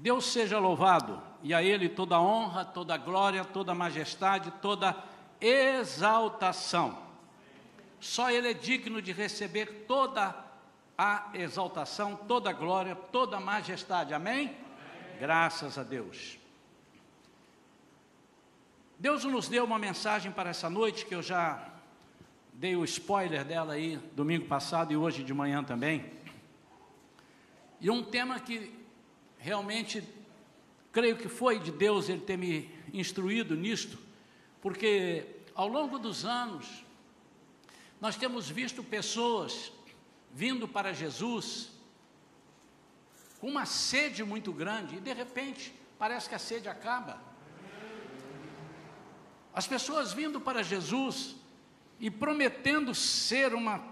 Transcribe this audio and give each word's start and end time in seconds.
Deus 0.00 0.32
seja 0.32 0.58
louvado, 0.58 1.20
e 1.42 1.52
a 1.52 1.62
Ele 1.62 1.86
toda 1.86 2.18
honra, 2.18 2.64
toda 2.64 2.96
glória, 2.96 3.44
toda 3.44 3.74
majestade, 3.74 4.50
toda 4.62 4.96
exaltação. 5.38 6.98
Só 8.00 8.30
Ele 8.30 8.48
é 8.48 8.54
digno 8.54 9.02
de 9.02 9.12
receber 9.12 9.84
toda 9.86 10.34
a 10.96 11.28
exaltação, 11.34 12.16
toda 12.16 12.48
a 12.48 12.52
glória, 12.54 12.96
toda 12.96 13.36
a 13.36 13.40
majestade. 13.40 14.14
Amém? 14.14 14.46
Amém? 14.46 14.56
Graças 15.20 15.76
a 15.76 15.82
Deus. 15.82 16.38
Deus 18.98 19.22
nos 19.24 19.48
deu 19.48 19.64
uma 19.64 19.78
mensagem 19.78 20.32
para 20.32 20.48
essa 20.48 20.70
noite 20.70 21.04
que 21.04 21.14
eu 21.14 21.22
já 21.22 21.62
dei 22.54 22.74
o 22.74 22.84
spoiler 22.84 23.44
dela 23.44 23.74
aí 23.74 23.98
domingo 24.14 24.46
passado 24.46 24.94
e 24.94 24.96
hoje 24.96 25.22
de 25.22 25.34
manhã 25.34 25.62
também. 25.62 26.10
E 27.78 27.90
um 27.90 28.02
tema 28.02 28.40
que 28.40 28.79
realmente 29.40 30.02
creio 30.92 31.16
que 31.16 31.28
foi 31.28 31.58
de 31.58 31.72
Deus 31.72 32.08
ele 32.08 32.20
ter 32.20 32.36
me 32.36 32.70
instruído 32.92 33.56
nisto, 33.56 33.98
porque 34.60 35.26
ao 35.54 35.66
longo 35.66 35.98
dos 35.98 36.24
anos 36.24 36.84
nós 38.00 38.16
temos 38.16 38.48
visto 38.48 38.82
pessoas 38.82 39.72
vindo 40.32 40.68
para 40.68 40.92
Jesus 40.92 41.70
com 43.40 43.48
uma 43.48 43.64
sede 43.64 44.22
muito 44.22 44.52
grande 44.52 44.96
e 44.96 45.00
de 45.00 45.12
repente 45.12 45.72
parece 45.98 46.28
que 46.28 46.34
a 46.34 46.38
sede 46.38 46.68
acaba. 46.68 47.20
As 49.52 49.66
pessoas 49.66 50.12
vindo 50.12 50.40
para 50.40 50.62
Jesus 50.62 51.34
e 51.98 52.10
prometendo 52.10 52.94
ser 52.94 53.54
uma 53.54 53.82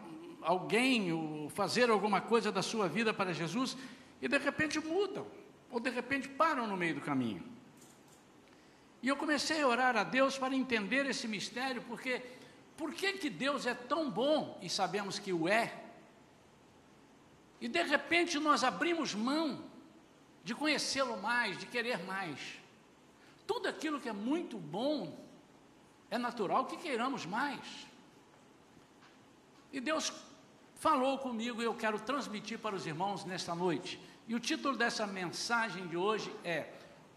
alguém 0.40 1.12
ou 1.12 1.50
fazer 1.50 1.90
alguma 1.90 2.20
coisa 2.20 2.52
da 2.52 2.62
sua 2.62 2.88
vida 2.88 3.12
para 3.12 3.32
Jesus 3.32 3.76
e 4.22 4.28
de 4.28 4.38
repente 4.38 4.78
mudam 4.78 5.26
ou 5.70 5.80
de 5.80 5.90
repente 5.90 6.28
param 6.28 6.66
no 6.66 6.76
meio 6.76 6.94
do 6.94 7.00
caminho. 7.00 7.42
E 9.02 9.08
eu 9.08 9.16
comecei 9.16 9.62
a 9.62 9.68
orar 9.68 9.96
a 9.96 10.04
Deus 10.04 10.36
para 10.36 10.54
entender 10.54 11.06
esse 11.06 11.28
mistério, 11.28 11.82
porque 11.82 12.22
por 12.76 12.92
que, 12.92 13.14
que 13.14 13.30
Deus 13.30 13.66
é 13.66 13.74
tão 13.74 14.10
bom 14.10 14.58
e 14.62 14.68
sabemos 14.68 15.18
que 15.18 15.32
o 15.32 15.48
é? 15.48 15.72
E 17.60 17.68
de 17.68 17.82
repente 17.82 18.38
nós 18.38 18.64
abrimos 18.64 19.14
mão 19.14 19.64
de 20.44 20.54
conhecê-lo 20.54 21.20
mais, 21.20 21.58
de 21.58 21.66
querer 21.66 22.04
mais. 22.04 22.38
Tudo 23.46 23.68
aquilo 23.68 24.00
que 24.00 24.08
é 24.08 24.12
muito 24.12 24.58
bom, 24.58 25.16
é 26.10 26.18
natural 26.18 26.66
que 26.66 26.76
queiramos 26.76 27.26
mais. 27.26 27.86
E 29.72 29.80
Deus 29.80 30.12
falou 30.76 31.18
comigo 31.18 31.60
e 31.60 31.64
eu 31.64 31.74
quero 31.74 32.00
transmitir 32.00 32.58
para 32.58 32.74
os 32.74 32.86
irmãos 32.86 33.24
nesta 33.24 33.54
noite. 33.54 34.00
E 34.28 34.34
o 34.34 34.40
título 34.40 34.76
dessa 34.76 35.06
mensagem 35.06 35.86
de 35.88 35.96
hoje 35.96 36.30
é 36.44 36.70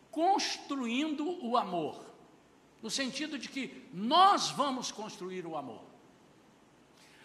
Construindo 0.10 1.46
o 1.46 1.58
Amor. 1.58 2.06
No 2.82 2.90
sentido 2.90 3.38
de 3.38 3.50
que 3.50 3.86
nós 3.94 4.50
vamos 4.50 4.92
construir 4.92 5.46
o 5.46 5.58
amor. 5.58 5.84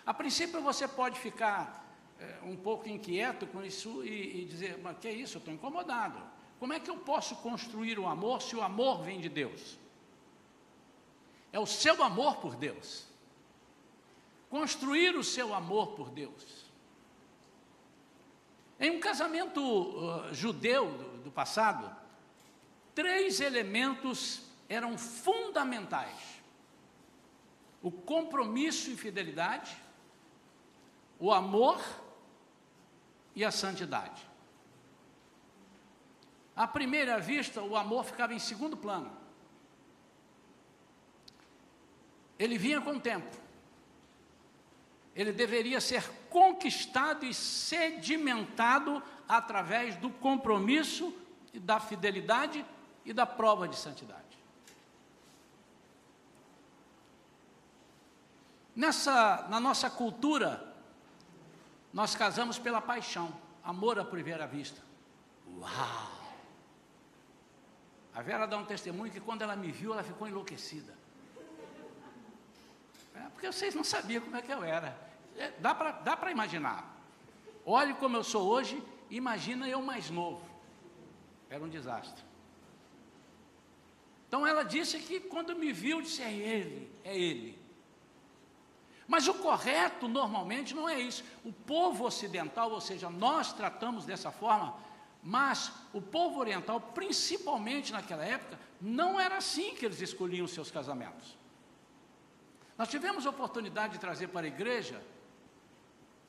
A 0.05 0.13
princípio 0.13 0.61
você 0.61 0.87
pode 0.87 1.19
ficar 1.19 1.87
é, 2.19 2.41
um 2.43 2.57
pouco 2.57 2.89
inquieto 2.89 3.47
com 3.47 3.65
isso 3.65 4.05
e, 4.05 4.43
e 4.43 4.45
dizer, 4.45 4.79
mas 4.83 4.99
que 4.99 5.09
é 5.09 5.13
isso, 5.13 5.37
eu 5.37 5.39
estou 5.39 5.55
incomodado. 5.55 6.21
Como 6.59 6.73
é 6.73 6.81
que 6.81 6.91
eu 6.91 6.97
posso 6.99 7.37
construir 7.37 7.99
o 7.99 8.07
amor 8.07 8.43
se 8.43 8.57
o 8.57 8.63
amor 8.63 9.03
vem 9.03 9.21
de 9.21 9.29
Deus? 9.29 9.79
É 11.53 11.61
o 11.61 11.67
seu 11.67 12.03
amor 12.03 12.37
por 12.37 12.57
Deus. 12.57 13.07
Construir 14.51 15.17
o 15.17 15.25
seu 15.25 15.55
amor 15.55 15.93
por 15.93 16.11
Deus. 16.11 16.66
Em 18.79 18.91
um 18.91 19.01
casamento 19.01 19.61
uh, 19.61 20.35
judeu 20.35 20.93
do, 20.93 21.19
do 21.25 21.31
passado, 21.31 21.95
três 22.95 23.41
elementos 23.41 24.43
eram 24.69 24.99
fundamentais: 24.99 26.43
o 27.83 27.91
compromisso 27.91 28.91
e 28.91 28.97
fidelidade, 28.97 29.77
o 31.19 31.33
amor 31.33 31.83
e 33.35 33.45
a 33.45 33.51
santidade. 33.51 34.27
À 36.55 36.67
primeira 36.67 37.19
vista, 37.19 37.63
o 37.63 37.77
amor 37.77 38.05
ficava 38.05 38.33
em 38.33 38.39
segundo 38.39 38.77
plano. 38.77 39.15
Ele 42.39 42.59
vinha 42.59 42.81
com 42.81 42.93
o 42.93 43.01
tempo 43.01 43.47
ele 45.17 45.33
deveria 45.33 45.81
ser 45.81 46.07
conquistado 46.37 47.25
e 47.25 47.33
sedimentado 47.33 49.03
através 49.27 49.97
do 49.97 50.11
compromisso, 50.11 51.17
da 51.55 51.81
fidelidade 51.81 52.63
e 53.07 53.13
da 53.15 53.25
prova 53.25 53.67
de 53.67 53.75
santidade. 53.75 54.21
Nessa, 58.75 59.47
na 59.49 59.59
nossa 59.59 59.89
cultura, 59.89 60.77
nós 61.91 62.15
casamos 62.15 62.59
pela 62.59 62.83
paixão, 62.83 63.35
amor 63.65 63.99
à 63.99 64.05
primeira 64.05 64.47
vista. 64.47 64.83
Uau! 65.59 66.21
A 68.15 68.21
Vera 68.21 68.47
dá 68.47 68.59
um 68.59 68.67
testemunho 68.67 69.11
que 69.11 69.21
quando 69.21 69.41
ela 69.41 69.57
me 69.57 69.73
viu, 69.73 69.95
ela 69.95 70.03
ficou 70.03 70.29
enlouquecida. 70.29 70.93
É, 73.15 73.21
porque 73.31 73.51
vocês 73.51 73.75
não 73.75 73.83
sabiam 73.83 74.23
como 74.23 74.37
é 74.37 74.43
que 74.43 74.53
eu 74.53 74.63
era. 74.63 75.06
É, 75.39 75.53
dá 75.59 75.75
para 75.75 76.31
imaginar. 76.31 76.97
Olhe 77.65 77.95
como 77.95 78.17
eu 78.17 78.25
sou 78.25 78.47
hoje, 78.47 78.83
imagina 79.11 79.69
eu 79.69 79.83
mais 79.83 80.11
novo. 80.11 80.45
Era 81.51 81.63
um 81.63 81.69
desastre. 81.69 82.25
Então 84.29 84.47
ela 84.47 84.63
disse 84.63 84.99
que 84.99 85.21
quando 85.21 85.55
me 85.57 85.73
viu, 85.73 86.01
disse: 86.01 86.23
é 86.23 86.33
ele, 86.33 86.91
é 87.05 87.17
ele. 87.17 87.67
Mas 89.07 89.29
o 89.29 89.35
correto 89.35 90.09
normalmente 90.09 90.75
não 90.75 90.89
é 90.89 90.99
isso. 90.99 91.25
O 91.45 91.53
povo 91.53 92.05
ocidental, 92.05 92.73
ou 92.73 92.81
seja, 92.81 93.09
nós 93.09 93.53
tratamos 93.53 94.05
dessa 94.05 94.33
forma, 94.33 94.75
mas 95.23 95.73
o 95.93 96.01
povo 96.01 96.41
oriental, 96.41 96.81
principalmente 96.81 97.93
naquela 97.93 98.25
época, 98.25 98.59
não 98.81 99.19
era 99.19 99.37
assim 99.37 99.75
que 99.75 99.87
eles 99.87 100.01
escolhiam 100.01 100.47
seus 100.47 100.71
casamentos. 100.71 101.37
Nós 102.77 102.89
tivemos 102.89 103.27
a 103.27 103.31
oportunidade 103.31 103.95
de 103.95 104.01
trazer 104.01 104.29
para 104.29 104.47
a 104.47 104.49
igreja 104.49 105.01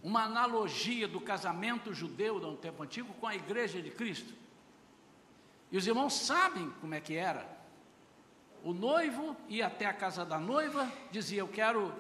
uma 0.03 0.24
analogia 0.24 1.08
do 1.08 1.19
casamento 1.19 1.94
judeu 1.94 2.40
do 2.40 2.56
tempo 2.56 2.84
antigo 2.84 3.13
com 3.16 3.28
a 3.28 3.35
igreja 3.35 3.81
de 3.81 3.90
Cristo. 3.90 4.34
E 5.72 5.78
os 5.78 5.85
irmãos 5.85 6.13
sabem 6.13 6.72
como 6.80 6.94
é 6.94 7.02
que 7.02 7.16
era. 7.16 7.58
O 8.63 8.74
noivo 8.74 9.35
ia 9.47 9.68
até 9.68 9.85
a 9.85 9.94
casa 9.94 10.25
da 10.25 10.40
noiva, 10.40 10.91
dizia: 11.12 11.40
Eu 11.40 11.47
quero 11.47 11.94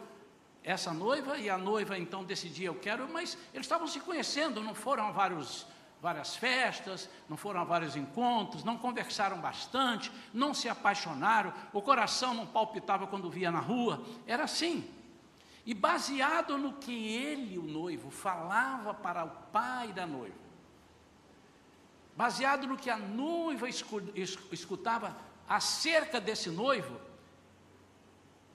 essa 0.63 0.93
noiva, 0.93 1.37
e 1.37 1.49
a 1.49 1.57
noiva 1.57 1.97
então 1.97 2.23
decidia: 2.23 2.67
Eu 2.67 2.75
quero, 2.75 3.07
mas 3.09 3.37
eles 3.53 3.65
estavam 3.65 3.87
se 3.87 3.99
conhecendo, 3.99 4.61
não 4.61 4.73
foram 4.73 5.07
a 5.07 5.11
vários, 5.11 5.65
várias 6.01 6.35
festas, 6.35 7.09
não 7.27 7.37
foram 7.37 7.61
a 7.61 7.63
vários 7.63 7.95
encontros, 7.95 8.63
não 8.63 8.77
conversaram 8.77 9.39
bastante, 9.39 10.11
não 10.33 10.53
se 10.53 10.69
apaixonaram, 10.69 11.53
o 11.73 11.81
coração 11.81 12.33
não 12.33 12.45
palpitava 12.45 13.07
quando 13.07 13.29
via 13.29 13.51
na 13.51 13.59
rua, 13.59 14.03
era 14.25 14.43
assim. 14.43 14.89
E 15.67 15.73
baseado 15.73 16.57
no 16.57 16.75
que 16.75 17.13
ele, 17.13 17.57
o 17.57 17.61
noivo, 17.61 18.09
falava 18.09 18.93
para 18.93 19.25
o 19.25 19.29
pai 19.51 19.91
da 19.91 20.07
noiva, 20.07 20.47
baseado 22.15 22.65
no 22.65 22.77
que 22.77 22.89
a 22.89 22.95
noiva 22.95 23.67
escutava 23.67 25.13
acerca 25.45 26.21
desse 26.21 26.49
noivo, 26.49 26.97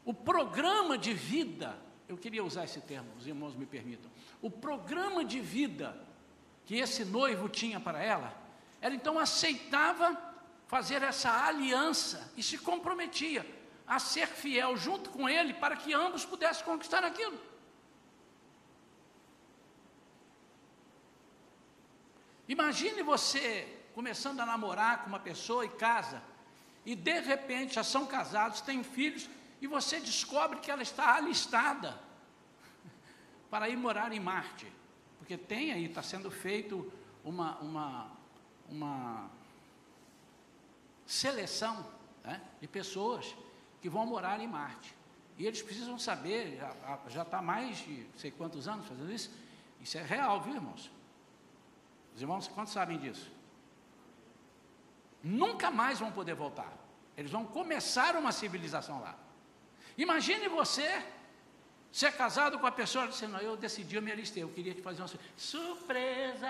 o 0.06 0.14
programa 0.14 0.96
de 0.96 1.12
vida, 1.12 1.78
eu 2.08 2.16
queria 2.16 2.42
usar 2.42 2.64
esse 2.64 2.80
termo, 2.80 3.10
os 3.18 3.26
irmãos 3.26 3.54
me 3.54 3.66
permitam, 3.66 4.10
o 4.40 4.50
programa 4.50 5.22
de 5.22 5.38
vida 5.38 5.94
que 6.64 6.76
esse 6.76 7.04
noivo 7.04 7.46
tinha 7.46 7.78
para 7.78 8.02
ela, 8.02 8.34
ela 8.80 8.94
então 8.94 9.18
aceitava 9.18 10.18
fazer 10.66 11.02
essa 11.02 11.44
aliança 11.44 12.32
e 12.38 12.42
se 12.42 12.56
comprometia 12.56 13.44
a 13.94 13.98
ser 13.98 14.26
fiel 14.26 14.74
junto 14.74 15.10
com 15.10 15.28
ele 15.28 15.52
para 15.52 15.76
que 15.76 15.92
ambos 15.92 16.24
pudessem 16.24 16.64
conquistar 16.64 17.04
aquilo. 17.04 17.38
Imagine 22.48 23.02
você 23.02 23.68
começando 23.94 24.40
a 24.40 24.46
namorar 24.46 25.02
com 25.02 25.08
uma 25.10 25.20
pessoa 25.20 25.66
e 25.66 25.68
casa, 25.68 26.22
e 26.86 26.94
de 26.96 27.20
repente 27.20 27.74
já 27.74 27.84
são 27.84 28.06
casados, 28.06 28.62
têm 28.62 28.82
filhos, 28.82 29.28
e 29.60 29.66
você 29.66 30.00
descobre 30.00 30.58
que 30.60 30.70
ela 30.70 30.82
está 30.82 31.14
alistada 31.14 32.00
para 33.50 33.68
ir 33.68 33.76
morar 33.76 34.10
em 34.10 34.20
Marte. 34.20 34.72
Porque 35.18 35.36
tem 35.36 35.70
aí, 35.70 35.84
está 35.84 36.02
sendo 36.02 36.30
feito 36.30 36.90
uma, 37.22 37.58
uma, 37.58 38.10
uma 38.70 39.30
seleção 41.04 41.86
né, 42.24 42.40
de 42.58 42.66
pessoas 42.66 43.36
que 43.82 43.88
vão 43.90 44.06
morar 44.06 44.40
em 44.40 44.46
Marte. 44.46 44.94
E 45.36 45.44
eles 45.44 45.60
precisam 45.60 45.98
saber, 45.98 46.60
já 47.08 47.22
está 47.22 47.42
mais 47.42 47.78
de 47.78 48.06
sei 48.16 48.30
quantos 48.30 48.68
anos 48.68 48.86
fazendo 48.86 49.12
isso, 49.12 49.30
isso 49.80 49.98
é 49.98 50.02
real, 50.02 50.40
viu, 50.40 50.54
irmãos? 50.54 50.90
Os 52.14 52.22
irmãos, 52.22 52.46
quantos 52.46 52.72
sabem 52.72 52.96
disso? 52.98 53.30
Nunca 55.22 55.70
mais 55.70 55.98
vão 55.98 56.12
poder 56.12 56.34
voltar. 56.34 56.72
Eles 57.16 57.30
vão 57.30 57.44
começar 57.44 58.14
uma 58.16 58.30
civilização 58.30 59.00
lá. 59.00 59.16
Imagine 59.98 60.48
você 60.48 61.04
ser 61.90 62.12
casado 62.12 62.58
com 62.58 62.66
a 62.66 62.72
pessoa 62.72 63.08
dizendo, 63.08 63.36
eu 63.38 63.56
decidi, 63.56 63.96
eu 63.96 64.02
me 64.02 64.12
alistei, 64.12 64.42
eu 64.42 64.48
queria 64.48 64.74
te 64.74 64.80
fazer 64.80 65.02
uma 65.02 65.10
surpresa. 65.36 66.48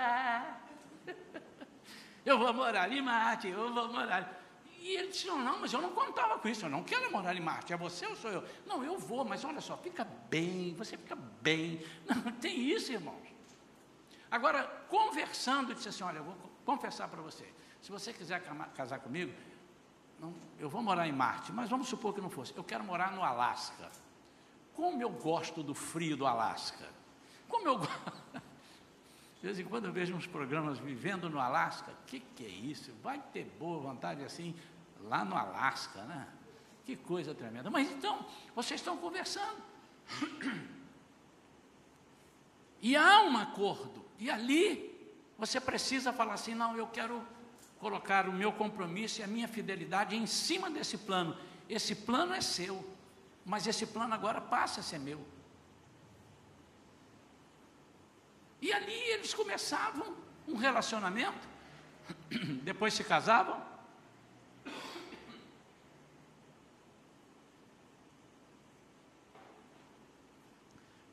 eu 2.25 2.37
vou 2.37 2.53
morar 2.53 2.91
em 2.91 3.01
Marte, 3.01 3.47
eu 3.47 3.73
vou 3.73 3.91
morar. 3.91 4.42
E 4.83 4.97
ele 4.97 5.07
disse, 5.07 5.27
não, 5.27 5.61
mas 5.61 5.71
eu 5.71 5.81
não 5.81 5.91
contava 5.91 6.37
com 6.37 6.49
isso, 6.49 6.65
eu 6.65 6.69
não 6.69 6.83
quero 6.83 7.09
morar 7.09 7.33
em 7.33 7.39
Marte, 7.39 7.71
é 7.71 7.77
você 7.77 8.05
ou 8.05 8.17
sou 8.17 8.29
eu? 8.29 8.43
Não, 8.65 8.83
eu 8.83 8.99
vou, 8.99 9.23
mas 9.23 9.45
olha 9.45 9.61
só, 9.61 9.77
fica 9.77 10.03
bem, 10.29 10.75
você 10.75 10.97
fica 10.97 11.15
bem. 11.15 11.81
Não, 12.05 12.33
tem 12.33 12.59
isso, 12.59 12.91
irmãos. 12.91 13.23
Agora, 14.29 14.63
conversando, 14.89 15.73
disse 15.73 15.87
assim, 15.87 16.03
olha, 16.03 16.17
eu 16.17 16.25
vou 16.25 16.35
confessar 16.65 17.07
para 17.07 17.21
você, 17.21 17.47
se 17.81 17.89
você 17.89 18.11
quiser 18.11 18.43
casar 18.75 18.99
comigo, 18.99 19.31
não, 20.19 20.33
eu 20.59 20.69
vou 20.69 20.83
morar 20.83 21.07
em 21.07 21.13
Marte, 21.13 21.53
mas 21.53 21.69
vamos 21.69 21.87
supor 21.87 22.13
que 22.13 22.19
não 22.19 22.29
fosse. 22.29 22.53
Eu 22.53 22.63
quero 22.63 22.83
morar 22.83 23.13
no 23.13 23.23
Alasca. 23.23 23.89
Como 24.73 25.01
eu 25.01 25.09
gosto 25.09 25.63
do 25.63 25.73
frio 25.73 26.17
do 26.17 26.25
Alasca. 26.25 26.89
Como 27.47 27.65
eu 27.65 27.77
gosto. 27.77 28.23
De 29.43 29.47
vez 29.47 29.59
em 29.59 29.65
quando 29.65 29.85
eu 29.85 29.91
vejo 29.91 30.15
uns 30.15 30.25
programas 30.25 30.79
vivendo 30.79 31.29
no 31.29 31.37
Alasca. 31.37 31.91
Que, 32.07 32.21
que 32.21 32.45
é 32.45 32.49
isso? 32.49 32.93
Vai 33.03 33.21
ter 33.33 33.43
boa 33.59 33.77
vontade 33.77 34.23
assim, 34.23 34.55
lá 35.03 35.23
no 35.23 35.37
Alasca, 35.37 36.01
né? 36.03 36.27
Que 36.85 36.95
coisa 36.95 37.33
tremenda. 37.33 37.69
Mas 37.69 37.89
então, 37.91 38.25
vocês 38.55 38.79
estão 38.79 38.97
conversando. 38.97 39.61
E 42.81 42.95
há 42.95 43.21
um 43.21 43.37
acordo. 43.37 44.03
E 44.19 44.29
ali 44.29 44.93
você 45.37 45.59
precisa 45.59 46.11
falar 46.11 46.33
assim: 46.33 46.53
não, 46.53 46.75
eu 46.75 46.87
quero 46.87 47.25
colocar 47.79 48.27
o 48.27 48.33
meu 48.33 48.51
compromisso 48.51 49.21
e 49.21 49.23
a 49.23 49.27
minha 49.27 49.47
fidelidade 49.47 50.15
em 50.15 50.25
cima 50.25 50.69
desse 50.69 50.97
plano. 50.97 51.37
Esse 51.69 51.95
plano 51.95 52.33
é 52.33 52.41
seu, 52.41 52.85
mas 53.45 53.67
esse 53.67 53.85
plano 53.85 54.13
agora 54.13 54.41
passa 54.41 54.81
a 54.81 54.83
ser 54.83 54.99
meu. 54.99 55.25
E 58.61 58.71
ali 58.71 58.93
eles 58.93 59.33
começavam 59.33 60.15
um 60.47 60.55
relacionamento, 60.55 61.47
depois 62.63 62.93
se 62.93 63.03
casavam. 63.03 63.72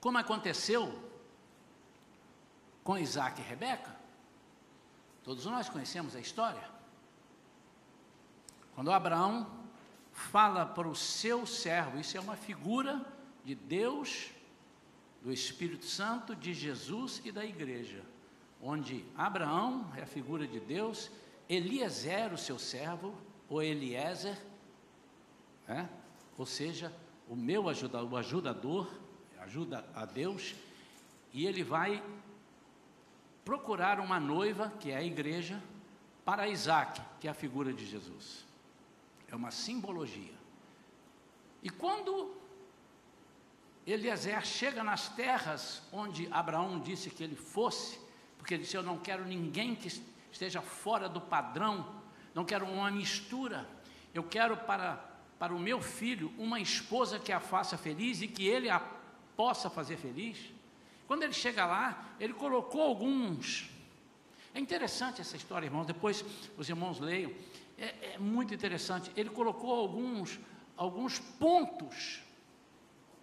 Como 0.00 0.18
aconteceu 0.18 1.10
com 2.82 2.98
Isaac 2.98 3.40
e 3.40 3.44
Rebeca, 3.44 4.00
Todos 5.22 5.44
nós 5.46 5.68
conhecemos 5.68 6.16
a 6.16 6.20
história. 6.20 6.68
Quando 8.74 8.90
Abraão 8.90 9.46
fala 10.12 10.64
para 10.64 10.88
o 10.88 10.96
seu 10.96 11.46
servo, 11.46 11.98
isso 11.98 12.16
é 12.16 12.20
uma 12.20 12.36
figura 12.36 13.04
de 13.44 13.54
Deus, 13.54 14.30
do 15.22 15.32
Espírito 15.32 15.84
Santo, 15.84 16.34
de 16.34 16.54
Jesus 16.54 17.20
e 17.24 17.30
da 17.30 17.44
igreja, 17.44 18.02
onde 18.62 19.04
Abraão 19.16 19.92
é 19.96 20.02
a 20.02 20.06
figura 20.06 20.46
de 20.46 20.58
Deus, 20.58 21.10
Eliezer, 21.48 22.32
o 22.32 22.38
seu 22.38 22.58
servo, 22.58 23.14
ou 23.48 23.62
Eliezer, 23.62 24.36
é? 25.68 25.86
ou 26.38 26.46
seja, 26.46 26.92
o 27.28 27.36
meu 27.36 27.68
ajudador, 27.68 28.12
o 28.12 28.16
ajudador, 28.16 28.90
ajuda 29.40 29.84
a 29.94 30.04
Deus, 30.04 30.54
e 31.32 31.46
ele 31.46 31.62
vai 31.62 32.02
procurar 33.44 34.00
uma 34.00 34.20
noiva, 34.20 34.72
que 34.80 34.90
é 34.90 34.96
a 34.96 35.02
igreja, 35.02 35.62
para 36.24 36.48
Isaac, 36.48 37.00
que 37.20 37.26
é 37.26 37.30
a 37.30 37.34
figura 37.34 37.72
de 37.72 37.86
Jesus. 37.86 38.44
É 39.28 39.34
uma 39.34 39.50
simbologia. 39.50 40.34
E 41.62 41.70
quando 41.70 42.36
Eliezer 43.86 44.44
chega 44.44 44.84
nas 44.84 45.08
terras 45.08 45.82
onde 45.92 46.28
Abraão 46.30 46.78
disse 46.80 47.10
que 47.10 47.22
ele 47.22 47.36
fosse, 47.36 47.98
porque 48.38 48.54
ele 48.54 48.62
disse: 48.62 48.76
Eu 48.76 48.82
não 48.82 48.98
quero 48.98 49.24
ninguém 49.24 49.74
que 49.74 49.88
esteja 50.30 50.60
fora 50.60 51.08
do 51.08 51.20
padrão, 51.20 51.86
não 52.34 52.44
quero 52.44 52.66
uma 52.66 52.90
mistura, 52.90 53.68
eu 54.14 54.22
quero 54.22 54.56
para, 54.56 54.94
para 55.38 55.54
o 55.54 55.58
meu 55.58 55.80
filho 55.80 56.32
uma 56.38 56.60
esposa 56.60 57.18
que 57.18 57.32
a 57.32 57.40
faça 57.40 57.76
feliz 57.76 58.22
e 58.22 58.28
que 58.28 58.46
ele 58.46 58.70
a 58.70 58.78
possa 59.40 59.70
fazer 59.70 59.96
feliz. 59.96 60.36
Quando 61.06 61.22
ele 61.22 61.32
chega 61.32 61.64
lá, 61.64 62.10
ele 62.20 62.34
colocou 62.34 62.82
alguns. 62.82 63.70
É 64.54 64.60
interessante 64.60 65.22
essa 65.22 65.34
história, 65.34 65.64
irmãos. 65.64 65.86
Depois 65.86 66.22
os 66.58 66.68
irmãos 66.68 67.00
leiam. 67.00 67.32
É, 67.78 68.12
é 68.12 68.18
muito 68.18 68.52
interessante. 68.52 69.10
Ele 69.16 69.30
colocou 69.30 69.72
alguns, 69.72 70.38
alguns 70.76 71.18
pontos, 71.18 72.20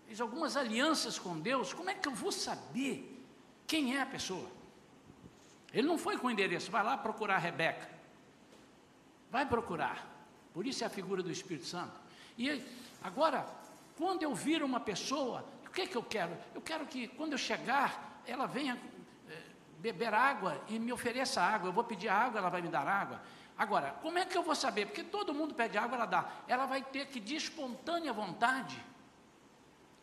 fez 0.08 0.20
algumas 0.20 0.58
alianças 0.58 1.20
com 1.20 1.40
Deus. 1.40 1.72
Como 1.72 1.92
é 1.92 1.94
que 1.94 2.08
eu 2.08 2.16
vou 2.16 2.32
saber 2.32 3.24
quem 3.68 3.96
é 3.96 4.02
a 4.02 4.06
pessoa? 4.08 4.50
Ele 5.72 5.86
não 5.86 6.00
foi 6.00 6.18
com 6.18 6.26
o 6.26 6.32
endereço, 6.32 6.72
vai 6.72 6.84
lá 6.84 6.98
procurar 6.98 7.36
a 7.36 7.46
Rebeca. 7.50 7.88
Vai 9.30 9.46
procurar. 9.46 10.04
Por 10.52 10.66
isso 10.66 10.84
é 10.84 10.88
a 10.88 10.90
figura 10.90 11.22
do 11.22 11.32
Espírito 11.32 11.68
Santo. 11.68 11.94
E 12.36 12.64
agora, 13.04 13.46
quando 13.96 14.24
eu 14.24 14.34
vir 14.34 14.64
uma 14.64 14.80
pessoa 14.80 15.46
que, 15.78 15.86
que 15.86 15.96
eu 15.96 16.04
quero? 16.04 16.36
Eu 16.56 16.62
quero 16.62 16.88
que 16.88 17.08
quando 17.10 17.34
eu 17.34 17.38
chegar, 17.38 18.22
ela 18.26 18.48
venha 18.48 18.82
é, 19.30 19.42
beber 19.78 20.12
água 20.12 20.60
e 20.68 20.80
me 20.80 20.92
ofereça 20.92 21.40
água. 21.40 21.70
Eu 21.70 21.74
vou 21.74 21.84
pedir 21.84 22.10
água, 22.10 22.40
ela 22.40 22.50
vai 22.50 22.64
me 22.64 22.68
dar 22.68 22.88
água. 22.88 23.22
Agora, 23.56 23.92
como 24.02 24.18
é 24.18 24.26
que 24.26 24.36
eu 24.36 24.42
vou 24.42 24.56
saber? 24.56 24.88
Porque 24.88 25.04
todo 25.04 25.36
mundo 25.36 25.54
pede 25.54 25.78
água, 25.78 25.96
ela 25.96 26.06
dá. 26.08 26.32
Ela 26.48 26.66
vai 26.66 26.82
ter 26.82 27.06
que, 27.08 27.20
de 27.20 27.36
espontânea 27.36 28.12
vontade, 28.12 28.84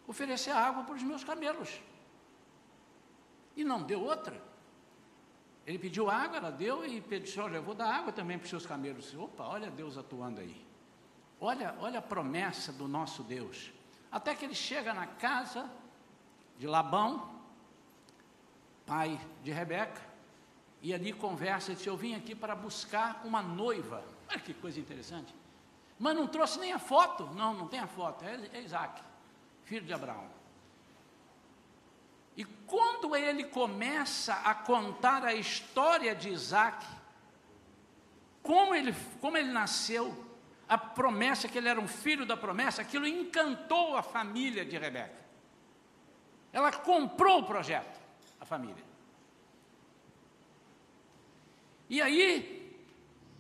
oferecer 0.06 0.53
água 0.53 0.85
para 0.85 0.94
os 0.94 1.03
meus 1.03 1.25
camelos. 1.25 1.81
E 3.56 3.65
não 3.65 3.82
deu 3.82 4.00
outra. 4.00 4.41
Ele 5.67 5.79
pediu 5.79 6.09
água, 6.09 6.37
ela 6.37 6.53
deu 6.53 6.85
e 6.87 7.00
disse: 7.00 7.41
Olha, 7.41 7.56
eu 7.56 7.62
vou 7.65 7.75
dar 7.75 7.93
água 7.93 8.12
também 8.12 8.38
para 8.38 8.44
os 8.44 8.50
seus 8.50 8.67
camelos. 8.67 9.12
Opa, 9.15 9.43
olha 9.44 9.71
Deus 9.71 9.99
atuando 9.99 10.41
aí. 10.41 10.65
Olha, 11.41 11.75
olha 11.81 11.99
a 11.99 12.03
promessa 12.03 12.73
do 12.73 12.87
nosso 12.87 13.25
Deus. 13.25 13.73
Até 14.14 14.32
que 14.32 14.44
ele 14.44 14.55
chega 14.55 14.94
na 14.94 15.08
casa 15.08 15.69
de 16.56 16.69
Labão, 16.69 17.34
pai 18.87 19.21
de 19.42 19.50
Rebeca, 19.50 20.00
e 20.80 20.94
ali 20.94 21.12
conversa 21.12 21.73
e 21.73 21.85
Eu 21.85 21.97
vim 21.97 22.14
aqui 22.14 22.33
para 22.33 22.54
buscar 22.54 23.23
uma 23.25 23.42
noiva. 23.42 24.04
Olha 24.30 24.38
que 24.38 24.54
coisa 24.54 24.78
interessante. 24.78 25.35
Mas 25.99 26.14
não 26.14 26.28
trouxe 26.28 26.61
nem 26.61 26.73
a 26.73 26.78
foto. 26.78 27.26
Não, 27.35 27.54
não 27.54 27.66
tem 27.66 27.80
a 27.80 27.88
foto. 27.88 28.25
É, 28.25 28.38
é 28.52 28.62
Isaac, 28.62 29.02
filho 29.64 29.85
de 29.85 29.92
Abraão. 29.92 30.30
E 32.37 32.44
quando 32.44 33.16
ele 33.16 33.42
começa 33.42 34.35
a 34.35 34.54
contar 34.54 35.25
a 35.25 35.35
história 35.35 36.14
de 36.14 36.28
Isaac, 36.28 36.87
como 38.44 38.76
ele, 38.76 38.94
como 39.21 39.37
ele 39.37 39.50
nasceu, 39.50 40.34
a 40.68 40.78
promessa, 40.78 41.49
que 41.49 41.59
ele 41.59 41.68
era 41.68 41.80
um 41.80 41.88
filho 41.88 42.25
da 42.25 42.37
promessa, 42.37 42.83
aquilo 42.83 43.06
encantou 43.06 43.97
a 43.97 44.02
família 44.02 44.64
de 44.64 44.78
Rebeca. 44.78 45.25
Ela 46.52 46.73
comprou 46.73 47.40
o 47.40 47.44
projeto, 47.44 48.00
a 48.40 48.44
família. 48.44 48.85
E 51.88 52.00
aí, 52.00 52.76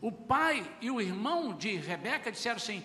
o 0.00 0.12
pai 0.12 0.70
e 0.80 0.90
o 0.90 1.00
irmão 1.00 1.54
de 1.54 1.76
Rebeca 1.76 2.30
disseram 2.30 2.56
assim: 2.56 2.84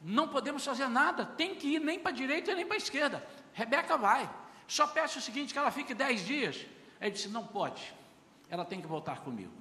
não 0.00 0.28
podemos 0.28 0.64
fazer 0.64 0.88
nada, 0.88 1.24
tem 1.24 1.54
que 1.54 1.74
ir 1.74 1.80
nem 1.80 1.98
para 1.98 2.10
a 2.10 2.14
direita 2.14 2.54
nem 2.54 2.66
para 2.66 2.76
a 2.76 2.78
esquerda. 2.78 3.26
Rebeca 3.52 3.96
vai. 3.96 4.30
Só 4.68 4.86
peço 4.86 5.18
o 5.18 5.22
seguinte: 5.22 5.52
que 5.52 5.58
ela 5.58 5.70
fique 5.70 5.94
dez 5.94 6.24
dias. 6.24 6.56
Aí 7.00 7.08
ele 7.08 7.10
disse: 7.10 7.28
não 7.28 7.46
pode, 7.46 7.92
ela 8.48 8.64
tem 8.64 8.80
que 8.80 8.86
voltar 8.86 9.20
comigo. 9.20 9.52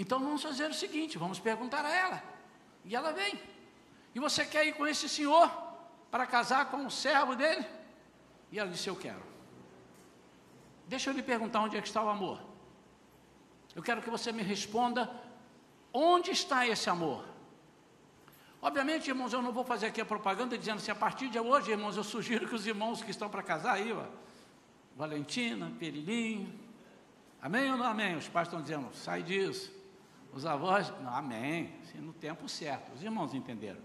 Então 0.00 0.18
vamos 0.18 0.42
fazer 0.42 0.70
o 0.70 0.72
seguinte: 0.82 1.18
vamos 1.18 1.38
perguntar 1.38 1.84
a 1.84 1.94
ela. 1.94 2.22
E 2.86 2.96
ela 2.96 3.12
vem. 3.12 3.38
E 4.14 4.18
você 4.18 4.46
quer 4.46 4.66
ir 4.66 4.72
com 4.72 4.86
esse 4.86 5.06
senhor 5.10 5.48
para 6.10 6.26
casar 6.26 6.70
com 6.70 6.86
o 6.86 6.90
servo 6.90 7.36
dele? 7.36 7.66
E 8.50 8.58
ela 8.58 8.70
disse: 8.70 8.88
Eu 8.88 8.96
quero. 8.96 9.22
Deixa 10.88 11.10
eu 11.10 11.14
lhe 11.14 11.22
perguntar 11.22 11.60
onde 11.60 11.76
é 11.76 11.82
que 11.82 11.86
está 11.86 12.02
o 12.02 12.08
amor. 12.08 12.40
Eu 13.76 13.82
quero 13.82 14.00
que 14.00 14.08
você 14.08 14.32
me 14.32 14.42
responda 14.42 15.02
onde 15.92 16.30
está 16.30 16.66
esse 16.66 16.88
amor. 16.88 17.22
Obviamente, 18.62 19.08
irmãos, 19.08 19.34
eu 19.34 19.42
não 19.42 19.52
vou 19.52 19.64
fazer 19.64 19.86
aqui 19.88 20.00
a 20.00 20.06
propaganda 20.06 20.56
dizendo 20.56 20.78
assim, 20.78 20.90
a 20.90 20.94
partir 20.94 21.28
de 21.28 21.38
hoje, 21.38 21.70
irmãos, 21.70 21.96
eu 21.98 22.04
sugiro 22.04 22.48
que 22.48 22.54
os 22.54 22.66
irmãos 22.66 23.02
que 23.02 23.10
estão 23.10 23.28
para 23.28 23.42
casar 23.42 23.74
aí, 23.74 23.92
ó, 23.92 24.04
Valentina, 24.96 25.70
Perilinho, 25.78 26.52
amém 27.40 27.70
ou 27.70 27.78
não 27.78 27.86
amém? 27.86 28.16
Os 28.16 28.28
pais 28.28 28.48
estão 28.48 28.60
dizendo, 28.60 28.88
sai 28.94 29.22
disso. 29.22 29.79
Os 30.32 30.46
avós, 30.46 30.92
não, 31.00 31.14
amém, 31.14 31.74
assim, 31.82 31.98
no 31.98 32.12
tempo 32.12 32.48
certo. 32.48 32.92
Os 32.94 33.02
irmãos 33.02 33.34
entenderam. 33.34 33.80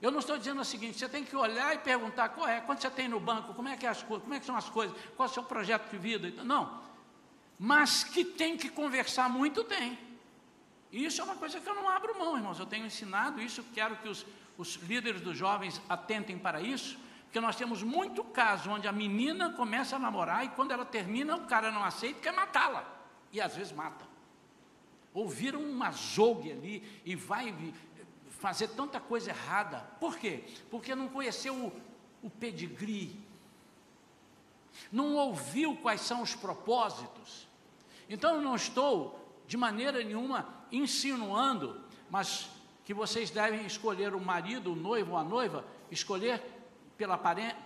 Eu 0.00 0.10
não 0.10 0.18
estou 0.18 0.36
dizendo 0.36 0.60
o 0.60 0.64
seguinte, 0.64 0.98
você 0.98 1.08
tem 1.08 1.24
que 1.24 1.34
olhar 1.34 1.74
e 1.74 1.78
perguntar 1.78 2.28
qual 2.28 2.46
é, 2.46 2.60
quanto 2.60 2.82
você 2.82 2.90
tem 2.90 3.08
no 3.08 3.18
banco, 3.18 3.54
como 3.54 3.68
é 3.68 3.76
que, 3.76 3.86
é 3.86 3.88
as, 3.88 4.02
como 4.02 4.34
é 4.34 4.38
que 4.38 4.46
são 4.46 4.56
as 4.56 4.68
coisas, 4.68 4.96
qual 5.16 5.26
é 5.26 5.30
o 5.30 5.34
seu 5.34 5.42
projeto 5.42 5.90
de 5.90 5.96
vida. 5.96 6.44
Não. 6.44 6.82
Mas 7.58 8.04
que 8.04 8.24
tem 8.24 8.56
que 8.56 8.68
conversar 8.68 9.28
muito, 9.28 9.64
tem. 9.64 9.98
E 10.92 11.04
isso 11.04 11.20
é 11.20 11.24
uma 11.24 11.36
coisa 11.36 11.58
que 11.58 11.68
eu 11.68 11.74
não 11.74 11.88
abro 11.88 12.18
mão, 12.18 12.36
irmãos. 12.36 12.58
Eu 12.58 12.66
tenho 12.66 12.86
ensinado 12.86 13.40
isso, 13.40 13.64
quero 13.74 13.96
que 13.96 14.08
os, 14.08 14.26
os 14.58 14.74
líderes 14.76 15.20
dos 15.20 15.36
jovens 15.36 15.80
atentem 15.88 16.38
para 16.38 16.60
isso, 16.60 16.98
porque 17.24 17.40
nós 17.40 17.56
temos 17.56 17.82
muito 17.82 18.22
caso 18.22 18.70
onde 18.70 18.86
a 18.86 18.92
menina 18.92 19.50
começa 19.50 19.96
a 19.96 19.98
namorar 19.98 20.44
e 20.44 20.50
quando 20.50 20.70
ela 20.70 20.84
termina, 20.84 21.34
o 21.34 21.46
cara 21.46 21.72
não 21.72 21.82
aceita 21.82 22.18
e 22.18 22.22
quer 22.22 22.32
matá-la. 22.32 22.84
E 23.32 23.40
às 23.40 23.56
vezes 23.56 23.72
mata. 23.72 24.13
Ou 25.14 25.28
vira 25.28 25.56
um 25.56 25.82
azogue 25.82 26.50
ali 26.50 26.82
e 27.04 27.14
vai 27.14 27.54
fazer 28.28 28.68
tanta 28.68 29.00
coisa 29.00 29.30
errada. 29.30 29.78
Por 30.00 30.18
quê? 30.18 30.44
Porque 30.70 30.94
não 30.94 31.08
conheceu 31.08 31.54
o, 31.54 31.72
o 32.22 32.28
pedigree, 32.28 33.16
não 34.90 35.14
ouviu 35.14 35.76
quais 35.76 36.00
são 36.00 36.20
os 36.20 36.34
propósitos. 36.34 37.48
Então 38.08 38.34
eu 38.34 38.42
não 38.42 38.56
estou 38.56 39.18
de 39.46 39.56
maneira 39.56 40.02
nenhuma 40.02 40.48
insinuando, 40.70 41.80
mas 42.10 42.50
que 42.84 42.92
vocês 42.92 43.30
devem 43.30 43.64
escolher 43.64 44.14
o 44.14 44.20
marido, 44.20 44.72
o 44.72 44.76
noivo 44.76 45.12
ou 45.12 45.18
a 45.18 45.24
noiva, 45.24 45.64
escolher 45.90 46.42
pela 46.98 47.14
aparência, 47.14 47.56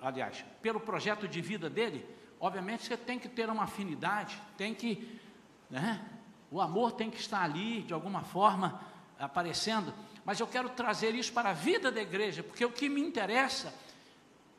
aliás, 0.00 0.44
pelo 0.62 0.80
projeto 0.80 1.28
de 1.28 1.40
vida 1.40 1.68
dele. 1.68 2.06
Obviamente 2.38 2.84
você 2.84 2.96
tem 2.96 3.18
que 3.18 3.28
ter 3.28 3.50
uma 3.50 3.64
afinidade, 3.64 4.40
tem 4.56 4.74
que, 4.74 5.20
né? 5.68 6.19
O 6.50 6.60
amor 6.60 6.92
tem 6.92 7.10
que 7.10 7.20
estar 7.20 7.42
ali 7.42 7.82
de 7.82 7.92
alguma 7.92 8.22
forma 8.22 8.80
aparecendo, 9.18 9.92
mas 10.24 10.40
eu 10.40 10.46
quero 10.46 10.68
trazer 10.70 11.14
isso 11.14 11.32
para 11.32 11.50
a 11.50 11.52
vida 11.52 11.90
da 11.92 12.00
igreja, 12.00 12.42
porque 12.42 12.64
o 12.64 12.72
que 12.72 12.88
me 12.88 13.00
interessa 13.00 13.72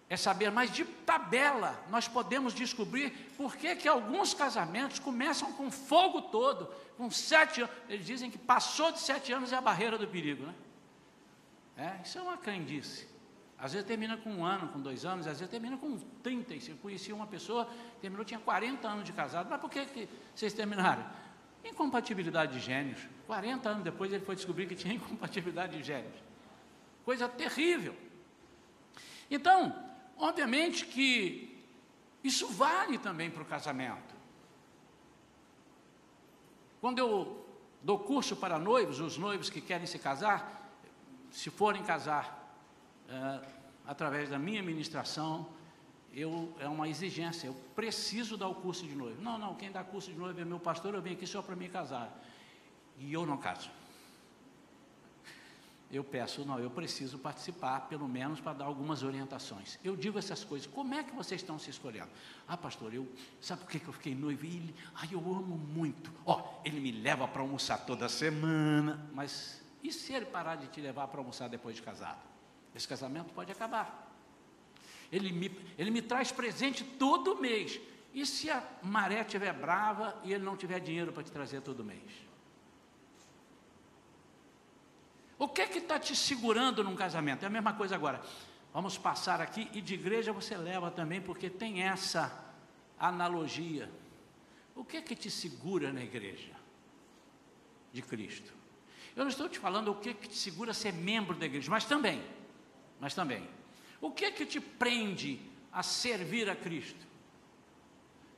é 0.10 0.18
saber, 0.18 0.52
mas 0.52 0.72
de 0.72 0.84
tabela 0.84 1.82
nós 1.90 2.08
podemos 2.08 2.54
descobrir 2.54 3.12
por 3.38 3.56
que, 3.56 3.76
que 3.76 3.88
alguns 3.88 4.34
casamentos 4.34 5.00
começam 5.00 5.54
com 5.54 5.72
fogo 5.72 6.24
todo, 6.24 6.68
com 6.98 7.10
sete 7.10 7.62
anos. 7.62 7.74
Eles 7.88 8.06
dizem 8.06 8.30
que 8.30 8.38
passou 8.38 8.92
de 8.92 9.00
sete 9.00 9.32
anos 9.32 9.54
é 9.54 9.56
a 9.56 9.62
barreira 9.62 9.98
do 9.98 10.08
perigo, 10.08 10.46
né? 10.46 10.54
É, 11.78 12.02
isso 12.04 12.18
é 12.18 12.22
uma 12.22 12.38
crendice. 12.38 13.08
Às 13.58 13.74
vezes 13.74 13.88
termina 13.88 14.18
com 14.18 14.32
um 14.32 14.44
ano, 14.44 14.68
com 14.70 14.82
dois 14.82 15.06
anos, 15.06 15.28
às 15.28 15.40
vezes 15.40 15.50
termina 15.50 15.78
com 15.78 15.98
30. 16.22 16.56
Eu 16.56 16.78
conheci 16.78 17.14
uma 17.14 17.28
pessoa, 17.28 17.70
terminou, 18.02 18.26
tinha 18.26 18.40
40 18.40 18.88
anos 18.88 19.06
de 19.06 19.14
casado. 19.14 19.48
Mas 19.50 19.62
por 19.62 19.70
que, 19.70 19.86
que 19.86 20.10
vocês 20.36 20.52
terminaram? 20.52 21.06
Incompatibilidade 21.64 22.54
de 22.54 22.60
gênios. 22.60 23.00
40 23.28 23.70
anos 23.70 23.84
depois 23.84 24.12
ele 24.12 24.26
foi 24.26 24.36
descobrir 24.36 24.68
que 24.68 24.76
tinha 24.76 24.94
incompatibilidade 24.96 25.78
de 25.78 25.84
gênios. 25.84 26.16
Coisa 27.06 27.28
terrível. 27.28 27.96
Então, 29.30 29.92
Obviamente 30.22 30.86
que 30.86 31.60
isso 32.24 32.48
vale 32.50 33.00
também 33.00 33.32
para 33.32 33.42
o 33.42 33.46
casamento. 33.46 34.14
Quando 36.80 37.00
eu 37.00 37.44
dou 37.82 37.98
curso 37.98 38.36
para 38.36 38.60
noivos, 38.60 39.00
os 39.00 39.18
noivos 39.18 39.50
que 39.50 39.60
querem 39.60 39.88
se 39.88 39.98
casar, 39.98 40.70
se 41.32 41.50
forem 41.50 41.82
casar 41.82 42.56
é, 43.10 43.42
através 43.88 44.30
da 44.30 44.38
minha 44.38 44.62
ministração, 44.62 45.50
eu, 46.14 46.54
é 46.60 46.68
uma 46.68 46.90
exigência, 46.90 47.48
eu 47.48 47.54
preciso 47.76 48.38
dar 48.38 48.48
o 48.48 48.56
curso 48.56 48.86
de 48.86 48.96
noivo. 48.96 49.22
Não, 49.22 49.38
não, 49.38 49.56
quem 49.56 49.72
dá 49.72 49.84
curso 49.84 50.12
de 50.12 50.18
noivo 50.18 50.40
é 50.40 50.46
meu 50.46 50.60
pastor, 50.60 50.94
eu 50.94 51.02
venho 51.02 51.16
aqui 51.16 51.28
só 51.28 51.42
para 51.42 51.56
me 51.56 51.70
casar. 51.70 52.22
E 52.98 53.12
eu 53.14 53.26
não 53.26 53.38
caso 53.38 53.70
eu 55.92 56.04
peço, 56.04 56.46
não, 56.46 56.58
eu 56.58 56.70
preciso 56.70 57.20
participar, 57.20 57.82
pelo 57.82 58.08
menos 58.08 58.40
para 58.40 58.54
dar 58.54 58.66
algumas 58.66 59.04
orientações. 59.04 59.78
Eu 59.84 59.96
digo 59.96 60.18
essas 60.18 60.44
coisas, 60.44 60.66
como 60.66 60.94
é 60.94 61.04
que 61.04 61.14
vocês 61.14 61.42
estão 61.42 61.60
se 61.60 61.70
escolhendo? 61.70 62.10
Ah, 62.48 62.56
pastor, 62.56 62.94
eu, 62.94 63.08
sabe 63.42 63.62
por 63.62 63.70
que, 63.70 63.86
eu 63.86 63.94
fiquei 63.94 64.16
noivo? 64.16 64.46
Ele, 64.46 64.74
ah, 64.96 65.06
eu 65.12 65.20
amo 65.20 65.58
muito. 65.58 66.12
Ó, 66.26 66.40
oh, 66.40 66.62
ele 66.64 66.80
me 66.80 66.92
leva 66.92 67.28
para 67.28 67.42
almoçar 67.42 67.80
toda 67.80 68.08
semana, 68.08 69.06
mas 69.14 69.62
e 69.84 69.92
se 69.92 70.14
ele 70.14 70.26
parar 70.26 70.56
de 70.56 70.68
te 70.68 70.80
levar 70.80 71.08
para 71.08 71.20
almoçar 71.20 71.50
depois 71.50 71.76
de 71.76 71.82
casado? 71.82 72.22
Esse 72.74 72.88
casamento 72.88 73.34
pode 73.34 73.52
acabar. 73.52 74.11
Ele 75.12 75.32
me, 75.32 75.52
ele 75.78 75.92
me 75.92 76.02
traz 76.02 76.32
presente 76.32 76.84
todo 76.84 77.40
mês. 77.40 77.80
E 78.14 78.26
se 78.26 78.50
a 78.50 78.64
maré 78.84 79.22
estiver 79.22 79.54
brava 79.54 80.20
e 80.24 80.34
ele 80.34 80.44
não 80.44 80.58
tiver 80.58 80.80
dinheiro 80.80 81.12
para 81.12 81.24
te 81.24 81.32
trazer 81.32 81.62
todo 81.62 81.84
mês? 81.84 82.02
O 85.38 85.48
que 85.48 85.62
é 85.62 85.68
que 85.68 85.80
está 85.80 85.98
te 85.98 86.16
segurando 86.16 86.84
num 86.84 86.96
casamento? 86.96 87.44
É 87.44 87.48
a 87.48 87.50
mesma 87.50 87.74
coisa 87.74 87.96
agora. 87.96 88.22
Vamos 88.74 88.98
passar 88.98 89.42
aqui 89.42 89.70
e 89.74 89.82
de 89.82 89.96
igreja 89.96 90.32
você 90.32 90.56
leva 90.56 90.92
também, 90.92 91.20
porque 91.20 91.50
tem 91.50 91.84
essa 91.84 92.32
analogia. 93.00 93.90
O 94.76 94.86
que 94.86 94.98
é 94.98 95.02
que 95.02 95.16
te 95.16 95.30
segura 95.30 95.92
na 95.92 96.04
igreja 96.04 96.54
de 97.92 98.02
Cristo? 98.02 98.54
Eu 99.16 99.24
não 99.24 99.30
estou 99.30 99.50
te 99.50 99.60
falando 99.60 99.92
o 99.92 99.96
que, 99.96 100.10
é 100.10 100.14
que 100.14 100.30
te 100.30 100.38
segura 100.38 100.74
ser 100.74 100.94
membro 100.94 101.36
da 101.36 101.46
igreja, 101.46 101.70
mas 101.70 101.86
também, 101.86 102.24
mas 103.00 103.14
também. 103.14 103.48
O 104.02 104.12
que 104.12 104.26
é 104.26 104.32
que 104.32 104.46
te 104.46 104.60
prende 104.60 105.40
a 105.72 105.84
servir 105.84 106.50
a 106.50 106.56
Cristo? 106.56 107.08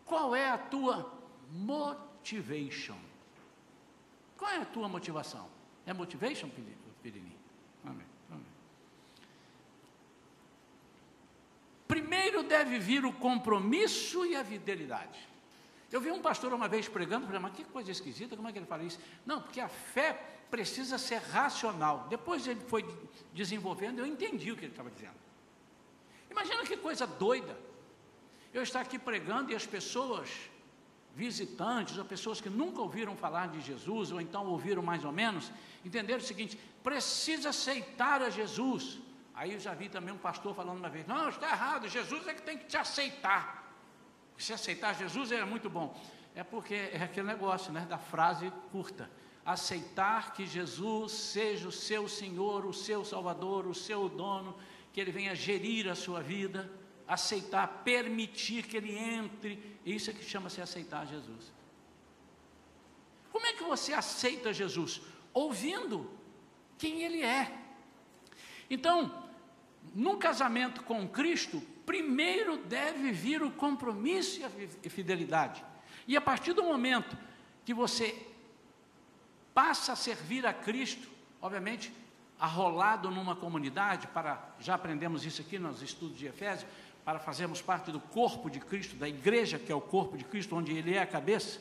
Qual 0.05 0.35
é 0.35 0.49
a 0.49 0.57
tua 0.57 1.11
motivation? 1.49 2.97
Qual 4.37 4.51
é 4.51 4.57
a 4.57 4.65
tua 4.65 4.89
motivação? 4.89 5.47
É 5.85 5.93
motivation? 5.93 6.49
Piriri. 7.01 7.35
Amém. 7.85 8.05
Amém. 8.29 8.45
Primeiro 11.87 12.43
deve 12.43 12.77
vir 12.77 13.05
o 13.05 13.13
compromisso 13.13 14.25
e 14.25 14.35
a 14.35 14.43
fidelidade. 14.43 15.29
Eu 15.91 16.01
vi 16.01 16.11
um 16.11 16.21
pastor 16.21 16.51
uma 16.53 16.67
vez 16.67 16.87
pregando, 16.89 17.25
falei, 17.25 17.39
mas 17.39 17.53
que 17.53 17.63
coisa 17.63 17.91
esquisita, 17.91 18.35
como 18.35 18.49
é 18.49 18.51
que 18.51 18.57
ele 18.57 18.65
fala 18.65 18.83
isso? 18.83 18.99
Não, 19.25 19.41
porque 19.41 19.59
a 19.59 19.69
fé 19.69 20.13
precisa 20.49 20.97
ser 20.97 21.17
racional. 21.17 22.07
Depois 22.09 22.47
ele 22.47 22.61
foi 22.61 22.83
desenvolvendo, 23.31 23.99
eu 23.99 24.05
entendi 24.05 24.51
o 24.51 24.57
que 24.57 24.65
ele 24.65 24.71
estava 24.71 24.89
dizendo. 24.89 25.13
Imagina 26.33 26.63
que 26.65 26.75
coisa 26.75 27.05
doida. 27.05 27.55
Eu 28.53 28.63
estar 28.63 28.81
aqui 28.81 28.97
pregando 28.97 29.51
e 29.51 29.55
as 29.55 29.65
pessoas 29.65 30.29
visitantes, 31.15 31.97
ou 31.97 32.03
pessoas 32.03 32.41
que 32.41 32.49
nunca 32.49 32.81
ouviram 32.81 33.15
falar 33.15 33.47
de 33.47 33.61
Jesus, 33.61 34.11
ou 34.11 34.19
então 34.19 34.47
ouviram 34.47 34.81
mais 34.81 35.05
ou 35.05 35.11
menos, 35.11 35.51
entenderam 35.85 36.19
o 36.19 36.25
seguinte: 36.25 36.57
precisa 36.83 37.49
aceitar 37.49 38.21
a 38.21 38.29
Jesus. 38.29 38.99
Aí 39.35 39.53
eu 39.53 39.59
já 39.59 39.73
vi 39.73 39.89
também 39.89 40.13
um 40.13 40.17
pastor 40.17 40.55
falando 40.55 40.79
uma 40.79 40.89
vez: 40.89 41.05
não, 41.07 41.29
está 41.29 41.49
errado, 41.49 41.87
Jesus 41.87 42.27
é 42.27 42.33
que 42.33 42.41
tem 42.41 42.57
que 42.57 42.65
te 42.65 42.77
aceitar. 42.77 43.43
Se 44.37 44.51
aceitar 44.53 44.93
Jesus 44.95 45.31
é 45.31 45.45
muito 45.45 45.69
bom. 45.69 45.95
É 46.35 46.43
porque 46.43 46.73
é 46.73 47.03
aquele 47.03 47.27
negócio, 47.27 47.71
né, 47.71 47.85
da 47.87 47.99
frase 47.99 48.51
curta. 48.71 49.09
Aceitar 49.45 50.33
que 50.33 50.47
Jesus 50.47 51.11
seja 51.11 51.67
o 51.67 51.71
seu 51.71 52.09
Senhor, 52.09 52.65
o 52.65 52.73
seu 52.73 53.05
Salvador, 53.05 53.67
o 53.67 53.75
seu 53.75 54.09
dono, 54.09 54.55
que 54.93 55.01
Ele 55.01 55.11
venha 55.11 55.35
gerir 55.35 55.89
a 55.89 55.95
sua 55.95 56.21
vida 56.21 56.71
aceitar, 57.07 57.67
permitir 57.83 58.63
que 58.63 58.77
ele 58.77 58.97
entre. 58.97 59.77
Isso 59.85 60.09
é 60.09 60.13
que 60.13 60.23
chama-se 60.23 60.61
aceitar 60.61 61.05
Jesus. 61.05 61.51
Como 63.31 63.45
é 63.45 63.53
que 63.53 63.63
você 63.63 63.93
aceita 63.93 64.53
Jesus? 64.53 65.01
Ouvindo 65.33 66.09
quem 66.77 67.03
ele 67.03 67.21
é. 67.21 67.59
Então, 68.69 69.29
num 69.93 70.17
casamento 70.17 70.83
com 70.83 71.07
Cristo, 71.07 71.61
primeiro 71.85 72.57
deve 72.57 73.11
vir 73.11 73.43
o 73.43 73.51
compromisso 73.51 74.39
e 74.39 74.43
a 74.87 74.89
fidelidade. 74.89 75.63
E 76.07 76.15
a 76.15 76.21
partir 76.21 76.53
do 76.53 76.63
momento 76.63 77.17
que 77.65 77.73
você 77.73 78.27
passa 79.53 79.93
a 79.93 79.95
servir 79.95 80.45
a 80.45 80.53
Cristo, 80.53 81.09
obviamente, 81.41 81.91
arrolado 82.39 83.09
numa 83.09 83.35
comunidade, 83.35 84.07
para 84.07 84.53
já 84.59 84.75
aprendemos 84.75 85.25
isso 85.25 85.41
aqui 85.41 85.57
nos 85.57 85.81
estudos 85.81 86.17
de 86.17 86.25
Efésios, 86.25 86.69
para 87.05 87.19
fazermos 87.19 87.61
parte 87.61 87.91
do 87.91 87.99
corpo 87.99 88.49
de 88.49 88.59
Cristo, 88.59 88.95
da 88.95 89.07
igreja 89.07 89.59
que 89.59 89.71
é 89.71 89.75
o 89.75 89.81
corpo 89.81 90.17
de 90.17 90.23
Cristo, 90.23 90.55
onde 90.55 90.71
Ele 90.71 90.95
é 90.95 91.01
a 91.01 91.07
cabeça, 91.07 91.59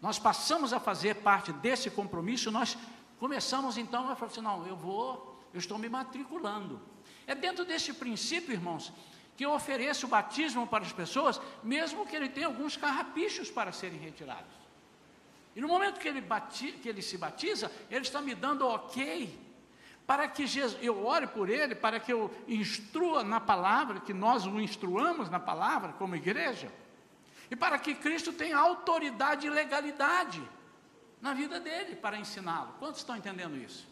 nós 0.00 0.18
passamos 0.18 0.72
a 0.72 0.78
fazer 0.78 1.16
parte 1.16 1.52
desse 1.52 1.90
compromisso, 1.90 2.50
nós 2.50 2.78
começamos 3.18 3.76
então 3.76 4.08
a 4.08 4.14
falar 4.14 4.30
assim: 4.30 4.40
não, 4.40 4.66
eu 4.66 4.76
vou, 4.76 5.40
eu 5.52 5.58
estou 5.58 5.78
me 5.78 5.88
matriculando. 5.88 6.80
É 7.26 7.34
dentro 7.34 7.64
desse 7.64 7.92
princípio, 7.92 8.52
irmãos, 8.52 8.92
que 9.36 9.44
eu 9.44 9.52
ofereço 9.52 10.06
o 10.06 10.08
batismo 10.08 10.66
para 10.66 10.84
as 10.84 10.92
pessoas, 10.92 11.40
mesmo 11.62 12.06
que 12.06 12.14
ele 12.14 12.28
tenha 12.28 12.46
alguns 12.46 12.76
carrapichos 12.76 13.50
para 13.50 13.72
serem 13.72 13.98
retirados. 13.98 14.57
E 15.58 15.60
no 15.60 15.66
momento 15.66 15.98
que 15.98 16.06
ele, 16.06 16.20
bati, 16.20 16.70
que 16.70 16.88
ele 16.88 17.02
se 17.02 17.18
batiza, 17.18 17.68
ele 17.90 18.02
está 18.02 18.22
me 18.22 18.32
dando 18.32 18.64
ok 18.64 19.36
para 20.06 20.28
que 20.28 20.46
Jesus, 20.46 20.80
eu 20.80 21.04
ore 21.04 21.26
por 21.26 21.50
ele, 21.50 21.74
para 21.74 21.98
que 21.98 22.12
eu 22.12 22.32
instrua 22.46 23.24
na 23.24 23.40
palavra, 23.40 23.98
que 23.98 24.14
nós 24.14 24.46
o 24.46 24.60
instruamos 24.60 25.28
na 25.28 25.40
palavra 25.40 25.94
como 25.94 26.14
igreja, 26.14 26.72
e 27.50 27.56
para 27.56 27.76
que 27.76 27.92
Cristo 27.96 28.32
tenha 28.32 28.56
autoridade 28.56 29.48
e 29.48 29.50
legalidade 29.50 30.40
na 31.20 31.34
vida 31.34 31.58
dele 31.58 31.96
para 31.96 32.16
ensiná-lo. 32.16 32.74
Quantos 32.78 33.00
estão 33.00 33.16
entendendo 33.16 33.56
isso? 33.56 33.84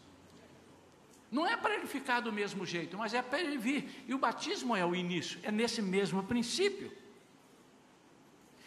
Não 1.29 1.45
é 1.45 1.57
para 1.57 1.75
ele 1.75 1.85
ficar 1.85 2.21
do 2.21 2.31
mesmo 2.31 2.65
jeito, 2.65 2.97
mas 2.97 3.13
é 3.13 3.21
para 3.21 3.41
ele 3.41 3.57
vir. 3.57 4.05
E 4.07 4.13
o 4.13 4.17
batismo 4.17 4.73
é 4.73 4.85
o 4.85 4.95
início, 4.95 5.37
é 5.43 5.51
nesse 5.51 5.81
mesmo 5.81 6.23
princípio. 6.23 6.89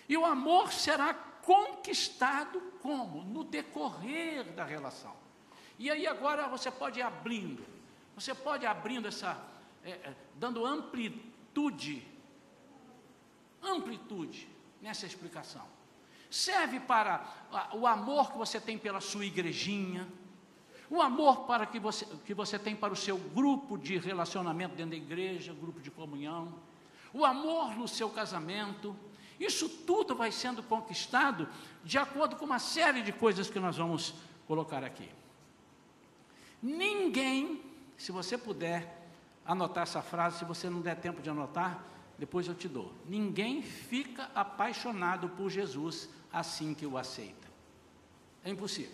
E 0.06 0.18
o 0.18 0.26
amor 0.26 0.70
será 0.70 1.29
conquistado 1.44 2.60
como? 2.80 3.22
No 3.24 3.44
decorrer 3.44 4.44
da 4.52 4.64
relação. 4.64 5.14
E 5.78 5.90
aí 5.90 6.06
agora 6.06 6.46
você 6.48 6.70
pode 6.70 6.98
ir 6.98 7.02
abrindo, 7.02 7.64
você 8.14 8.34
pode 8.34 8.64
ir 8.64 8.66
abrindo 8.66 9.08
essa, 9.08 9.42
é, 9.82 9.90
é, 9.90 10.14
dando 10.36 10.66
amplitude, 10.66 12.06
amplitude 13.62 14.46
nessa 14.82 15.06
explicação. 15.06 15.66
Serve 16.30 16.80
para 16.80 17.26
o 17.72 17.86
amor 17.86 18.30
que 18.30 18.38
você 18.38 18.60
tem 18.60 18.78
pela 18.78 19.00
sua 19.00 19.24
igrejinha, 19.24 20.06
o 20.90 21.00
amor 21.00 21.46
para 21.46 21.64
que 21.66 21.78
você, 21.78 22.04
que 22.24 22.34
você 22.34 22.58
tem 22.58 22.76
para 22.76 22.92
o 22.92 22.96
seu 22.96 23.16
grupo 23.16 23.78
de 23.78 23.96
relacionamento 23.96 24.74
dentro 24.74 24.90
da 24.90 24.96
igreja, 24.96 25.54
grupo 25.54 25.80
de 25.80 25.90
comunhão, 25.90 26.52
o 27.12 27.24
amor 27.24 27.76
no 27.76 27.88
seu 27.88 28.10
casamento, 28.10 28.94
isso 29.40 29.68
tudo 29.68 30.14
vai 30.14 30.30
sendo 30.30 30.62
conquistado 30.62 31.48
de 31.82 31.96
acordo 31.96 32.36
com 32.36 32.44
uma 32.44 32.58
série 32.58 33.00
de 33.00 33.10
coisas 33.10 33.48
que 33.48 33.58
nós 33.58 33.78
vamos 33.78 34.12
colocar 34.46 34.84
aqui. 34.84 35.08
Ninguém, 36.62 37.62
se 37.96 38.12
você 38.12 38.36
puder 38.36 39.00
anotar 39.46 39.84
essa 39.84 40.02
frase, 40.02 40.40
se 40.40 40.44
você 40.44 40.68
não 40.68 40.82
der 40.82 40.96
tempo 40.96 41.22
de 41.22 41.30
anotar, 41.30 41.82
depois 42.18 42.46
eu 42.46 42.54
te 42.54 42.68
dou. 42.68 42.92
Ninguém 43.06 43.62
fica 43.62 44.30
apaixonado 44.34 45.30
por 45.30 45.48
Jesus 45.48 46.10
assim 46.30 46.74
que 46.74 46.84
o 46.84 46.98
aceita. 46.98 47.48
É 48.44 48.50
impossível. 48.50 48.92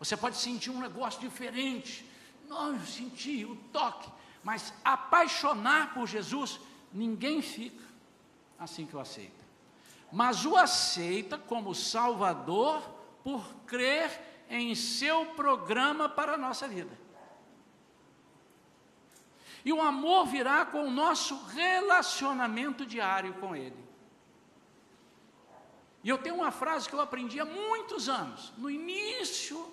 Você 0.00 0.16
pode 0.16 0.36
sentir 0.36 0.70
um 0.70 0.80
negócio 0.80 1.20
diferente. 1.20 2.04
Não, 2.48 2.74
eu 2.74 2.80
senti 2.80 3.44
o 3.44 3.54
toque. 3.72 4.10
Mas 4.42 4.74
apaixonar 4.84 5.94
por 5.94 6.08
Jesus, 6.08 6.58
ninguém 6.92 7.40
fica 7.40 7.91
assim 8.64 8.86
que 8.86 8.96
o 8.96 9.00
aceita. 9.00 9.42
Mas 10.10 10.44
o 10.44 10.56
aceita 10.56 11.38
como 11.38 11.74
Salvador 11.74 12.82
por 13.24 13.42
crer 13.66 14.44
em 14.48 14.74
seu 14.74 15.26
programa 15.26 16.08
para 16.08 16.34
a 16.34 16.38
nossa 16.38 16.68
vida. 16.68 16.98
E 19.64 19.72
o 19.72 19.80
amor 19.80 20.26
virá 20.26 20.66
com 20.66 20.86
o 20.86 20.90
nosso 20.90 21.36
relacionamento 21.46 22.84
diário 22.84 23.34
com 23.34 23.54
Ele. 23.54 23.82
E 26.04 26.08
eu 26.08 26.18
tenho 26.18 26.34
uma 26.34 26.50
frase 26.50 26.88
que 26.88 26.94
eu 26.94 27.00
aprendi 27.00 27.38
há 27.38 27.44
muitos 27.44 28.08
anos, 28.08 28.52
no 28.58 28.68
início, 28.68 29.72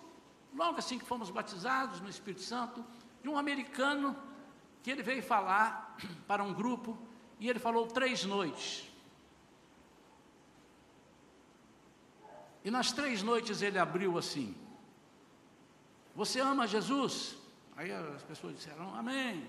logo 0.53 0.77
assim 0.77 0.99
que 0.99 1.05
fomos 1.05 1.31
batizados 1.31 1.99
no 1.99 2.09
Espírito 2.09 2.43
Santo, 2.43 2.85
de 3.21 3.27
um 3.27 3.37
americano 3.37 4.15
que 4.83 4.91
ele 4.91 5.01
veio 5.01 5.23
falar 5.23 5.97
para 6.27 6.43
um 6.43 6.53
grupo 6.53 6.97
e 7.39 7.49
ele 7.49 7.59
falou 7.59 7.87
três 7.87 8.25
noites. 8.25 8.87
E 12.63 12.69
nas 12.69 12.91
três 12.91 13.23
noites 13.23 13.61
ele 13.61 13.79
abriu 13.79 14.17
assim: 14.17 14.55
Você 16.15 16.39
ama 16.39 16.67
Jesus? 16.67 17.37
Aí 17.77 17.91
as 17.91 18.21
pessoas 18.23 18.55
disseram: 18.55 18.93
Amém. 18.95 19.47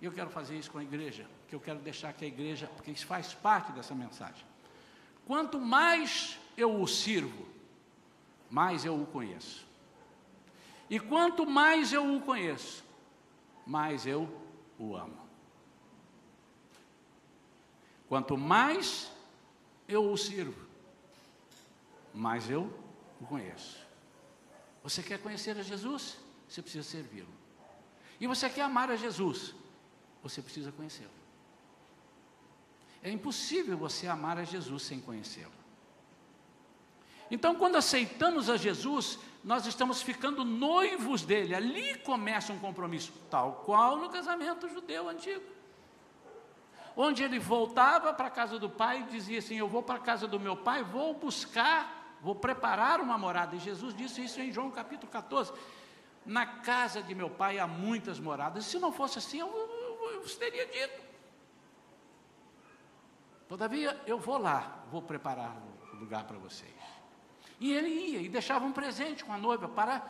E 0.00 0.04
eu 0.04 0.12
quero 0.12 0.28
fazer 0.28 0.58
isso 0.58 0.70
com 0.70 0.78
a 0.78 0.82
igreja, 0.82 1.26
que 1.48 1.54
eu 1.54 1.60
quero 1.60 1.78
deixar 1.78 2.12
que 2.12 2.24
a 2.24 2.28
igreja, 2.28 2.66
porque 2.74 2.90
isso 2.90 3.06
faz 3.06 3.32
parte 3.32 3.72
dessa 3.72 3.94
mensagem. 3.94 4.44
Quanto 5.24 5.58
mais 5.58 6.38
eu 6.56 6.80
o 6.80 6.86
sirvo, 6.86 7.46
mais 8.50 8.84
eu 8.84 9.00
o 9.00 9.06
conheço. 9.06 9.64
E 10.90 11.00
quanto 11.00 11.46
mais 11.46 11.92
eu 11.92 12.14
o 12.14 12.20
conheço, 12.20 12.84
mais 13.66 14.04
eu 14.06 14.28
o 14.78 14.94
amo. 14.94 15.23
Quanto 18.08 18.36
mais 18.36 19.10
eu 19.88 20.10
o 20.10 20.16
sirvo, 20.16 20.66
mais 22.12 22.48
eu 22.50 22.72
o 23.20 23.26
conheço. 23.26 23.78
Você 24.82 25.02
quer 25.02 25.18
conhecer 25.18 25.58
a 25.58 25.62
Jesus? 25.62 26.16
Você 26.48 26.60
precisa 26.60 26.84
servi-lo. 26.88 27.28
E 28.20 28.26
você 28.26 28.48
quer 28.48 28.62
amar 28.62 28.90
a 28.90 28.96
Jesus? 28.96 29.54
Você 30.22 30.40
precisa 30.40 30.70
conhecê-lo. 30.72 31.10
É 33.02 33.10
impossível 33.10 33.76
você 33.76 34.06
amar 34.06 34.38
a 34.38 34.44
Jesus 34.44 34.82
sem 34.82 35.00
conhecê-lo. 35.00 35.52
Então, 37.30 37.54
quando 37.54 37.76
aceitamos 37.76 38.48
a 38.48 38.56
Jesus, 38.56 39.18
nós 39.42 39.66
estamos 39.66 40.00
ficando 40.02 40.44
noivos 40.44 41.22
dele. 41.22 41.54
Ali 41.54 41.98
começa 41.98 42.52
um 42.52 42.58
compromisso, 42.58 43.12
tal 43.30 43.62
qual 43.64 43.98
no 43.98 44.10
casamento 44.10 44.68
judeu 44.68 45.08
antigo. 45.08 45.53
Onde 46.96 47.24
ele 47.24 47.38
voltava 47.38 48.12
para 48.12 48.28
a 48.28 48.30
casa 48.30 48.58
do 48.58 48.70
pai 48.70 49.00
e 49.00 49.04
dizia 49.04 49.38
assim: 49.38 49.56
Eu 49.56 49.68
vou 49.68 49.82
para 49.82 49.96
a 49.96 50.00
casa 50.00 50.28
do 50.28 50.38
meu 50.38 50.56
pai, 50.56 50.82
vou 50.82 51.14
buscar, 51.14 52.16
vou 52.20 52.34
preparar 52.34 53.00
uma 53.00 53.18
morada. 53.18 53.56
E 53.56 53.58
Jesus 53.58 53.94
disse 53.94 54.24
isso 54.24 54.40
em 54.40 54.52
João 54.52 54.70
capítulo 54.70 55.10
14: 55.10 55.52
Na 56.24 56.46
casa 56.46 57.02
de 57.02 57.14
meu 57.14 57.28
pai 57.28 57.58
há 57.58 57.66
muitas 57.66 58.20
moradas. 58.20 58.64
Se 58.64 58.78
não 58.78 58.92
fosse 58.92 59.18
assim, 59.18 59.40
eu, 59.40 59.48
eu, 59.48 60.12
eu 60.12 60.38
teria 60.38 60.66
dito. 60.66 61.02
Todavia, 63.48 64.00
eu 64.06 64.18
vou 64.18 64.38
lá, 64.38 64.84
vou 64.90 65.02
preparar 65.02 65.56
o 65.92 65.96
lugar 65.96 66.24
para 66.24 66.38
vocês. 66.38 66.72
E 67.60 67.72
ele 67.72 67.88
ia 67.88 68.20
e 68.20 68.28
deixava 68.28 68.64
um 68.64 68.72
presente 68.72 69.24
com 69.24 69.32
a 69.32 69.38
noiva 69.38 69.68
para. 69.68 70.04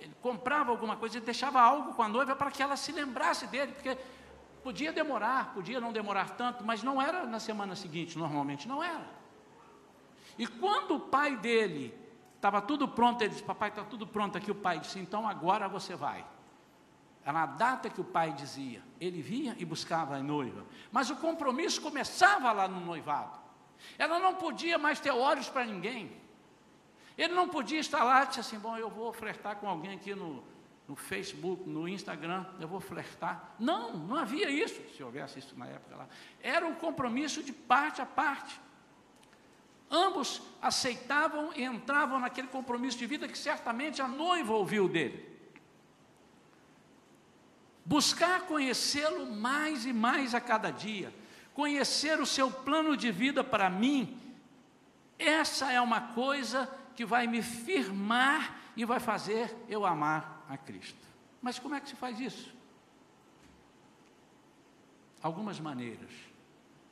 Ele 0.00 0.14
comprava 0.22 0.70
alguma 0.70 0.96
coisa 0.96 1.18
e 1.18 1.20
deixava 1.20 1.60
algo 1.60 1.92
com 1.94 2.02
a 2.02 2.08
noiva 2.08 2.36
para 2.36 2.50
que 2.50 2.62
ela 2.62 2.76
se 2.76 2.92
lembrasse 2.92 3.46
dele, 3.48 3.72
porque 3.72 3.98
podia 4.68 4.92
demorar, 4.92 5.54
podia 5.54 5.80
não 5.80 5.90
demorar 5.90 6.36
tanto, 6.36 6.62
mas 6.62 6.82
não 6.82 7.00
era 7.00 7.24
na 7.24 7.40
semana 7.40 7.74
seguinte, 7.74 8.18
normalmente 8.18 8.68
não 8.68 8.84
era. 8.84 9.08
E 10.36 10.46
quando 10.46 10.96
o 10.96 11.00
pai 11.00 11.38
dele 11.38 11.98
estava 12.36 12.60
tudo 12.60 12.86
pronto, 12.86 13.22
ele 13.22 13.30
disse: 13.30 13.42
Papai, 13.42 13.70
está 13.70 13.82
tudo 13.82 14.06
pronto 14.06 14.36
aqui. 14.36 14.50
O 14.50 14.54
pai 14.54 14.78
disse: 14.78 14.98
Então 14.98 15.26
agora 15.26 15.66
você 15.68 15.96
vai. 15.96 16.22
Era 17.24 17.44
a 17.44 17.46
data 17.46 17.88
que 17.88 17.98
o 17.98 18.04
pai 18.04 18.30
dizia. 18.34 18.82
Ele 19.00 19.22
vinha 19.22 19.56
e 19.58 19.64
buscava 19.64 20.16
a 20.16 20.22
noiva. 20.22 20.66
Mas 20.92 21.08
o 21.08 21.16
compromisso 21.16 21.80
começava 21.80 22.52
lá 22.52 22.68
no 22.68 22.78
noivado. 22.78 23.38
Ela 23.96 24.18
não 24.18 24.34
podia 24.34 24.76
mais 24.76 25.00
ter 25.00 25.12
olhos 25.12 25.48
para 25.48 25.64
ninguém. 25.64 26.12
Ele 27.16 27.32
não 27.32 27.48
podia 27.48 27.80
estar 27.80 28.04
lá 28.04 28.24
e 28.24 28.26
disse 28.26 28.40
assim: 28.40 28.58
Bom, 28.58 28.76
eu 28.76 28.90
vou 28.90 29.14
flertar 29.14 29.56
com 29.56 29.66
alguém 29.66 29.94
aqui 29.94 30.14
no, 30.14 30.44
no 30.88 30.96
Facebook, 30.96 31.68
no 31.68 31.86
Instagram, 31.86 32.46
eu 32.58 32.66
vou 32.66 32.80
flertar. 32.80 33.54
Não, 33.58 33.94
não 33.94 34.16
havia 34.16 34.50
isso, 34.50 34.80
se 34.96 35.02
houvesse 35.02 35.38
isso 35.38 35.56
na 35.58 35.66
época 35.66 35.94
lá. 35.94 36.08
Era 36.42 36.66
um 36.66 36.74
compromisso 36.74 37.42
de 37.42 37.52
parte 37.52 38.00
a 38.00 38.06
parte. 38.06 38.58
Ambos 39.90 40.40
aceitavam 40.62 41.52
e 41.54 41.62
entravam 41.62 42.18
naquele 42.18 42.48
compromisso 42.48 42.96
de 42.96 43.06
vida 43.06 43.28
que 43.28 43.36
certamente 43.36 44.00
a 44.00 44.08
noiva 44.08 44.54
ouviu 44.54 44.88
dele 44.88 45.28
buscar 47.84 48.42
conhecê-lo 48.42 49.24
mais 49.24 49.86
e 49.86 49.94
mais 49.94 50.34
a 50.34 50.40
cada 50.42 50.70
dia, 50.70 51.10
conhecer 51.54 52.20
o 52.20 52.26
seu 52.26 52.50
plano 52.50 52.94
de 52.94 53.10
vida 53.10 53.42
para 53.42 53.70
mim, 53.70 54.20
essa 55.18 55.72
é 55.72 55.80
uma 55.80 55.98
coisa 55.98 56.70
que 56.94 57.06
vai 57.06 57.26
me 57.26 57.40
firmar 57.40 58.60
e 58.76 58.84
vai 58.84 59.00
fazer 59.00 59.56
eu 59.70 59.86
amar 59.86 60.37
a 60.48 60.56
Cristo. 60.56 61.06
Mas 61.42 61.58
como 61.58 61.74
é 61.74 61.80
que 61.80 61.88
se 61.88 61.96
faz 61.96 62.18
isso? 62.18 62.52
Algumas 65.22 65.60
maneiras 65.60 66.10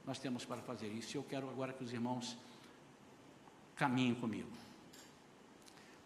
nós 0.04 0.18
temos 0.18 0.44
para 0.44 0.62
fazer 0.62 0.88
isso, 0.88 1.16
e 1.16 1.18
eu 1.18 1.24
quero 1.24 1.48
agora 1.50 1.72
que 1.72 1.82
os 1.82 1.92
irmãos 1.92 2.36
caminhem 3.74 4.14
comigo. 4.14 4.50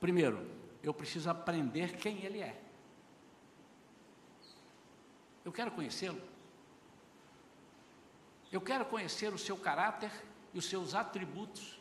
Primeiro, 0.01 0.51
eu 0.83 0.95
preciso 0.95 1.29
aprender 1.29 1.97
quem 1.99 2.25
Ele 2.25 2.41
é. 2.41 2.59
Eu 5.45 5.53
quero 5.53 5.71
conhecê-lo. 5.71 6.21
Eu 8.51 8.61
quero 8.61 8.85
conhecer 8.87 9.33
o 9.33 9.39
seu 9.39 9.57
caráter 9.57 10.11
e 10.53 10.59
os 10.59 10.65
seus 10.65 10.95
atributos. 10.95 11.80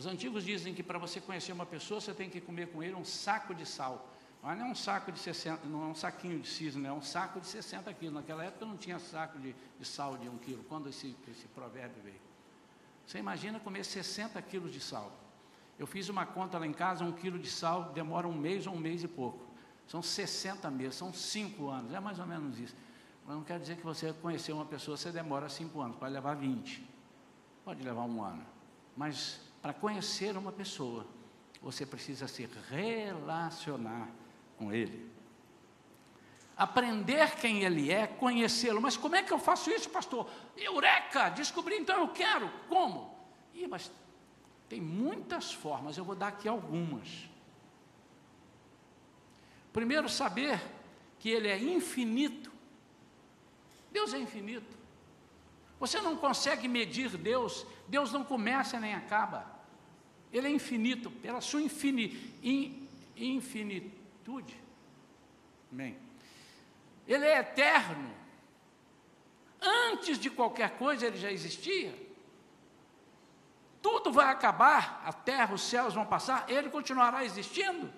Os 0.00 0.06
antigos 0.06 0.46
dizem 0.46 0.72
que 0.72 0.82
para 0.82 0.98
você 0.98 1.20
conhecer 1.20 1.52
uma 1.52 1.66
pessoa, 1.66 2.00
você 2.00 2.14
tem 2.14 2.30
que 2.30 2.40
comer 2.40 2.68
com 2.68 2.82
ele 2.82 2.94
um 2.94 3.04
saco 3.04 3.54
de 3.54 3.66
sal. 3.66 4.08
Mas 4.42 4.58
não 4.58 4.68
é 4.68 4.70
um 4.70 4.74
saco 4.74 5.12
de 5.12 5.18
60, 5.18 5.66
não 5.68 5.82
é 5.82 5.86
um 5.88 5.94
saquinho 5.94 6.38
de 6.40 6.48
cisne, 6.48 6.86
é 6.86 6.90
um 6.90 7.02
saco 7.02 7.38
de 7.38 7.46
60 7.46 7.92
quilos. 7.92 8.14
Naquela 8.14 8.42
época 8.42 8.64
não 8.64 8.78
tinha 8.78 8.98
saco 8.98 9.38
de, 9.38 9.54
de 9.78 9.84
sal 9.84 10.16
de 10.16 10.26
um 10.26 10.38
quilo, 10.38 10.64
quando 10.64 10.88
esse, 10.88 11.14
esse 11.28 11.46
provérbio 11.48 12.02
veio. 12.02 12.18
Você 13.06 13.18
imagina 13.18 13.60
comer 13.60 13.84
60 13.84 14.40
quilos 14.40 14.72
de 14.72 14.80
sal. 14.80 15.12
Eu 15.78 15.86
fiz 15.86 16.08
uma 16.08 16.24
conta 16.24 16.58
lá 16.58 16.66
em 16.66 16.72
casa, 16.72 17.04
um 17.04 17.12
quilo 17.12 17.38
de 17.38 17.50
sal 17.50 17.92
demora 17.92 18.26
um 18.26 18.32
mês 18.32 18.66
ou 18.66 18.72
um 18.72 18.78
mês 18.78 19.04
e 19.04 19.08
pouco. 19.08 19.44
São 19.86 20.00
60 20.02 20.70
meses, 20.70 20.94
são 20.94 21.12
5 21.12 21.68
anos, 21.68 21.92
é 21.92 22.00
mais 22.00 22.18
ou 22.18 22.24
menos 22.26 22.58
isso. 22.58 22.74
Mas 23.26 23.36
não 23.36 23.44
quer 23.44 23.60
dizer 23.60 23.76
que 23.76 23.84
você 23.84 24.14
conhecer 24.14 24.52
uma 24.52 24.64
pessoa, 24.64 24.96
você 24.96 25.12
demora 25.12 25.50
5 25.50 25.78
anos, 25.78 25.98
pode 25.98 26.14
levar 26.14 26.36
20, 26.36 26.88
pode 27.66 27.82
levar 27.82 28.04
um 28.04 28.24
ano. 28.24 28.42
Mas 28.96 29.49
para 29.60 29.72
conhecer 29.72 30.36
uma 30.36 30.52
pessoa, 30.52 31.06
você 31.60 31.84
precisa 31.84 32.26
se 32.26 32.48
relacionar 32.68 34.08
com 34.56 34.72
ele. 34.72 35.10
aprender 36.56 37.36
quem 37.36 37.64
Ele 37.64 37.90
é, 37.90 38.06
conhecê-lo. 38.06 38.82
Mas 38.82 38.94
como 38.94 39.16
é 39.16 39.22
que 39.22 39.32
eu 39.32 39.38
faço 39.38 39.70
isso, 39.70 39.88
pastor? 39.88 40.28
Eureka! 40.54 41.30
Descobri, 41.30 41.76
então 41.76 42.00
eu 42.00 42.08
quero. 42.08 42.50
Como? 42.68 43.18
Ih, 43.54 43.66
mas 43.66 43.90
tem 44.68 44.80
muitas 44.80 45.52
formas, 45.52 45.96
eu 45.96 46.04
vou 46.04 46.14
dar 46.14 46.28
aqui 46.28 46.46
algumas. 46.46 47.28
Primeiro, 49.72 50.08
saber 50.08 50.60
que 51.18 51.30
Ele 51.30 51.48
é 51.48 51.58
infinito. 51.58 52.52
Deus 53.90 54.12
é 54.12 54.18
infinito. 54.18 54.79
Você 55.80 55.98
não 55.98 56.14
consegue 56.14 56.68
medir 56.68 57.16
Deus, 57.16 57.66
Deus 57.88 58.12
não 58.12 58.22
começa 58.22 58.78
nem 58.78 58.94
acaba. 58.94 59.50
Ele 60.30 60.46
é 60.46 60.50
infinito, 60.50 61.10
pela 61.10 61.40
sua 61.40 61.62
infini, 61.62 62.36
in, 62.42 62.86
infinitude. 63.16 64.56
Amém. 65.72 65.96
Ele 67.08 67.24
é 67.24 67.38
eterno. 67.40 68.14
Antes 69.60 70.18
de 70.18 70.28
qualquer 70.28 70.76
coisa 70.76 71.06
ele 71.06 71.16
já 71.16 71.32
existia. 71.32 71.98
Tudo 73.80 74.12
vai 74.12 74.26
acabar, 74.26 75.02
a 75.06 75.12
terra, 75.12 75.54
os 75.54 75.62
céus 75.62 75.94
vão 75.94 76.04
passar, 76.04 76.44
ele 76.48 76.68
continuará 76.68 77.24
existindo. 77.24 77.90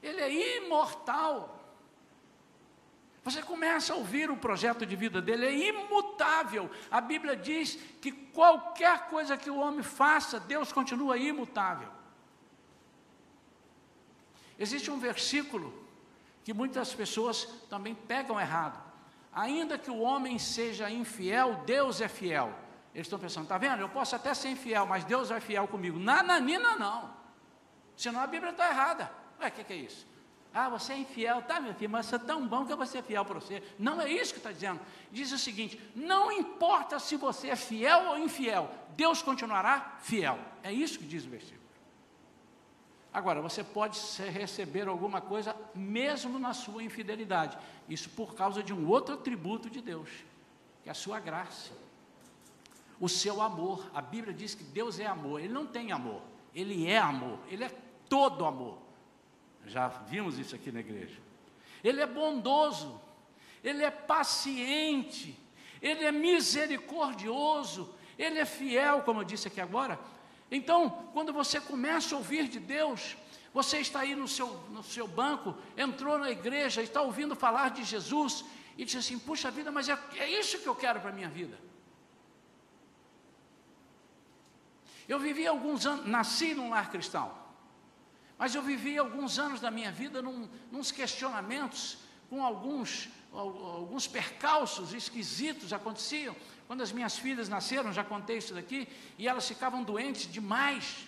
Ele 0.00 0.20
é 0.20 0.58
imortal. 0.58 1.58
Você 3.24 3.40
começa 3.40 3.92
a 3.92 3.96
ouvir 3.96 4.30
o 4.30 4.36
projeto 4.36 4.84
de 4.84 4.96
vida 4.96 5.22
dele, 5.22 5.46
é 5.46 5.68
imutável. 5.68 6.68
A 6.90 7.00
Bíblia 7.00 7.36
diz 7.36 7.76
que 8.00 8.10
qualquer 8.10 9.08
coisa 9.08 9.36
que 9.36 9.48
o 9.48 9.58
homem 9.58 9.82
faça, 9.82 10.40
Deus 10.40 10.72
continua 10.72 11.16
imutável. 11.16 11.88
Existe 14.58 14.90
um 14.90 14.98
versículo 14.98 15.72
que 16.42 16.52
muitas 16.52 16.92
pessoas 16.92 17.44
também 17.70 17.94
pegam 17.94 18.40
errado. 18.40 18.82
Ainda 19.32 19.78
que 19.78 19.90
o 19.90 20.00
homem 20.00 20.38
seja 20.38 20.90
infiel, 20.90 21.62
Deus 21.64 22.00
é 22.00 22.08
fiel. 22.08 22.52
Eles 22.92 23.06
estão 23.06 23.18
pensando, 23.18 23.44
está 23.44 23.56
vendo? 23.56 23.80
Eu 23.80 23.88
posso 23.88 24.14
até 24.16 24.34
ser 24.34 24.48
infiel, 24.48 24.84
mas 24.84 25.04
Deus 25.04 25.30
é 25.30 25.40
fiel 25.40 25.66
comigo. 25.68 25.98
Nananina 25.98 26.76
não. 26.76 27.14
Senão 27.96 28.20
a 28.20 28.26
Bíblia 28.26 28.50
está 28.50 28.68
errada. 28.68 29.10
Ué, 29.40 29.48
o 29.48 29.52
que, 29.52 29.64
que 29.64 29.72
é 29.72 29.76
isso? 29.76 30.06
Ah, 30.54 30.68
você 30.68 30.92
é 30.92 30.98
infiel, 30.98 31.40
tá, 31.42 31.60
meu 31.60 31.74
filho, 31.74 31.90
mas 31.90 32.06
você 32.06 32.16
é 32.16 32.18
tão 32.18 32.46
bom 32.46 32.66
que 32.66 32.72
eu 32.72 32.76
vou 32.76 32.84
ser 32.84 33.02
fiel 33.02 33.24
para 33.24 33.40
você. 33.40 33.62
Não 33.78 34.00
é 34.00 34.10
isso 34.10 34.34
que 34.34 34.38
está 34.38 34.52
dizendo. 34.52 34.80
Diz 35.10 35.32
o 35.32 35.38
seguinte: 35.38 35.80
não 35.94 36.30
importa 36.30 36.98
se 36.98 37.16
você 37.16 37.48
é 37.48 37.56
fiel 37.56 38.08
ou 38.08 38.18
infiel, 38.18 38.70
Deus 38.90 39.22
continuará 39.22 39.96
fiel. 40.02 40.38
É 40.62 40.70
isso 40.70 40.98
que 40.98 41.06
diz 41.06 41.24
o 41.24 41.30
versículo. 41.30 41.62
Agora, 43.12 43.42
você 43.42 43.62
pode 43.62 43.98
receber 44.30 44.88
alguma 44.88 45.20
coisa 45.20 45.54
mesmo 45.74 46.38
na 46.38 46.54
sua 46.54 46.82
infidelidade. 46.82 47.58
Isso 47.88 48.08
por 48.10 48.34
causa 48.34 48.62
de 48.62 48.72
um 48.72 48.88
outro 48.88 49.14
atributo 49.14 49.68
de 49.68 49.82
Deus, 49.82 50.08
que 50.82 50.88
é 50.88 50.92
a 50.92 50.94
sua 50.94 51.20
graça. 51.20 51.72
O 52.98 53.08
seu 53.08 53.42
amor. 53.42 53.90
A 53.94 54.00
Bíblia 54.00 54.32
diz 54.32 54.54
que 54.54 54.64
Deus 54.64 54.98
é 54.98 55.06
amor. 55.06 55.40
Ele 55.40 55.52
não 55.52 55.66
tem 55.66 55.92
amor. 55.92 56.22
Ele 56.54 56.86
é 56.86 56.98
amor. 56.98 57.38
Ele 57.50 57.64
é 57.64 57.70
todo 58.08 58.46
amor. 58.46 58.78
Já 59.66 59.88
vimos 59.88 60.38
isso 60.38 60.54
aqui 60.54 60.70
na 60.72 60.80
igreja. 60.80 61.18
Ele 61.82 62.00
é 62.00 62.06
bondoso, 62.06 63.00
ele 63.62 63.82
é 63.84 63.90
paciente, 63.90 65.38
ele 65.80 66.04
é 66.04 66.12
misericordioso, 66.12 67.94
ele 68.18 68.38
é 68.38 68.44
fiel, 68.44 69.02
como 69.02 69.20
eu 69.20 69.24
disse 69.24 69.48
aqui 69.48 69.60
agora. 69.60 69.98
Então, 70.50 71.08
quando 71.12 71.32
você 71.32 71.60
começa 71.60 72.14
a 72.14 72.18
ouvir 72.18 72.48
de 72.48 72.60
Deus, 72.60 73.16
você 73.54 73.78
está 73.78 74.00
aí 74.00 74.14
no 74.14 74.28
seu, 74.28 74.48
no 74.70 74.82
seu 74.82 75.08
banco, 75.08 75.56
entrou 75.76 76.18
na 76.18 76.30
igreja, 76.30 76.82
está 76.82 77.02
ouvindo 77.02 77.34
falar 77.34 77.70
de 77.70 77.84
Jesus 77.84 78.44
e 78.76 78.84
diz 78.84 78.96
assim: 78.96 79.18
puxa 79.18 79.50
vida, 79.50 79.70
mas 79.70 79.88
é, 79.88 79.98
é 80.16 80.28
isso 80.28 80.58
que 80.58 80.68
eu 80.68 80.74
quero 80.74 81.00
para 81.00 81.10
a 81.10 81.12
minha 81.12 81.28
vida. 81.28 81.58
Eu 85.08 85.18
vivi 85.18 85.46
alguns 85.46 85.84
anos, 85.84 86.06
nasci 86.06 86.54
num 86.54 86.70
lar 86.70 86.90
cristão. 86.90 87.41
Mas 88.38 88.54
eu 88.54 88.62
vivi 88.62 88.98
alguns 88.98 89.38
anos 89.38 89.60
da 89.60 89.70
minha 89.70 89.92
vida 89.92 90.20
num, 90.20 90.48
nos 90.70 90.90
questionamentos, 90.90 91.98
com 92.28 92.44
alguns, 92.44 93.08
alguns 93.32 94.08
percalços 94.08 94.92
esquisitos 94.92 95.72
aconteciam. 95.72 96.34
Quando 96.66 96.82
as 96.82 96.92
minhas 96.92 97.18
filhas 97.18 97.48
nasceram, 97.48 97.92
já 97.92 98.02
contei 98.02 98.38
isso 98.38 98.54
daqui, 98.54 98.88
e 99.18 99.28
elas 99.28 99.46
ficavam 99.46 99.82
doentes 99.82 100.30
demais. 100.30 101.06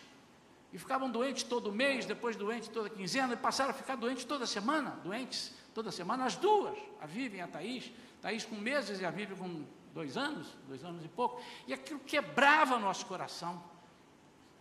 E 0.72 0.78
ficavam 0.78 1.08
doentes 1.08 1.44
todo 1.44 1.72
mês, 1.72 2.04
depois 2.04 2.36
doentes 2.36 2.68
toda 2.68 2.90
quinzena, 2.90 3.34
e 3.34 3.36
passaram 3.36 3.70
a 3.70 3.74
ficar 3.74 3.96
doentes 3.96 4.24
toda 4.24 4.46
semana, 4.46 4.90
doentes 5.04 5.52
toda 5.72 5.90
semana, 5.90 6.24
as 6.24 6.36
duas, 6.36 6.76
a 7.00 7.06
Vivi 7.06 7.38
e 7.38 7.40
a 7.40 7.46
Thaís. 7.46 7.90
Thaís 8.20 8.44
com 8.44 8.56
meses 8.56 9.00
e 9.00 9.04
a 9.04 9.10
Vivi 9.10 9.34
com 9.36 9.64
dois 9.94 10.16
anos, 10.16 10.48
dois 10.66 10.84
anos 10.84 11.04
e 11.04 11.08
pouco. 11.08 11.40
E 11.66 11.72
aquilo 11.72 12.00
quebrava 12.00 12.78
nosso 12.78 13.06
coração. 13.06 13.62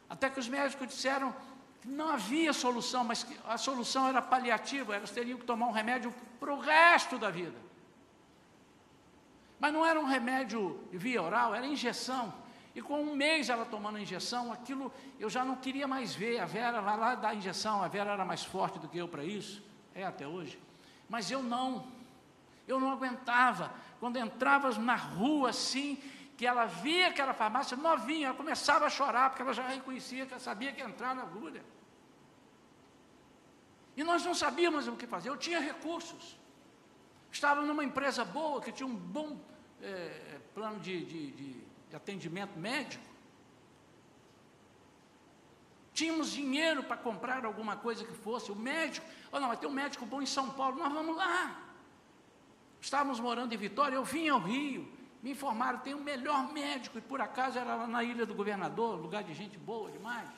Até 0.08 0.30
que 0.30 0.40
os 0.40 0.48
médicos 0.48 0.88
disseram 0.88 1.36
não 1.86 2.10
havia 2.10 2.54
solução, 2.54 3.04
mas 3.04 3.26
a 3.46 3.58
solução 3.58 4.08
era 4.08 4.22
paliativa, 4.22 4.96
elas 4.96 5.12
teriam 5.12 5.38
que 5.38 5.46
tomar 5.46 5.68
um 5.68 5.72
remédio 5.72 6.14
para 6.40 6.54
o 6.54 6.60
resto 6.60 7.18
da 7.18 7.30
vida. 7.30 7.58
Mas 9.60 9.72
não 9.72 9.86
era 9.86 10.00
um 10.00 10.06
remédio 10.06 10.80
via 10.92 11.22
oral, 11.22 11.56
era 11.56 11.66
injeção. 11.66 12.34
E 12.76 12.82
com 12.82 13.02
um 13.02 13.16
mês 13.16 13.50
ela 13.50 13.66
tomando 13.66 13.98
a 13.98 14.02
injeção, 14.02 14.52
aquilo 14.52 14.92
eu 15.20 15.30
já 15.30 15.46
não 15.46 15.56
queria 15.56 15.88
mais 15.88 16.14
ver. 16.14 16.40
A 16.40 16.46
Vera 16.46 16.82
vai 16.82 16.98
lá 16.98 17.16
dar 17.16 17.30
a 17.30 17.36
injeção, 17.36 17.84
a 17.84 17.88
Vera 17.88 18.12
era 18.12 18.26
mais 18.26 18.44
forte 18.44 18.80
do 18.80 18.88
que 18.88 18.98
eu 18.98 19.08
para 19.08 19.24
isso, 19.24 19.64
é 19.94 20.04
até 20.04 20.28
hoje. 20.28 20.60
Mas 21.08 21.30
eu 21.30 21.44
não, 21.44 21.86
eu 22.68 22.80
não 22.80 22.92
aguentava. 22.92 23.72
Quando 24.00 24.18
entrava 24.18 24.72
na 24.80 24.96
rua 24.96 25.52
assim, 25.52 26.02
que 26.38 26.46
ela 26.46 26.66
via 26.66 27.10
aquela 27.10 27.34
farmácia 27.34 27.78
novinha, 27.78 28.28
ela 28.28 28.38
começava 28.38 28.86
a 28.86 28.90
chorar, 28.90 29.30
porque 29.30 29.42
ela 29.42 29.54
já 29.54 29.68
reconhecia, 29.68 30.26
que 30.26 30.34
ela 30.34 30.40
sabia 30.40 30.72
que 30.72 30.80
ia 30.80 30.86
entrar 30.88 31.16
na 31.16 31.22
agulha. 31.22 31.64
E 33.96 34.04
nós 34.04 34.26
não 34.26 34.34
sabíamos 34.34 34.88
o 34.88 34.96
que 34.96 35.06
fazer, 35.06 35.30
eu 35.30 35.38
tinha 35.38 35.60
recursos. 35.60 36.38
Estava 37.32 37.62
numa 37.62 37.84
empresa 37.84 38.26
boa, 38.26 38.62
que 38.62 38.72
tinha 38.72 38.88
um 38.88 38.96
bom 38.96 39.40
é, 39.82 40.40
plano 40.54 40.80
de, 40.80 41.06
de, 41.06 41.32
de, 41.32 41.96
atendimento 41.96 42.58
médico. 42.58 43.04
Tínhamos 45.94 46.32
dinheiro 46.32 46.84
para 46.84 46.98
comprar 46.98 47.46
alguma 47.46 47.76
coisa 47.76 48.04
que 48.04 48.14
fosse. 48.14 48.52
O 48.52 48.56
médico, 48.56 49.06
oh, 49.32 49.40
não, 49.40 49.48
vai 49.48 49.58
ter 49.58 49.68
um 49.68 49.72
médico 49.72 50.06
bom 50.06 50.22
em 50.22 50.26
São 50.26 50.50
Paulo, 50.52 50.78
nós 50.78 50.92
vamos 50.92 51.16
lá. 51.16 51.60
Estávamos 52.82 53.20
morando 53.20 53.54
em 53.54 53.58
Vitória, 53.58 53.96
eu 53.96 54.04
vim 54.04 54.28
ao 54.30 54.40
Rio, 54.40 54.92
me 55.24 55.32
informaram, 55.32 55.80
tem 55.80 55.94
o 55.94 56.04
melhor 56.04 56.52
médico, 56.52 56.98
e 56.98 57.02
por 57.02 57.22
acaso 57.22 57.58
era 57.58 57.76
lá 57.76 57.88
na 57.88 58.04
Ilha 58.04 58.26
do 58.26 58.36
Governador, 58.36 59.00
lugar 59.00 59.24
de 59.24 59.34
gente 59.34 59.58
boa 59.58 59.90
demais. 59.90 60.30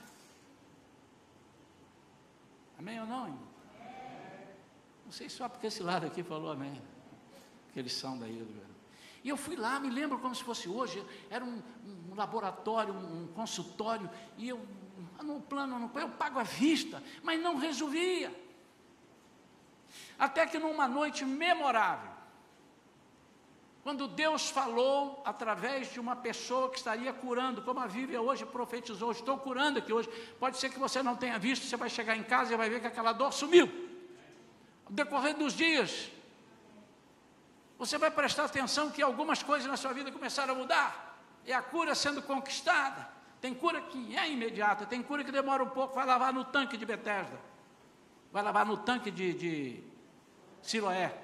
Amém 2.77 3.01
ou 3.01 3.07
não, 3.07 3.25
irmão? 3.25 3.47
Não 5.03 5.11
sei 5.11 5.27
só 5.27 5.49
porque 5.49 5.67
esse 5.67 5.81
lado 5.81 6.05
aqui 6.05 6.21
falou 6.21 6.51
amém. 6.51 6.79
Que 7.73 7.79
eles 7.79 7.93
são 7.93 8.15
da 8.15 8.27
Ilha 8.27 8.41
do 8.41 8.45
Governador. 8.45 8.75
E 9.23 9.29
eu 9.29 9.37
fui 9.37 9.55
lá, 9.55 9.79
me 9.79 9.89
lembro 9.89 10.19
como 10.19 10.35
se 10.35 10.43
fosse 10.43 10.69
hoje, 10.69 11.03
era 11.31 11.43
um, 11.43 11.63
um 12.11 12.13
laboratório, 12.13 12.93
um, 12.93 13.23
um, 13.23 13.27
consultório, 13.29 14.07
e 14.37 14.47
eu, 14.47 14.63
no 15.23 15.41
plano, 15.41 15.79
no, 15.79 15.99
eu 15.99 16.09
pago 16.09 16.37
à 16.37 16.43
vista, 16.43 17.01
mas 17.23 17.41
não 17.41 17.57
resolvia. 17.57 18.31
Até 20.19 20.45
que 20.45 20.59
numa 20.59 20.87
noite 20.87 21.25
memorável, 21.25 22.14
quando 23.85 24.07
Deus 24.07 24.49
falou 24.49 25.21
através 25.23 25.93
de 25.93 25.99
uma 25.99 26.15
pessoa 26.15 26.71
que 26.71 26.77
estaria 26.77 27.13
curando, 27.13 27.61
como 27.61 27.79
a 27.79 27.85
Vívia 27.85 28.19
hoje 28.19 28.43
profetizou, 28.43 29.11
estou 29.11 29.37
curando 29.37 29.77
aqui 29.77 29.93
hoje. 29.93 30.09
Pode 30.39 30.57
ser 30.57 30.71
que 30.71 30.79
você 30.79 31.03
não 31.03 31.15
tenha 31.15 31.37
visto, 31.37 31.67
você 31.67 31.77
vai 31.77 31.87
chegar 31.87 32.17
em 32.17 32.23
casa 32.23 32.51
e 32.51 32.57
vai 32.57 32.67
ver 32.67 32.81
que 32.81 32.87
aquela 32.87 33.13
dor 33.13 33.31
sumiu. 33.31 33.69
Ao 34.87 34.91
decorrer 34.91 35.37
dos 35.37 35.53
dias, 35.53 36.09
você 37.77 37.99
vai 37.99 38.09
prestar 38.09 38.45
atenção 38.45 38.89
que 38.89 39.03
algumas 39.03 39.43
coisas 39.43 39.67
na 39.67 39.77
sua 39.77 39.93
vida 39.93 40.11
começaram 40.11 40.55
a 40.55 40.57
mudar. 40.57 41.21
É 41.45 41.53
a 41.53 41.61
cura 41.61 41.93
sendo 41.93 42.23
conquistada. 42.23 43.07
Tem 43.39 43.53
cura 43.53 43.79
que 43.81 44.17
é 44.17 44.31
imediata, 44.31 44.87
tem 44.87 45.03
cura 45.03 45.23
que 45.23 45.31
demora 45.31 45.63
um 45.63 45.69
pouco, 45.69 45.93
vai 45.93 46.07
lavar 46.07 46.33
no 46.33 46.43
tanque 46.43 46.75
de 46.75 46.87
Betesda. 46.87 47.39
Vai 48.31 48.41
lavar 48.41 48.65
no 48.65 48.77
tanque 48.77 49.11
de, 49.11 49.31
de 49.35 49.83
Siloé. 50.63 51.15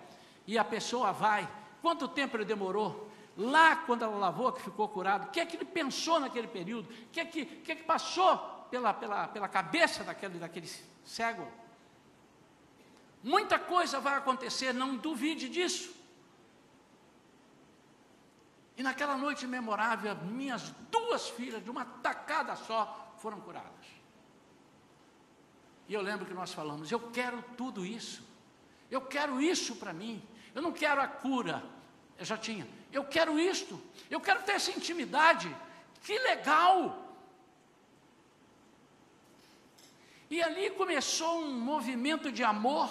E 0.45 0.60
a 0.60 0.63
pessoa 0.63 1.12
vai 1.12 1.50
Quanto 1.82 2.08
tempo 2.08 2.38
ele 2.38 2.46
demorou? 2.46 3.10
Lá, 3.38 3.76
quando 3.76 4.04
ela 4.04 4.17
lavou, 4.17 4.52
que 4.52 4.62
ficou 4.62 4.88
curado, 4.89 5.28
o 5.28 5.32
que 5.32 5.39
é 5.39 5.46
que 5.46 5.56
ele 5.56 5.65
pensou 5.65 6.20
naquele 6.20 6.48
período? 6.48 6.89
O 6.89 7.10
que 7.12 7.20
é 7.20 7.26
que, 7.26 7.46
que, 7.46 7.72
é 7.72 7.76
que 7.76 7.84
passou 7.84 8.38
pela, 8.70 8.94
pela, 8.94 9.28
pela 9.28 9.48
cabeça 9.48 10.04
daquele, 10.04 10.38
daquele 10.38 10.70
cego? 11.04 11.48
Muita 13.24 13.58
coisa 13.58 14.00
vai 14.00 14.15
acontecer, 14.17 14.74
não 14.74 14.96
duvide 14.96 15.48
disso. 15.48 15.96
E 18.76 18.84
naquela 18.84 19.15
noite 19.15 19.46
memorável, 19.46 20.15
minhas 20.15 20.70
duas 20.89 21.30
filhas, 21.30 21.63
de 21.63 21.70
uma 21.70 21.86
tacada 21.86 22.56
só, 22.56 23.13
foram 23.17 23.39
curadas. 23.39 23.86
E 25.88 25.94
eu 25.94 26.02
lembro 26.02 26.26
que 26.26 26.34
nós 26.34 26.54
falamos: 26.54 26.91
eu 26.91 27.00
quero 27.12 27.44
tudo 27.58 27.86
isso. 27.86 28.24
Eu 28.89 29.02
quero 29.02 29.41
isso 29.41 29.76
para 29.76 29.94
mim. 29.94 30.22
Eu 30.54 30.62
não 30.62 30.72
quero 30.72 31.02
a 31.02 31.08
cura. 31.08 31.64
Eu 32.18 32.26
já 32.26 32.38
tinha. 32.38 32.68
Eu 32.92 33.04
quero 33.04 33.40
isto. 33.40 33.82
Eu 34.10 34.20
quero 34.20 34.44
ter 34.44 34.54
essa 34.54 34.72
intimidade. 34.72 35.56
Que 36.04 36.18
legal! 36.20 37.12
E 40.30 40.42
ali 40.42 40.70
começou 40.72 41.42
um 41.42 41.52
movimento 41.52 42.32
de 42.32 42.42
amor, 42.42 42.90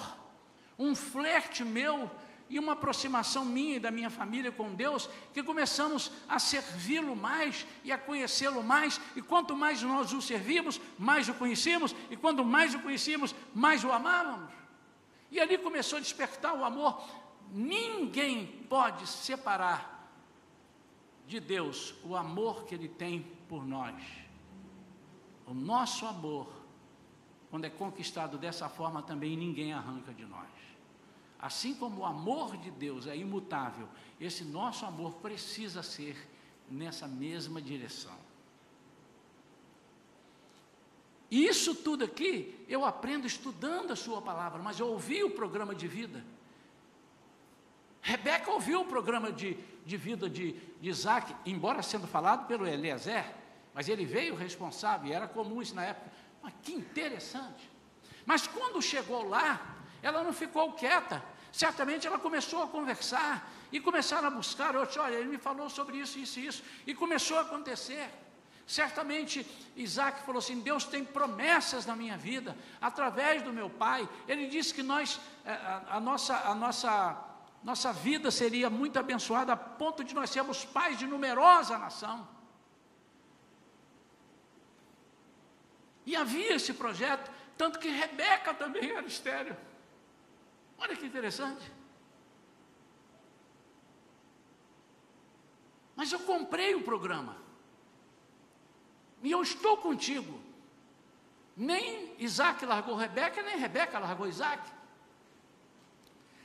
um 0.78 0.94
flerte 0.94 1.64
meu 1.64 2.10
e 2.50 2.58
uma 2.58 2.72
aproximação 2.72 3.44
minha 3.44 3.76
e 3.76 3.80
da 3.80 3.90
minha 3.90 4.10
família 4.10 4.52
com 4.52 4.74
Deus, 4.74 5.08
que 5.32 5.42
começamos 5.42 6.10
a 6.28 6.38
servi-lo 6.38 7.16
mais 7.16 7.64
e 7.84 7.92
a 7.92 7.96
conhecê-lo 7.96 8.62
mais, 8.62 9.00
e 9.14 9.22
quanto 9.22 9.56
mais 9.56 9.80
nós 9.80 10.12
o 10.12 10.20
servimos, 10.20 10.80
mais 10.98 11.28
o 11.28 11.34
conhecemos, 11.34 11.94
e 12.10 12.16
quanto 12.16 12.44
mais 12.44 12.74
o 12.74 12.80
conhecíamos, 12.80 13.34
mais 13.54 13.84
o 13.84 13.92
amávamos. 13.92 14.52
E 15.30 15.38
ali 15.40 15.56
começou 15.56 15.98
a 15.98 16.02
despertar 16.02 16.54
o 16.54 16.64
amor. 16.64 17.00
Ninguém 17.52 18.46
pode 18.68 19.06
separar 19.06 20.12
de 21.26 21.40
Deus 21.40 21.94
o 22.04 22.16
amor 22.16 22.64
que 22.64 22.74
Ele 22.74 22.88
tem 22.88 23.22
por 23.48 23.66
nós. 23.66 23.94
O 25.46 25.54
nosso 25.54 26.06
amor, 26.06 26.48
quando 27.50 27.64
é 27.64 27.70
conquistado 27.70 28.38
dessa 28.38 28.68
forma, 28.68 29.02
também 29.02 29.36
ninguém 29.36 29.72
arranca 29.72 30.14
de 30.14 30.24
nós. 30.24 30.48
Assim 31.38 31.74
como 31.74 32.02
o 32.02 32.04
amor 32.04 32.56
de 32.56 32.70
Deus 32.70 33.06
é 33.06 33.16
imutável, 33.16 33.88
esse 34.20 34.44
nosso 34.44 34.84
amor 34.84 35.14
precisa 35.14 35.82
ser 35.82 36.28
nessa 36.70 37.08
mesma 37.08 37.60
direção. 37.60 38.14
E 41.30 41.46
isso 41.46 41.74
tudo 41.74 42.04
aqui 42.04 42.64
eu 42.68 42.84
aprendo 42.84 43.26
estudando 43.26 43.92
a 43.92 43.96
Sua 43.96 44.20
palavra, 44.20 44.62
mas 44.62 44.78
eu 44.78 44.88
ouvi 44.88 45.24
o 45.24 45.30
programa 45.30 45.74
de 45.74 45.88
vida. 45.88 46.24
Rebeca 48.00 48.50
ouviu 48.50 48.80
o 48.80 48.84
programa 48.86 49.30
de, 49.30 49.56
de 49.84 49.96
vida 49.96 50.28
de, 50.28 50.52
de 50.80 50.88
Isaac, 50.88 51.34
embora 51.44 51.82
sendo 51.82 52.06
falado 52.06 52.46
pelo 52.46 52.66
Eliezer, 52.66 53.24
mas 53.74 53.88
ele 53.88 54.04
veio 54.04 54.34
responsável, 54.34 55.10
e 55.10 55.12
era 55.12 55.28
comum 55.28 55.60
isso 55.60 55.74
na 55.74 55.84
época. 55.84 56.10
Mas 56.42 56.54
que 56.62 56.72
interessante. 56.72 57.70
Mas 58.24 58.46
quando 58.46 58.80
chegou 58.80 59.28
lá, 59.28 59.78
ela 60.02 60.22
não 60.22 60.32
ficou 60.32 60.72
quieta. 60.72 61.22
Certamente 61.52 62.06
ela 62.06 62.18
começou 62.18 62.62
a 62.62 62.68
conversar 62.68 63.50
e 63.72 63.80
começaram 63.80 64.28
a 64.28 64.30
buscar. 64.30 64.74
Olha, 64.76 65.14
ele 65.14 65.28
me 65.28 65.38
falou 65.38 65.68
sobre 65.68 65.98
isso, 65.98 66.18
isso 66.18 66.38
e 66.38 66.46
isso. 66.46 66.62
E 66.86 66.94
começou 66.94 67.38
a 67.38 67.42
acontecer. 67.42 68.08
Certamente 68.66 69.44
Isaac 69.76 70.22
falou 70.24 70.38
assim: 70.38 70.60
Deus 70.60 70.84
tem 70.84 71.04
promessas 71.04 71.84
na 71.86 71.96
minha 71.96 72.16
vida, 72.16 72.56
através 72.80 73.42
do 73.42 73.52
meu 73.52 73.68
pai. 73.68 74.08
Ele 74.28 74.46
disse 74.46 74.72
que 74.72 74.82
nós, 74.82 75.20
eh, 75.44 75.50
a, 75.50 75.96
a, 75.96 76.00
nossa, 76.00 76.36
a 76.36 76.54
nossa, 76.54 77.18
nossa 77.62 77.92
vida 77.92 78.30
seria 78.30 78.70
muito 78.70 78.98
abençoada, 78.98 79.52
a 79.52 79.56
ponto 79.56 80.02
de 80.02 80.14
nós 80.14 80.30
sermos 80.30 80.64
pais 80.64 80.98
de 80.98 81.06
numerosa 81.06 81.78
nação. 81.78 82.26
E 86.06 86.16
havia 86.16 86.54
esse 86.54 86.72
projeto, 86.72 87.30
tanto 87.56 87.78
que 87.78 87.88
Rebeca 87.88 88.54
também 88.54 88.90
era 88.90 89.06
estéreo. 89.06 89.56
Olha 90.78 90.96
que 90.96 91.04
interessante. 91.04 91.70
Mas 95.94 96.10
eu 96.10 96.20
comprei 96.20 96.74
o 96.74 96.82
programa. 96.82 97.36
E 99.22 99.30
eu 99.30 99.42
estou 99.42 99.76
contigo. 99.76 100.40
Nem 101.54 102.14
Isaac 102.18 102.64
largou 102.64 102.96
Rebeca, 102.96 103.42
nem 103.42 103.58
Rebeca 103.58 103.98
largou 103.98 104.26
Isaac. 104.26 104.79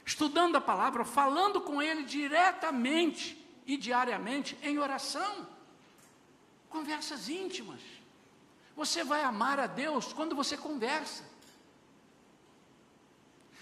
Estudando 0.05 0.55
a 0.55 0.61
palavra, 0.61 1.03
falando 1.03 1.59
com 1.59 1.81
ele 1.81 2.03
diretamente 2.03 3.43
e 3.65 3.75
diariamente 3.75 4.55
em 4.61 4.77
oração. 4.77 5.47
Conversas 6.69 7.27
íntimas. 7.27 7.81
Você 8.75 9.03
vai 9.03 9.23
amar 9.23 9.59
a 9.59 9.65
Deus 9.65 10.13
quando 10.13 10.35
você 10.35 10.55
conversa. 10.55 11.23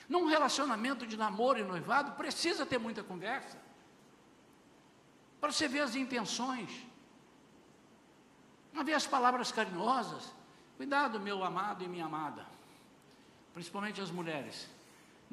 Num 0.09 0.25
relacionamento 0.25 1.07
de 1.07 1.15
namoro 1.15 1.59
e 1.59 1.63
noivado, 1.63 2.11
precisa 2.13 2.65
ter 2.65 2.77
muita 2.77 3.01
conversa. 3.01 3.57
Para 5.39 5.51
você 5.51 5.67
ver 5.67 5.79
as 5.79 5.95
intenções. 5.95 6.69
Para 8.73 8.83
ver 8.83 8.95
as 8.95 9.07
palavras 9.07 9.49
carinhosas. 9.49 10.29
Cuidado, 10.75 11.21
meu 11.21 11.41
amado 11.41 11.85
e 11.85 11.87
minha 11.87 12.05
amada. 12.05 12.45
Principalmente 13.53 14.01
as 14.01 14.11
mulheres. 14.11 14.67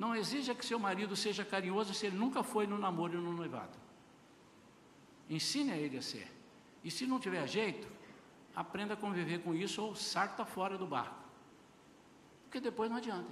Não 0.01 0.17
exija 0.17 0.55
que 0.55 0.65
seu 0.65 0.79
marido 0.79 1.15
seja 1.15 1.45
carinhoso 1.45 1.93
se 1.93 2.07
ele 2.07 2.17
nunca 2.17 2.43
foi 2.43 2.67
no 2.67 2.79
namoro 2.79 3.13
e 3.13 3.17
no 3.19 3.35
noivado. 3.35 3.77
Ensine 5.29 5.73
a 5.73 5.77
ele 5.77 5.99
a 5.99 6.01
ser. 6.01 6.27
E 6.83 6.91
se 6.91 7.07
não 7.07 7.21
tiver 7.21 7.47
jeito, 7.47 7.87
aprenda 8.57 8.95
a 8.95 8.97
conviver 8.97 9.43
com 9.43 9.55
isso 9.55 9.83
ou 9.83 9.95
sarta 9.95 10.47
fora 10.47 10.79
do 10.79 10.87
barco. 10.87 11.23
Porque 12.45 12.61
depois 12.61 12.89
não 12.89 12.97
adianta. 12.97 13.31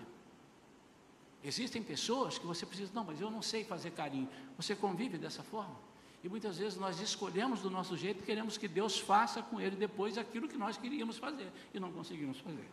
Existem 1.43 1.83
pessoas 1.83 2.37
que 2.37 2.45
você 2.45 2.67
precisa, 2.67 2.93
não, 2.95 3.05
mas 3.05 3.19
eu 3.19 3.31
não 3.31 3.41
sei 3.41 3.65
fazer 3.65 3.93
carinho. 3.93 4.29
Você 4.59 4.77
convive 4.77 5.17
dessa 5.17 5.43
forma. 5.43 5.77
E 6.23 6.29
muitas 6.29 6.59
vezes 6.59 6.79
nós 6.79 7.01
escolhemos 7.01 7.63
do 7.63 7.71
nosso 7.71 7.97
jeito 7.97 8.23
e 8.23 8.27
queremos 8.27 8.59
que 8.59 8.69
Deus 8.69 8.99
faça 8.99 9.43
com 9.43 9.59
ele 9.59 9.75
depois 9.75 10.19
aquilo 10.19 10.47
que 10.47 10.59
nós 10.59 10.77
queríamos 10.77 11.17
fazer 11.17 11.51
e 11.73 11.81
não 11.81 11.91
conseguimos 11.91 12.39
fazer. 12.41 12.69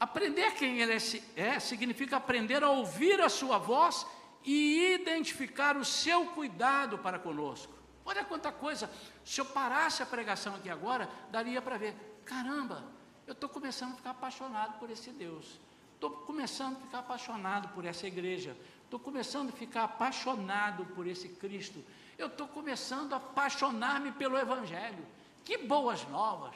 Aprender 0.00 0.54
quem 0.54 0.80
ele 0.80 0.96
é, 1.36 1.60
significa 1.60 2.16
aprender 2.16 2.64
a 2.64 2.70
ouvir 2.70 3.20
a 3.20 3.28
sua 3.28 3.58
voz 3.58 4.06
e 4.42 4.94
identificar 4.94 5.76
o 5.76 5.84
seu 5.84 6.24
cuidado 6.28 6.96
para 6.96 7.18
conosco. 7.18 7.70
Olha 8.02 8.24
quanta 8.24 8.50
coisa. 8.50 8.90
Se 9.22 9.42
eu 9.42 9.44
parasse 9.44 10.02
a 10.02 10.06
pregação 10.06 10.54
aqui 10.54 10.70
agora, 10.70 11.06
daria 11.30 11.60
para 11.60 11.76
ver. 11.76 11.94
Caramba, 12.24 12.82
eu 13.26 13.32
estou 13.32 13.48
começando 13.48 13.92
a 13.92 13.96
ficar 13.96 14.10
apaixonado 14.10 14.78
por 14.78 14.90
esse 14.90 15.10
Deus. 15.10 15.60
Estou 15.94 16.10
começando 16.10 16.78
a 16.78 16.80
ficar 16.80 16.98
apaixonado 17.00 17.68
por 17.74 17.84
essa 17.84 18.06
igreja. 18.06 18.56
Estou 18.82 18.98
começando 18.98 19.50
a 19.50 19.52
ficar 19.52 19.84
apaixonado 19.84 20.86
por 20.94 21.06
esse 21.06 21.28
Cristo. 21.28 21.84
Eu 22.16 22.28
estou 22.28 22.48
começando 22.48 23.12
a 23.12 23.16
apaixonar-me 23.16 24.12
pelo 24.12 24.38
Evangelho. 24.38 25.06
Que 25.44 25.58
boas 25.58 26.08
novas. 26.08 26.54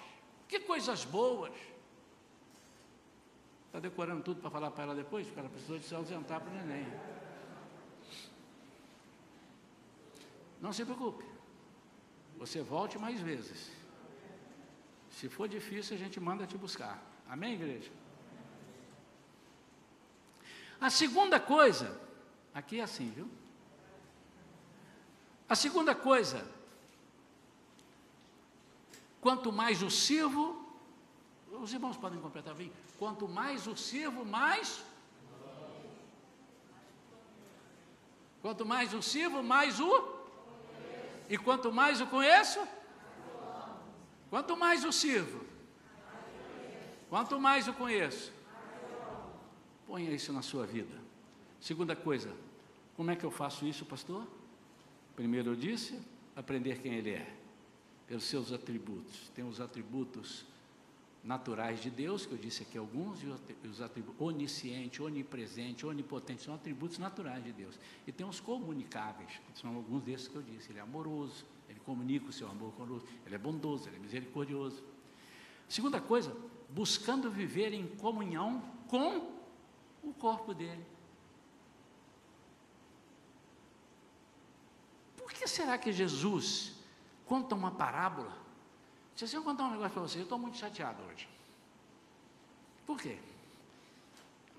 Que 0.49 0.61
coisas 0.61 1.05
boas. 1.05 1.53
Está 3.75 3.89
decorando 3.89 4.23
tudo 4.23 4.41
para 4.41 4.51
falar 4.51 4.71
para 4.71 4.85
ela 4.85 4.95
depois? 4.95 5.27
Porque 5.27 5.41
ela 5.41 5.49
precisou 5.49 5.77
de 5.77 5.85
se 5.85 5.93
ausentar 5.93 6.41
para 6.41 6.49
o 6.49 6.55
neném. 6.55 6.87
Não 10.61 10.73
se 10.73 10.85
preocupe. 10.85 11.25
Você 12.39 12.63
volte 12.63 12.97
mais 13.01 13.21
vezes. 13.21 13.73
Se 15.11 15.29
for 15.29 15.49
difícil, 15.49 15.97
a 15.97 15.99
gente 15.99 16.21
manda 16.21 16.47
te 16.47 16.57
buscar. 16.57 17.03
Amém, 17.29 17.55
igreja? 17.55 17.91
A 20.81 20.89
segunda 20.89 21.41
coisa, 21.41 22.01
aqui 22.55 22.79
é 22.79 22.85
assim, 22.85 23.11
viu? 23.11 23.29
A 25.49 25.57
segunda 25.57 25.97
coisa, 25.97 26.49
quanto 29.21 29.51
mais 29.53 29.83
o 29.83 29.91
sirvo, 29.91 30.65
os 31.51 31.73
irmãos 31.73 31.97
podem 31.97 32.21
completar, 32.21 32.55
vem. 32.55 32.73
Quanto 32.99 33.29
mais 33.29 33.67
o 33.67 33.77
sirvo, 33.77 34.25
mais. 34.25 34.83
Quanto 38.41 38.65
mais 38.65 38.95
o 38.95 39.03
sirvo, 39.03 39.43
mais 39.43 39.81
o. 39.81 40.15
E 41.29 41.39
quanto 41.39 41.73
mais 41.73 42.01
o 42.01 42.07
conheço, 42.07 42.61
Quanto 44.35 44.57
mais 44.57 44.85
o 44.85 44.91
sirvo, 44.91 45.45
quanto 47.09 47.39
mais 47.39 47.69
o 47.69 47.73
conheço, 47.73 48.33
ponha 49.87 50.11
isso 50.11 50.33
na 50.33 50.43
sua 50.43 50.67
vida. 50.67 51.01
Segunda 51.61 51.95
coisa, 51.95 52.35
como 52.97 53.13
é 53.13 53.15
que 53.15 53.23
eu 53.23 53.31
faço 53.31 53.65
isso, 53.65 53.85
pastor? 53.85 54.27
Primeiro 55.15 55.53
eu 55.53 55.55
disse, 55.55 56.01
aprender 56.35 56.81
quem 56.81 56.95
ele 56.95 57.11
é, 57.11 57.33
pelos 58.09 58.25
seus 58.25 58.51
atributos. 58.51 59.31
Tem 59.37 59.45
os 59.45 59.61
atributos 59.61 60.45
naturais 61.25 61.81
de 61.81 61.91
Deus, 61.91 62.27
que 62.27 62.33
eu 62.33 62.39
disse 62.39 62.63
aqui 62.63 62.77
alguns, 62.77 63.23
e 63.23 63.67
os 63.67 63.81
atributos 63.81 64.21
onisciente, 64.21 65.03
onipresente, 65.03 65.87
onipotente, 65.87 66.43
são 66.43 66.55
atributos 66.55 66.99
naturais 66.99 67.43
de 67.43 67.51
Deus. 67.51 67.79
E 68.07 68.13
tem 68.13 68.27
os 68.27 68.41
comunicáveis, 68.41 69.41
são 69.55 69.75
alguns 69.75 70.03
desses 70.03 70.29
que 70.29 70.37
eu 70.37 70.43
disse. 70.43 70.71
Ele 70.71 70.79
é 70.79 70.83
amoroso, 70.83 71.47
ele 71.69 71.81
comunica 71.81 72.29
o 72.29 72.33
seu 72.33 72.49
amor 72.49 72.73
conosco, 72.75 73.09
ele 73.25 73.35
é 73.35 73.39
bondoso, 73.39 73.89
ele 73.89 73.97
é 73.97 73.99
misericordioso. 73.99 74.85
Segunda 75.67 75.99
coisa, 75.99 76.37
buscando 76.69 77.31
viver 77.31 77.73
em 77.73 77.87
comunhão 77.97 78.63
com 78.87 79.33
o 80.03 80.13
corpo 80.13 80.53
dele. 80.53 80.85
Por 85.17 85.33
que 85.33 85.49
será 85.49 85.79
que 85.79 85.91
Jesus 85.91 86.75
conta 87.25 87.55
uma 87.55 87.71
parábola? 87.71 88.44
Se 89.17 89.35
eu 89.35 89.43
contar 89.43 89.65
um 89.65 89.71
negócio 89.71 89.93
para 89.93 90.03
você, 90.03 90.19
eu 90.19 90.25
estou 90.25 90.39
muito 90.39 90.57
chateado 90.57 91.03
hoje. 91.05 91.29
Por 92.87 93.01
quê? 93.01 93.19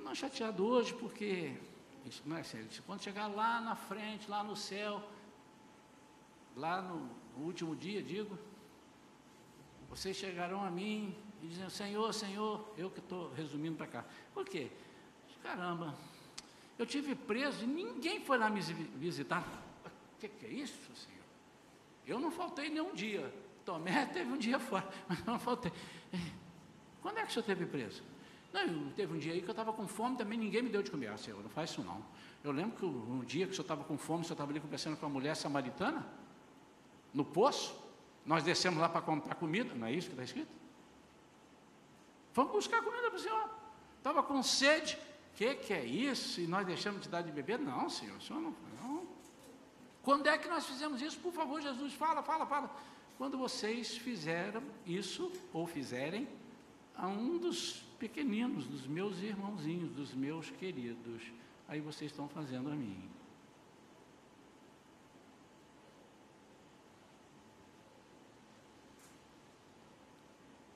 não 0.06 0.13
chateado 0.13 0.63
hoje, 0.63 0.94
porque 0.94 1.56
isso 2.06 2.22
não 2.26 2.38
é 2.38 2.44
sério. 2.44 2.68
Quando 2.86 3.02
chegar 3.02 3.26
lá 3.26 3.60
na 3.60 3.76
frente, 3.76 4.30
lá 4.30 4.44
no 4.44 4.56
céu, 4.56 5.02
lá 6.56 6.80
no, 6.80 7.10
no 7.36 7.46
último 7.46 7.76
dia, 7.76 8.04
digo, 8.04 8.38
vocês 9.89 10.15
chegarão 10.15 10.63
a 10.63 10.70
mim 10.70 11.15
e 11.41 11.48
dizem, 11.48 11.68
Senhor, 11.72 12.13
Senhor, 12.13 12.72
eu 12.78 12.91
que 12.91 13.00
estou 13.00 13.34
resumindo 13.34 13.76
para 13.76 13.88
cá. 13.88 14.06
Por 14.32 14.46
quê? 14.46 14.72
Caramba, 15.41 15.96
eu 16.78 16.86
tive 16.86 17.15
preso 17.15 17.63
e 17.63 17.68
ninguém 17.68 18.24
foi 18.24 18.38
lá 18.38 18.50
me 18.50 18.62
visitar. 18.62 19.44
O 20.15 20.20
que, 20.20 20.28
que 20.28 20.46
é 20.46 20.50
isso, 20.50 20.96
Senhor? 20.96 21.26
Eu 22.06 22.20
não 22.20 22.32
faltei 22.32 22.70
nenhum 22.70 22.94
dia. 22.94 23.34
Tomé 23.65 24.06
teve 24.13 24.32
um 24.32 24.38
dia 24.38 24.60
fora, 24.60 24.88
mas 25.08 25.23
não 25.25 25.39
faltei. 25.39 25.71
Quando 27.01 27.17
é 27.17 27.23
que 27.23 27.30
o 27.30 27.34
senhor 27.34 27.45
teve 27.45 27.65
preso? 27.65 28.04
Não, 28.54 28.89
teve 28.91 29.13
um 29.13 29.17
dia 29.17 29.34
aí 29.34 29.41
que 29.41 29.47
eu 29.47 29.51
estava 29.51 29.73
com 29.73 29.86
fome, 29.88 30.15
também 30.15 30.38
ninguém 30.38 30.62
me 30.62 30.69
deu 30.69 30.82
de 30.82 30.89
comer. 30.89 31.08
Ah, 31.08 31.17
senhor, 31.17 31.41
não 31.43 31.49
faz 31.49 31.71
isso 31.71 31.84
não. 31.84 32.04
Eu 32.43 32.51
lembro 32.51 32.78
que 32.78 32.86
um 32.86 33.19
dia 33.25 33.45
que 33.45 33.51
o 33.51 33.56
senhor 33.56 33.63
estava 33.63 33.84
com 33.84 33.97
fome, 33.97 34.21
o 34.21 34.23
senhor 34.23 34.36
estava 34.36 34.51
ali 34.51 34.60
conversando 34.60 34.95
com 34.95 35.06
a 35.06 35.10
mulher 35.10 35.36
samaritana, 35.36 36.06
no 37.13 37.25
poço, 37.25 37.75
nós 38.25 38.43
descemos 38.43 38.80
lá 38.80 38.88
para 38.88 39.01
comprar 39.01 39.36
comida, 39.36 39.73
não 39.75 39.88
é 39.88 39.91
isso 39.91 40.08
que 40.08 40.13
está 40.13 40.23
escrito? 40.23 40.51
Vamos 42.34 42.51
buscar 42.51 42.82
comida 42.82 43.10
para 43.10 43.17
o 43.17 43.19
senhor. 43.19 43.49
Estava 43.97 44.21
com 44.23 44.41
sede, 44.43 44.97
o 45.34 45.38
que, 45.38 45.56
que 45.56 45.73
é 45.73 45.84
isso? 45.84 46.39
E 46.39 46.47
nós 46.47 46.65
deixamos 46.65 47.01
de 47.01 47.10
dar 47.10 47.21
de 47.21 47.32
beber? 47.32 47.60
Não, 47.60 47.89
senhor, 47.89 48.17
o 48.17 48.21
senhor 48.21 48.41
não, 48.41 48.56
não. 48.82 49.08
Quando 50.01 50.28
é 50.28 50.38
que 50.38 50.47
nós 50.47 50.65
fizemos 50.65 51.01
isso? 51.01 51.19
Por 51.19 51.34
favor, 51.34 51.62
Jesus, 51.62 51.93
fala, 51.93 52.21
fala, 52.21 52.45
fala. 52.45 52.69
Quando 53.17 53.38
vocês 53.38 53.97
fizeram 53.97 54.62
isso, 54.86 55.32
ou 55.54 55.65
fizerem, 55.65 56.28
a 56.95 57.08
um 57.08 57.38
dos 57.38 57.84
pequeninos, 57.97 58.67
dos 58.67 58.86
meus 58.86 59.19
irmãozinhos, 59.19 59.91
dos 59.91 60.13
meus 60.13 60.49
queridos, 60.51 61.21
aí 61.67 61.80
vocês 61.80 62.12
estão 62.12 62.28
fazendo 62.28 62.69
a 62.69 62.75
mim. 62.75 63.10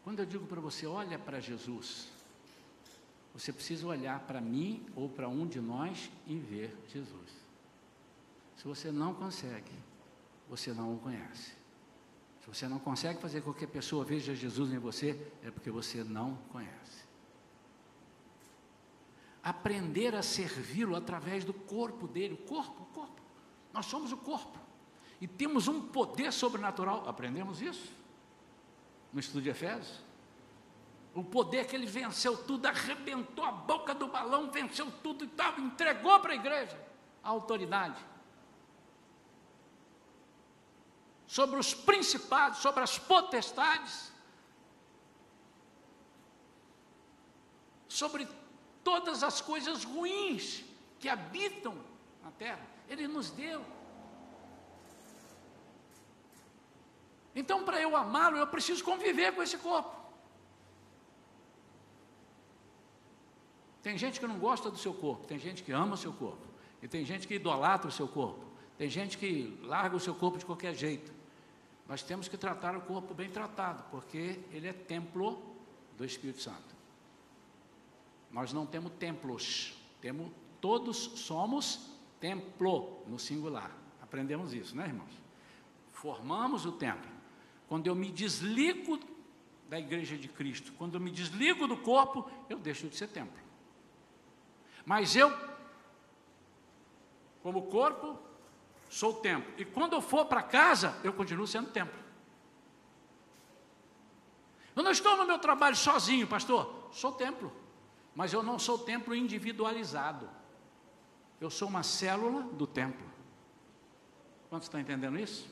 Quando 0.04 0.20
eu 0.20 0.26
digo 0.26 0.48
para 0.48 0.60
você, 0.60 0.88
olha 0.88 1.20
para 1.20 1.40
Jesus, 1.40 2.10
você 3.34 3.54
precisa 3.54 3.86
olhar 3.86 4.20
para 4.22 4.42
mim 4.42 4.86
ou 4.96 5.08
para 5.08 5.30
um 5.30 5.46
de 5.46 5.60
nós 5.60 6.10
e 6.26 6.36
ver 6.38 6.76
Jesus. 6.88 7.30
Se 8.58 8.64
você 8.64 8.92
não 8.92 9.14
consegue, 9.14 9.72
você 10.50 10.74
não 10.74 10.96
o 10.96 11.00
conhece. 11.00 11.59
Você 12.52 12.68
não 12.68 12.80
consegue 12.80 13.22
fazer 13.22 13.42
com 13.42 13.54
que 13.54 13.66
a 13.66 13.68
pessoa 13.68 14.04
veja 14.04 14.34
Jesus 14.34 14.74
em 14.74 14.80
você, 14.80 15.32
é 15.44 15.52
porque 15.52 15.70
você 15.70 16.04
não 16.04 16.36
conhece. 16.52 17.08
Aprender 19.44 20.16
a 20.16 20.24
servi-lo 20.24 20.96
através 20.96 21.46
do 21.46 21.54
corpo 21.54 22.08
dele, 22.08 22.34
o 22.34 22.38
corpo, 22.38 22.84
o 22.84 22.86
corpo. 22.88 23.22
Nós 23.72 23.86
somos 23.86 24.12
o 24.12 24.18
corpo. 24.18 24.58
E 25.22 25.28
temos 25.28 25.68
um 25.68 25.80
poder 25.80 26.34
sobrenatural. 26.34 27.08
Aprendemos 27.08 27.62
isso 27.62 27.94
no 29.14 29.20
estudo 29.20 29.44
de 29.44 29.50
Efésios. 29.50 30.02
O 31.14 31.24
poder 31.24 31.68
que 31.68 31.76
ele 31.76 31.86
venceu 31.86 32.36
tudo, 32.36 32.66
arrebentou 32.66 33.46
a 33.46 33.52
boca 33.52 33.94
do 33.94 34.08
balão, 34.08 34.50
venceu 34.52 34.92
tudo 35.04 35.24
e 35.24 35.28
tal, 35.28 35.60
entregou 35.60 36.20
para 36.20 36.34
a 36.34 36.36
igreja 36.36 36.80
a 37.24 37.30
autoridade. 37.30 38.00
Sobre 41.38 41.60
os 41.60 41.70
principados, 41.90 42.58
sobre 42.58 42.82
as 42.84 42.98
potestades, 42.98 44.12
sobre 47.88 48.28
todas 48.84 49.22
as 49.22 49.40
coisas 49.40 49.84
ruins 49.84 50.64
que 51.00 51.08
habitam 51.08 51.76
na 52.24 52.32
terra. 52.32 52.66
Ele 52.88 53.08
nos 53.08 53.30
deu. 53.30 53.64
Então, 57.36 57.64
para 57.64 57.80
eu 57.80 57.96
amá-lo, 57.96 58.38
eu 58.38 58.48
preciso 58.48 58.84
conviver 58.84 59.36
com 59.36 59.44
esse 59.44 59.58
corpo. 59.60 59.96
Tem 63.84 63.96
gente 63.98 64.20
que 64.20 64.26
não 64.26 64.40
gosta 64.40 64.72
do 64.72 64.78
seu 64.78 64.94
corpo, 64.96 65.28
tem 65.28 65.38
gente 65.38 65.62
que 65.62 65.72
ama 65.72 65.94
o 65.94 65.98
seu 65.98 66.12
corpo, 66.12 66.46
e 66.82 66.88
tem 66.88 67.06
gente 67.06 67.28
que 67.28 67.36
idolatra 67.36 67.88
o 67.88 67.92
seu 67.92 68.08
corpo, 68.08 68.46
tem 68.78 68.90
gente 68.90 69.18
que 69.18 69.58
larga 69.62 69.96
o 69.96 70.00
seu 70.00 70.16
corpo 70.16 70.40
de 70.40 70.46
qualquer 70.46 70.74
jeito. 70.74 71.19
Nós 71.90 72.04
temos 72.04 72.28
que 72.28 72.38
tratar 72.38 72.78
o 72.78 72.82
corpo 72.82 73.16
bem 73.16 73.32
tratado, 73.32 73.84
porque 73.90 74.40
ele 74.52 74.68
é 74.68 74.74
templo 74.74 75.42
do 75.98 76.06
Espírito 76.06 76.40
Santo. 76.40 76.76
Nós 78.32 78.54
não 78.54 78.64
temos 78.64 78.92
templos, 79.00 79.76
temos 80.00 80.32
todos 80.62 80.98
somos 81.16 81.90
templo 82.20 83.04
no 83.08 83.18
singular. 83.18 83.76
Aprendemos 84.04 84.54
isso, 84.54 84.78
né, 84.78 84.86
irmãos? 84.86 85.12
Formamos 85.92 86.64
o 86.64 86.74
templo. 86.74 87.10
Quando 87.68 87.88
eu 87.88 87.96
me 87.96 88.12
desligo 88.12 89.00
da 89.68 89.80
igreja 89.80 90.16
de 90.16 90.28
Cristo, 90.28 90.72
quando 90.78 90.94
eu 90.94 91.02
me 91.02 91.10
desligo 91.10 91.68
do 91.68 91.78
corpo, 91.78 92.30
eu 92.48 92.60
deixo 92.60 92.88
de 92.88 92.96
ser 92.96 93.08
templo. 93.08 93.42
Mas 94.86 95.16
eu, 95.16 95.36
como 97.42 97.64
corpo, 97.64 98.29
sou 98.90 99.14
templo. 99.14 99.54
E 99.58 99.64
quando 99.64 99.94
eu 99.94 100.02
for 100.02 100.26
para 100.26 100.44
casa, 100.44 101.00
eu 101.04 101.14
continuo 101.14 101.48
sendo 101.48 101.70
templo. 101.70 101.98
Eu 104.76 104.84
não 104.84 104.92
estou 104.92 105.16
no 105.16 105.26
meu 105.26 105.40
trabalho 105.40 105.76
sozinho, 105.76 106.28
pastor. 106.28 106.90
Sou 106.92 107.12
templo. 107.12 107.54
Mas 108.14 108.34
eu 108.34 108.44
não 108.44 108.60
sou 108.60 108.78
templo 108.80 109.16
individualizado. 109.16 110.30
Eu 111.40 111.50
sou 111.50 111.68
uma 111.68 111.84
célula 111.84 112.42
do 112.42 112.68
templo. 112.68 113.08
Quantos 114.50 114.66
estão 114.66 114.80
entendendo 114.80 115.18
isso? 115.18 115.48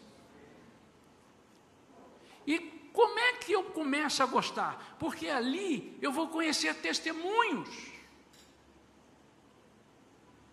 E 2.45 2.59
como 2.91 3.17
é 3.19 3.33
que 3.33 3.53
eu 3.53 3.63
começo 3.65 4.21
a 4.21 4.25
gostar? 4.25 4.97
Porque 4.99 5.27
ali 5.27 5.97
eu 6.01 6.11
vou 6.11 6.27
conhecer 6.27 6.73
testemunhos 6.75 7.97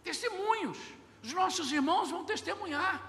testemunhos. 0.05 0.79
Os 1.25 1.33
nossos 1.33 1.73
irmãos 1.73 2.11
vão 2.11 2.23
testemunhar. 2.23 3.01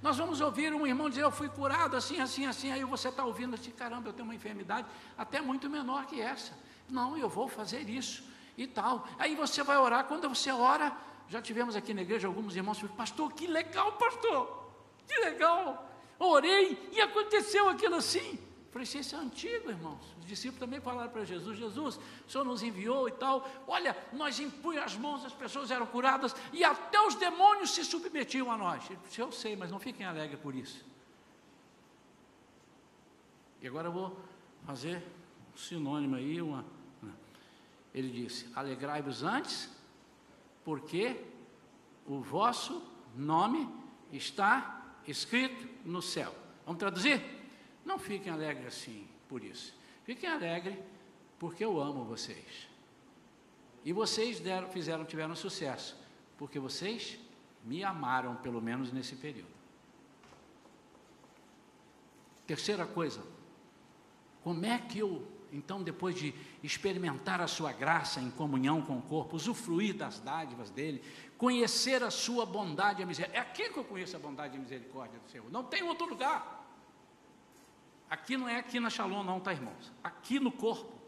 Nós 0.00 0.16
vamos 0.16 0.40
ouvir 0.40 0.72
um 0.72 0.86
irmão 0.86 1.10
dizer: 1.10 1.22
Eu 1.22 1.30
fui 1.30 1.50
curado 1.50 1.94
assim, 1.96 2.18
assim, 2.18 2.46
assim. 2.46 2.72
Aí 2.72 2.82
você 2.82 3.10
está 3.10 3.22
ouvindo 3.22 3.54
assim: 3.54 3.70
Caramba, 3.70 4.08
eu 4.08 4.12
tenho 4.14 4.24
uma 4.24 4.34
enfermidade 4.34 4.88
até 5.18 5.38
muito 5.38 5.68
menor 5.68 6.06
que 6.06 6.18
essa. 6.18 6.56
Não, 6.88 7.18
eu 7.18 7.28
vou 7.28 7.46
fazer 7.46 7.86
isso 7.90 8.24
e 8.56 8.66
tal. 8.66 9.06
Aí 9.18 9.34
você 9.36 9.62
vai 9.62 9.76
orar. 9.76 10.04
Quando 10.04 10.26
você 10.30 10.50
ora, 10.50 10.96
já 11.28 11.42
tivemos 11.42 11.76
aqui 11.76 11.92
na 11.92 12.00
igreja 12.00 12.26
alguns 12.26 12.56
irmãos 12.56 12.78
que 12.78 12.88
Pastor, 12.88 13.30
que 13.34 13.46
legal, 13.46 13.92
pastor. 13.92 14.72
Que 15.06 15.20
legal. 15.20 15.90
Orei 16.18 16.88
e 16.90 17.02
aconteceu 17.02 17.68
aquilo 17.68 17.96
assim. 17.96 18.38
Falei, 18.70 18.86
isso 18.86 19.16
é 19.16 19.18
antigo, 19.18 19.70
irmãos. 19.70 20.14
Os 20.20 20.26
discípulos 20.26 20.60
também 20.60 20.80
falaram 20.80 21.10
para 21.10 21.24
Jesus: 21.24 21.58
Jesus, 21.58 21.98
o 22.26 22.30
Senhor 22.30 22.44
nos 22.44 22.62
enviou 22.62 23.08
e 23.08 23.12
tal. 23.12 23.48
Olha, 23.66 23.96
nós 24.12 24.38
impunhamos 24.38 24.92
as 24.92 24.98
mãos, 24.98 25.24
as 25.24 25.32
pessoas 25.32 25.70
eram 25.70 25.86
curadas 25.86 26.36
e 26.52 26.62
até 26.62 27.00
os 27.00 27.14
demônios 27.14 27.70
se 27.70 27.84
submetiam 27.84 28.50
a 28.50 28.56
nós. 28.56 28.88
Ele 28.90 28.98
disse, 29.06 29.20
eu 29.20 29.32
sei, 29.32 29.56
mas 29.56 29.70
não 29.70 29.78
fiquem 29.78 30.04
alegres 30.04 30.38
por 30.40 30.54
isso. 30.54 30.84
E 33.62 33.66
agora 33.66 33.88
eu 33.88 33.92
vou 33.92 34.20
fazer 34.66 35.02
um 35.54 35.56
sinônimo 35.56 36.16
aí. 36.16 36.42
Uma, 36.42 36.64
ele 37.94 38.10
disse: 38.10 38.50
Alegrai-vos 38.54 39.22
antes, 39.22 39.70
porque 40.62 41.24
o 42.06 42.20
vosso 42.20 42.82
nome 43.16 43.66
está 44.12 44.94
escrito 45.06 45.66
no 45.86 46.02
céu. 46.02 46.34
Vamos 46.66 46.78
traduzir? 46.78 47.37
Não 47.88 47.98
fiquem 47.98 48.30
alegres 48.30 48.66
assim 48.66 49.08
por 49.30 49.42
isso. 49.42 49.74
Fiquem 50.04 50.28
alegres 50.28 50.76
porque 51.38 51.64
eu 51.64 51.80
amo 51.80 52.04
vocês. 52.04 52.68
E 53.82 53.94
vocês 53.94 54.38
deram, 54.40 54.68
fizeram, 54.68 55.06
tiveram 55.06 55.34
sucesso, 55.34 55.96
porque 56.36 56.58
vocês 56.58 57.18
me 57.64 57.82
amaram, 57.82 58.36
pelo 58.36 58.60
menos 58.60 58.92
nesse 58.92 59.16
período. 59.16 59.56
Terceira 62.46 62.84
coisa, 62.84 63.22
como 64.42 64.66
é 64.66 64.78
que 64.78 64.98
eu, 64.98 65.26
então, 65.50 65.82
depois 65.82 66.14
de 66.14 66.34
experimentar 66.62 67.40
a 67.40 67.46
sua 67.46 67.72
graça 67.72 68.20
em 68.20 68.30
comunhão 68.30 68.82
com 68.82 68.98
o 68.98 69.02
corpo, 69.02 69.34
usufruir 69.34 69.94
das 69.94 70.20
dádivas 70.20 70.68
dele, 70.68 71.02
conhecer 71.38 72.02
a 72.02 72.10
sua 72.10 72.44
bondade 72.44 73.00
e 73.00 73.04
a 73.04 73.06
misericórdia, 73.06 73.40
é 73.40 73.50
aqui 73.50 73.70
que 73.70 73.78
eu 73.78 73.84
conheço 73.84 74.14
a 74.14 74.18
bondade 74.18 74.56
e 74.56 74.58
a 74.58 74.60
misericórdia 74.60 75.18
do 75.18 75.30
Senhor, 75.30 75.50
não 75.50 75.64
tem 75.64 75.82
outro 75.82 76.06
lugar. 76.06 76.57
Aqui 78.10 78.36
não 78.36 78.48
é 78.48 78.56
aqui 78.56 78.80
na 78.80 78.88
Shalom, 78.88 79.22
não, 79.22 79.40
tá, 79.40 79.52
irmãos? 79.52 79.92
Aqui 80.02 80.40
no 80.40 80.50
corpo. 80.50 80.98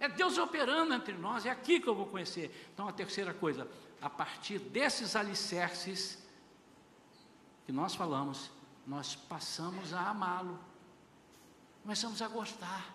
É 0.00 0.08
Deus 0.08 0.38
operando 0.38 0.94
entre 0.94 1.14
nós, 1.14 1.44
é 1.44 1.50
aqui 1.50 1.80
que 1.80 1.88
eu 1.88 1.94
vou 1.94 2.06
conhecer. 2.06 2.70
Então, 2.72 2.86
a 2.86 2.92
terceira 2.92 3.34
coisa, 3.34 3.68
a 4.00 4.08
partir 4.08 4.58
desses 4.58 5.16
alicerces 5.16 6.22
que 7.66 7.72
nós 7.72 7.94
falamos, 7.94 8.50
nós 8.86 9.14
passamos 9.14 9.92
a 9.92 10.10
amá-lo, 10.10 10.58
começamos 11.82 12.22
a 12.22 12.28
gostar. 12.28 12.94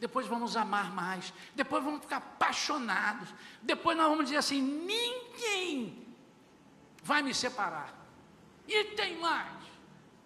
depois 0.00 0.26
vamos 0.26 0.56
amar 0.56 0.90
mais, 0.92 1.32
depois 1.54 1.84
vamos 1.84 2.00
ficar 2.00 2.16
apaixonados, 2.16 3.32
depois 3.62 3.96
nós 3.96 4.08
vamos 4.08 4.24
dizer 4.24 4.38
assim: 4.38 4.60
ninguém 4.60 6.04
vai 7.04 7.22
me 7.22 7.32
separar. 7.32 7.94
E 8.66 8.84
tem 8.96 9.20
mais, 9.20 9.61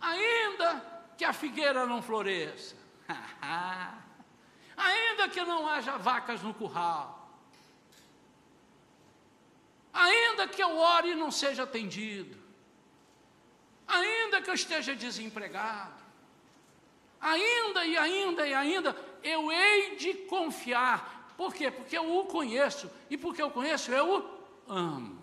ainda 0.06 0.84
que 1.16 1.24
a 1.24 1.32
figueira 1.32 1.84
não 1.86 2.00
floresça, 2.00 2.76
ainda 4.76 5.28
que 5.28 5.42
não 5.42 5.68
haja 5.68 5.96
vacas 5.96 6.42
no 6.42 6.54
curral, 6.54 7.28
ainda 9.92 10.46
que 10.46 10.62
eu 10.62 10.76
ore 10.76 11.10
e 11.10 11.14
não 11.14 11.30
seja 11.30 11.64
atendido, 11.64 12.36
ainda 13.86 14.40
que 14.40 14.50
eu 14.50 14.54
esteja 14.54 14.94
desempregado, 14.94 16.04
ainda 17.20 17.84
e 17.84 17.96
ainda 17.96 18.46
e 18.46 18.54
ainda, 18.54 18.96
eu 19.22 19.50
hei 19.50 19.96
de 19.96 20.14
confiar. 20.14 21.34
Por 21.36 21.52
quê? 21.52 21.70
Porque 21.70 21.98
eu 21.98 22.18
o 22.18 22.26
conheço, 22.26 22.90
e 23.10 23.16
porque 23.16 23.42
eu 23.42 23.50
conheço, 23.50 23.90
eu 23.90 24.08
o 24.68 24.72
amo. 24.72 25.15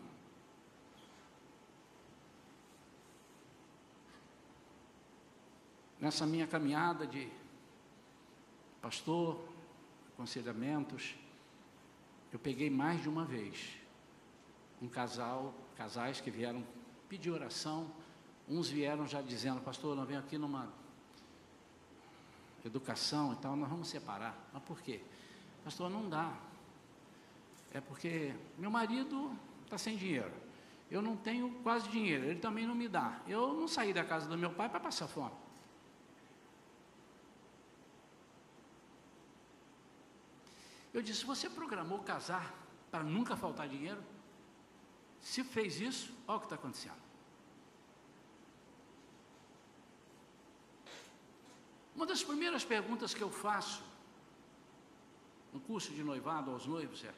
Nessa 6.04 6.26
minha 6.26 6.46
caminhada 6.46 7.08
de 7.08 7.30
pastor, 8.82 9.42
aconselhamentos, 10.14 11.16
eu 12.30 12.38
peguei 12.38 12.70
mais 12.70 13.02
de 13.02 13.08
uma 13.08 13.24
vez 13.24 13.78
um 14.82 14.90
casal, 14.90 15.54
casais 15.78 16.20
que 16.20 16.30
vieram 16.30 16.62
pedir 17.08 17.32
oração, 17.32 17.90
uns 18.50 18.68
vieram 18.68 19.08
já 19.08 19.22
dizendo, 19.22 19.62
pastor, 19.62 19.96
nós 19.96 20.06
venho 20.06 20.20
aqui 20.20 20.38
numa 20.38 20.68
educação 22.66 23.32
e 23.32 23.38
tal, 23.38 23.56
nós 23.56 23.70
vamos 23.70 23.88
separar. 23.88 24.38
Mas 24.52 24.62
por 24.64 24.82
quê? 24.82 25.00
Pastor, 25.64 25.90
não 25.90 26.10
dá. 26.10 26.38
É 27.74 27.80
porque 27.80 28.36
meu 28.58 28.70
marido 28.70 29.32
está 29.64 29.78
sem 29.78 29.96
dinheiro. 29.96 30.34
Eu 30.92 31.02
não 31.02 31.16
tenho 31.16 31.50
quase 31.64 31.88
dinheiro, 31.88 32.26
ele 32.26 32.42
também 32.42 32.68
não 32.68 32.76
me 32.76 32.90
dá. 32.90 33.22
Eu 33.26 33.54
não 33.54 33.70
saí 33.70 33.94
da 33.94 34.04
casa 34.04 34.28
do 34.28 34.38
meu 34.38 34.52
pai 34.52 34.68
para 34.68 34.82
passar 34.82 35.08
fome. 35.08 35.43
Eu 40.94 41.02
disse: 41.02 41.26
Você 41.26 41.50
programou 41.50 42.00
casar 42.00 42.54
para 42.92 43.04
nunca 43.04 43.36
faltar 43.36 43.68
dinheiro? 43.68 44.02
Se 45.20 45.44
fez 45.44 45.80
isso, 45.80 46.14
olha 46.28 46.38
o 46.38 46.40
que 46.40 46.46
está 46.46 46.56
acontecendo. 46.56 47.02
Uma 51.96 52.06
das 52.06 52.24
primeiras 52.24 52.64
perguntas 52.64 53.14
que 53.14 53.22
eu 53.22 53.30
faço 53.30 53.84
no 55.54 55.60
curso 55.60 55.94
de 55.94 56.04
noivado 56.04 56.52
aos 56.52 56.66
noivos 56.66 57.04
é: 57.04 57.14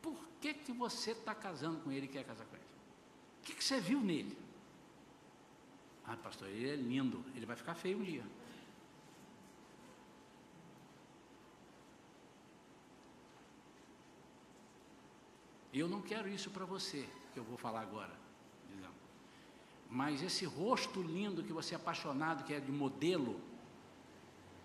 por 0.00 0.16
que, 0.40 0.54
que 0.54 0.72
você 0.72 1.12
está 1.12 1.34
casando 1.34 1.80
com 1.80 1.92
ele 1.92 2.06
e 2.06 2.08
quer 2.08 2.24
casar 2.24 2.44
com 2.46 2.56
ele? 2.56 2.64
O 3.40 3.44
que, 3.44 3.54
que 3.54 3.64
você 3.64 3.80
viu 3.80 4.00
nele? 4.00 4.36
Ah, 6.06 6.16
pastor, 6.16 6.48
ele 6.48 6.68
é 6.68 6.76
lindo, 6.76 7.24
ele 7.34 7.46
vai 7.46 7.56
ficar 7.56 7.74
feio 7.74 7.98
um 7.98 8.02
dia. 8.02 8.24
Eu 15.72 15.88
não 15.88 16.00
quero 16.00 16.28
isso 16.28 16.50
para 16.50 16.64
você, 16.64 17.08
que 17.32 17.38
eu 17.38 17.44
vou 17.44 17.56
falar 17.56 17.80
agora. 17.80 18.18
Mas 19.90 20.22
esse 20.22 20.44
rosto 20.44 21.02
lindo 21.02 21.42
que 21.42 21.52
você 21.52 21.74
é 21.74 21.76
apaixonado, 21.76 22.44
que 22.44 22.54
é 22.54 22.60
de 22.60 22.70
modelo, 22.70 23.40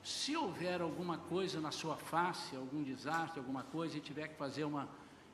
se 0.04 0.38
houver 0.38 0.82
alguma 0.82 1.18
coisa 1.18 1.60
na 1.60 1.72
sua 1.72 1.98
face, 1.98 2.56
algum 2.56 2.84
desastre, 2.84 3.40
alguma 3.40 3.64
coisa, 3.64 3.98
e 3.98 4.02
tiver 4.02 4.28
que 4.28 4.36
fazer 4.36 4.64
uma. 4.64 4.88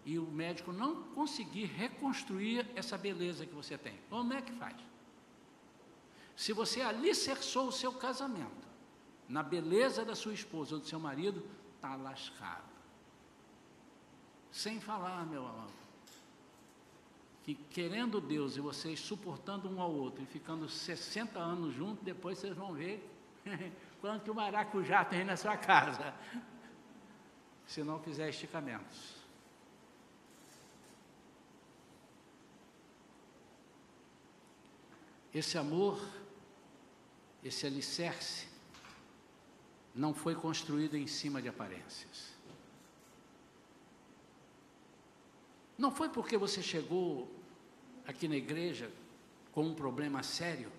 e 0.06 0.18
o 0.18 0.26
médico 0.26 0.72
não 0.72 1.04
conseguir 1.10 1.66
reconstruir 1.66 2.66
essa 2.74 2.98
beleza 2.98 3.46
que 3.46 3.54
você 3.54 3.78
tem, 3.78 4.00
como 4.10 4.32
é 4.32 4.42
que 4.42 4.54
faz? 4.54 4.78
Se 6.38 6.54
você 6.54 6.82
alicerçou 6.82 7.68
o 7.68 7.72
seu 7.72 7.92
casamento 7.92 8.68
na 9.28 9.44
beleza 9.44 10.06
da 10.06 10.16
sua 10.16 10.34
esposa 10.34 10.76
ou 10.76 10.82
do 10.82 10.88
seu 10.88 11.00
marido, 11.00 11.46
está 11.76 11.96
lascado. 11.96 12.71
Sem 14.52 14.82
falar, 14.82 15.26
meu 15.26 15.48
amado, 15.48 15.72
que 17.44 17.56
querendo 17.56 18.20
Deus 18.20 18.58
e 18.58 18.60
vocês 18.60 19.00
suportando 19.00 19.70
um 19.70 19.82
ao 19.82 19.92
outro 19.92 20.22
e 20.24 20.26
ficando 20.26 20.68
60 20.68 21.40
anos 21.40 21.74
juntos, 21.74 22.04
depois 22.04 22.38
vocês 22.38 22.56
vão 22.56 22.74
ver 22.74 23.10
quanto 24.02 24.24
que 24.24 24.32
o 24.32 24.36
maracujá 24.36 25.06
tem 25.06 25.24
na 25.24 25.38
sua 25.38 25.58
casa, 25.58 26.14
se 27.66 27.82
não 27.82 28.00
fizer 28.00 28.30
esticamentos. 28.30 29.22
Esse 35.34 35.58
amor, 35.58 35.98
esse 37.42 37.66
alicerce, 37.66 38.48
não 39.96 40.14
foi 40.14 40.36
construído 40.36 40.98
em 40.98 41.08
cima 41.08 41.42
de 41.42 41.48
aparências. 41.48 42.34
Não 45.82 45.90
foi 45.90 46.10
porque 46.10 46.38
você 46.38 46.62
chegou 46.62 47.28
aqui 48.06 48.28
na 48.28 48.36
igreja 48.36 48.92
com 49.52 49.64
um 49.64 49.74
problema 49.74 50.22
sério 50.22 50.72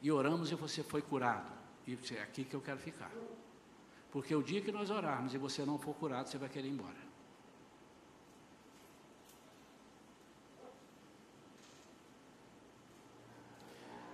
e 0.00 0.10
oramos 0.10 0.50
e 0.50 0.54
você 0.54 0.82
foi 0.82 1.02
curado. 1.02 1.52
E 1.86 1.98
é 2.14 2.22
aqui 2.22 2.42
que 2.42 2.54
eu 2.54 2.62
quero 2.62 2.78
ficar. 2.78 3.10
Porque 4.10 4.34
o 4.34 4.42
dia 4.42 4.62
que 4.62 4.72
nós 4.72 4.88
orarmos 4.88 5.34
e 5.34 5.38
você 5.38 5.66
não 5.66 5.78
for 5.78 5.94
curado, 5.96 6.30
você 6.30 6.38
vai 6.38 6.48
querer 6.48 6.66
ir 6.66 6.70
embora. 6.70 6.96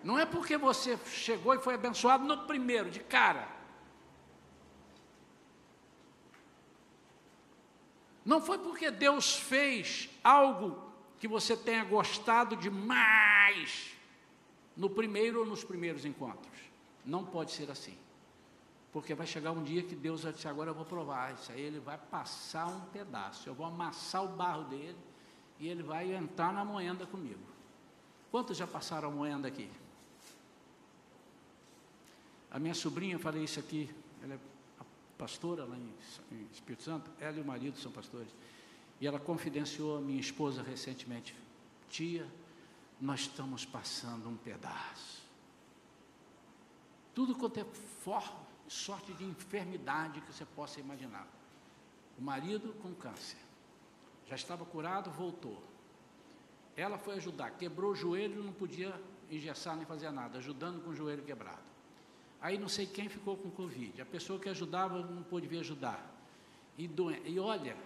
Não 0.02 0.18
é 0.18 0.26
porque 0.26 0.56
você 0.56 0.98
chegou 1.06 1.54
e 1.54 1.60
foi 1.60 1.74
abençoado 1.74 2.24
no 2.24 2.38
primeiro, 2.38 2.90
de 2.90 2.98
cara. 2.98 3.57
Não 8.28 8.42
foi 8.42 8.58
porque 8.58 8.90
Deus 8.90 9.36
fez 9.36 10.10
algo 10.22 10.78
que 11.18 11.26
você 11.26 11.56
tenha 11.56 11.82
gostado 11.82 12.56
demais 12.56 13.96
no 14.76 14.90
primeiro 14.90 15.40
ou 15.40 15.46
nos 15.46 15.64
primeiros 15.64 16.04
encontros. 16.04 16.52
Não 17.06 17.24
pode 17.24 17.52
ser 17.52 17.70
assim. 17.70 17.96
Porque 18.92 19.14
vai 19.14 19.26
chegar 19.26 19.52
um 19.52 19.62
dia 19.64 19.82
que 19.82 19.96
Deus 19.96 20.24
vai 20.24 20.32
dizer, 20.34 20.48
agora 20.48 20.68
eu 20.68 20.74
vou 20.74 20.84
provar 20.84 21.32
isso 21.32 21.50
aí, 21.50 21.62
ele 21.62 21.80
vai 21.80 21.96
passar 21.96 22.66
um 22.66 22.80
pedaço, 22.92 23.48
eu 23.48 23.54
vou 23.54 23.64
amassar 23.64 24.22
o 24.22 24.28
barro 24.28 24.64
dele 24.64 24.98
e 25.58 25.66
ele 25.66 25.82
vai 25.82 26.14
entrar 26.14 26.52
na 26.52 26.66
moenda 26.66 27.06
comigo. 27.06 27.40
Quantos 28.30 28.58
já 28.58 28.66
passaram 28.66 29.08
a 29.08 29.10
moenda 29.10 29.48
aqui? 29.48 29.70
A 32.50 32.58
minha 32.58 32.74
sobrinha, 32.74 33.14
eu 33.14 33.20
falei 33.20 33.44
isso 33.44 33.58
aqui, 33.58 33.88
ela 34.22 34.34
é 34.34 34.38
pastora 35.18 35.64
lá 35.64 35.76
em, 35.76 35.94
Espírito 36.52 36.84
Santo, 36.84 37.10
ela 37.18 37.36
e 37.36 37.40
o 37.40 37.44
marido 37.44 37.76
são 37.76 37.90
pastores. 37.90 38.30
E 39.00 39.06
ela 39.06 39.18
confidenciou 39.18 39.98
a 39.98 40.00
minha 40.00 40.20
esposa 40.20 40.62
recentemente: 40.62 41.36
Tia, 41.90 42.26
nós 43.00 43.20
estamos 43.20 43.64
passando 43.64 44.28
um 44.28 44.36
pedaço. 44.36 45.22
Tudo 47.14 47.34
quanto 47.34 47.58
é 47.58 47.64
for, 47.64 48.22
sorte 48.68 49.12
de 49.14 49.24
enfermidade 49.24 50.20
que 50.20 50.32
você 50.32 50.44
possa 50.44 50.78
imaginar. 50.78 51.26
O 52.16 52.22
marido 52.22 52.72
com 52.80 52.94
câncer. 52.94 53.38
Já 54.26 54.36
estava 54.36 54.64
curado, 54.64 55.10
voltou. 55.10 55.62
Ela 56.76 56.98
foi 56.98 57.16
ajudar, 57.16 57.50
quebrou 57.52 57.92
o 57.92 57.96
joelho, 57.96 58.42
não 58.42 58.52
podia 58.52 58.94
engessar 59.30 59.76
nem 59.76 59.84
fazer 59.84 60.10
nada, 60.10 60.38
ajudando 60.38 60.82
com 60.82 60.90
o 60.90 60.94
joelho 60.94 61.24
quebrado. 61.24 61.62
Aí 62.40 62.56
não 62.56 62.68
sei 62.68 62.86
quem 62.86 63.08
ficou 63.08 63.36
com 63.36 63.50
Covid. 63.50 64.00
A 64.00 64.06
pessoa 64.06 64.38
que 64.38 64.48
ajudava 64.48 65.00
não 65.02 65.22
pôde 65.22 65.46
vir 65.46 65.58
ajudar. 65.58 66.00
E, 66.76 66.88
e 67.24 67.40
olha, 67.40 67.76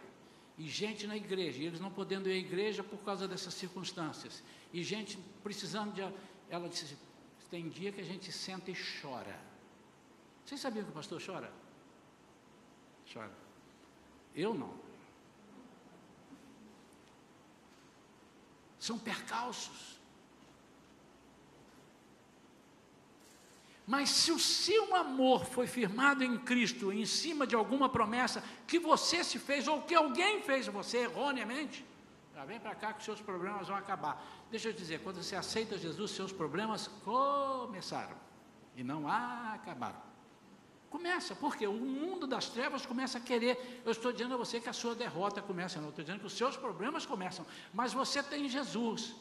e 0.59 0.69
gente 0.69 1.07
na 1.07 1.17
igreja, 1.17 1.63
e 1.63 1.67
eles 1.67 1.81
não 1.81 1.91
podendo 1.91 2.29
ir 2.29 2.33
à 2.33 2.37
igreja 2.37 2.85
por 2.85 2.99
causa 2.99 3.27
dessas 3.27 3.55
circunstâncias. 3.55 4.43
E 4.73 4.83
gente 4.83 5.19
precisando 5.43 5.95
de. 5.95 6.03
Ela 6.51 6.69
disse: 6.69 6.97
tem 7.51 7.69
dia 7.69 7.91
que 7.93 8.01
a 8.01 8.05
gente 8.05 8.31
senta 8.31 8.71
e 8.71 8.75
chora. 9.01 9.39
Vocês 10.45 10.61
sabiam 10.61 10.85
que 10.85 10.91
o 10.91 10.95
pastor 10.95 11.23
chora? 11.25 11.53
Chora. 13.13 13.33
Eu 14.35 14.55
não. 14.55 14.75
São 18.79 18.99
percalços. 18.99 20.01
Mas 23.87 24.11
se 24.11 24.31
o 24.31 24.39
seu 24.39 24.95
amor 24.95 25.45
foi 25.45 25.67
firmado 25.67 26.23
em 26.23 26.39
Cristo, 26.39 26.93
em 26.93 27.05
cima 27.05 27.47
de 27.47 27.57
alguma 27.57 27.89
promessa 27.89 28.43
que 28.67 28.79
você 28.79 29.25
se 29.25 29.39
fez 29.39 29.67
ou 29.67 29.83
que 29.83 29.95
alguém 29.95 30.41
fez 30.43 30.69
você 30.69 30.99
erroneamente, 30.99 31.85
já 32.35 32.45
vem 32.45 32.61
para 32.61 32.75
cá 32.75 32.93
que 32.93 33.05
seus 33.05 33.21
problemas 33.21 33.69
vão 33.69 33.77
acabar. 33.77 34.25
Deixa 34.51 34.69
eu 34.69 34.73
dizer, 34.73 35.01
quando 35.01 35.23
você 35.23 35.35
aceita 35.35 35.77
Jesus, 35.77 36.13
seus 36.13 36.33
problemas 36.33 36.89
começaram 37.05 38.17
e 38.77 38.85
não 38.85 39.09
acabaram. 39.09 40.01
Começa, 40.89 41.35
porque 41.35 41.67
o 41.67 41.73
mundo 41.73 42.27
das 42.27 42.49
trevas 42.49 42.85
começa 42.85 43.19
a 43.19 43.21
querer. 43.21 43.83
Eu 43.85 43.93
estou 43.93 44.13
dizendo 44.13 44.35
a 44.35 44.37
você 44.37 44.61
que 44.61 44.69
a 44.69 44.73
sua 44.73 44.95
derrota 44.95 45.41
começa, 45.41 45.81
não 45.81 45.89
estou 45.89 46.05
dizendo 46.05 46.21
que 46.21 46.27
os 46.27 46.37
seus 46.37 46.57
problemas 46.57 47.07
começam, 47.07 47.47
mas 47.73 47.93
você 47.93 48.23
tem 48.23 48.49
Jesus, 48.49 49.15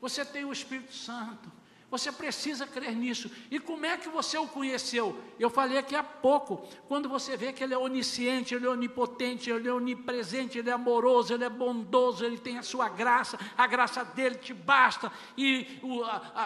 você 0.00 0.24
tem 0.24 0.44
o 0.44 0.52
Espírito 0.52 0.92
Santo, 0.92 1.50
você 1.90 2.10
precisa 2.10 2.66
crer 2.66 2.94
nisso. 2.94 3.30
E 3.50 3.60
como 3.60 3.86
é 3.86 3.96
que 3.96 4.08
você 4.08 4.36
o 4.36 4.48
conheceu? 4.48 5.16
Eu 5.38 5.48
falei 5.48 5.78
aqui 5.78 5.94
há 5.94 6.02
pouco, 6.02 6.66
quando 6.88 7.08
você 7.08 7.36
vê 7.36 7.52
que 7.52 7.62
ele 7.62 7.74
é 7.74 7.78
onisciente, 7.78 8.54
ele 8.54 8.66
é 8.66 8.68
onipotente, 8.68 9.50
ele 9.50 9.68
é 9.68 9.72
onipresente, 9.72 10.58
ele 10.58 10.70
é 10.70 10.72
amoroso, 10.72 11.32
ele 11.32 11.44
é 11.44 11.48
bondoso, 11.48 12.24
ele 12.24 12.38
tem 12.38 12.58
a 12.58 12.62
sua 12.62 12.88
graça, 12.88 13.38
a 13.56 13.66
graça 13.66 14.04
dele 14.04 14.36
te 14.36 14.52
basta. 14.52 15.12
E 15.36 15.78
o, 15.82 16.02
a, 16.02 16.16
a, 16.34 16.44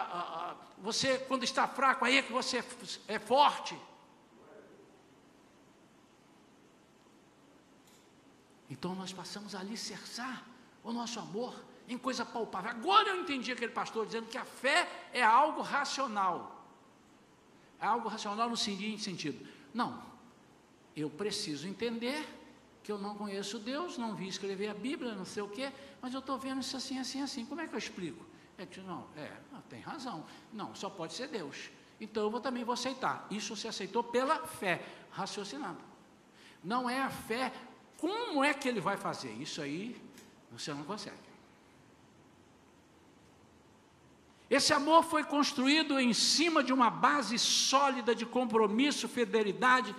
a, 0.51 0.55
você, 0.77 1.17
quando 1.19 1.43
está 1.43 1.67
fraco, 1.67 2.05
aí 2.05 2.17
é 2.17 2.21
que 2.21 2.31
você 2.31 2.63
é 3.07 3.17
forte. 3.17 3.75
Então 8.69 8.93
nós 8.93 9.11
passamos 9.11 9.55
a 9.55 9.59
alicerçar 9.59 10.43
o 10.83 10.93
nosso 10.93 11.19
amor 11.19 11.55
em 11.89 11.97
coisa 11.97 12.23
palpável. 12.23 12.69
Agora 12.69 13.09
eu 13.09 13.21
entendi 13.21 13.51
aquele 13.51 13.71
pastor 13.71 14.05
dizendo 14.05 14.27
que 14.27 14.37
a 14.37 14.45
fé 14.45 14.87
é 15.11 15.21
algo 15.21 15.61
racional. 15.61 16.65
É 17.81 17.85
algo 17.85 18.07
racional 18.07 18.49
no 18.49 18.55
seguinte 18.55 19.01
sentido: 19.01 19.45
não, 19.73 20.01
eu 20.95 21.09
preciso 21.09 21.67
entender 21.67 22.25
que 22.83 22.91
eu 22.91 22.97
não 22.97 23.15
conheço 23.15 23.59
Deus, 23.59 23.97
não 23.97 24.15
vi 24.15 24.27
escrever 24.27 24.69
a 24.69 24.73
Bíblia, 24.73 25.13
não 25.13 25.25
sei 25.25 25.43
o 25.43 25.49
quê, 25.49 25.71
mas 26.01 26.13
eu 26.13 26.19
estou 26.19 26.37
vendo 26.37 26.61
isso 26.61 26.77
assim, 26.77 26.99
assim, 26.99 27.21
assim. 27.21 27.45
Como 27.45 27.59
é 27.59 27.67
que 27.67 27.73
eu 27.73 27.79
explico? 27.79 28.25
É 28.57 28.67
não, 28.81 29.07
é, 29.15 29.31
tem 29.69 29.81
razão. 29.81 30.25
Não, 30.53 30.75
só 30.75 30.89
pode 30.89 31.13
ser 31.13 31.27
Deus. 31.27 31.69
Então 31.99 32.23
eu 32.23 32.29
vou, 32.29 32.39
também 32.39 32.63
vou 32.63 32.73
aceitar. 32.73 33.25
Isso 33.31 33.55
se 33.55 33.67
aceitou 33.67 34.03
pela 34.03 34.45
fé, 34.45 34.85
raciocinando. 35.11 35.79
Não 36.63 36.89
é 36.89 37.01
a 37.01 37.09
fé 37.09 37.53
como 37.97 38.43
é 38.43 38.53
que 38.53 38.67
ele 38.67 38.79
vai 38.79 38.95
fazer? 38.95 39.31
Isso 39.33 39.61
aí 39.61 40.01
você 40.51 40.73
não 40.73 40.83
consegue. 40.83 41.28
Esse 44.49 44.73
amor 44.73 45.03
foi 45.03 45.23
construído 45.23 45.99
em 45.99 46.11
cima 46.11 46.63
de 46.63 46.73
uma 46.73 46.89
base 46.89 47.37
sólida 47.37 48.15
de 48.15 48.25
compromisso, 48.25 49.07
fidelidade, 49.07 49.95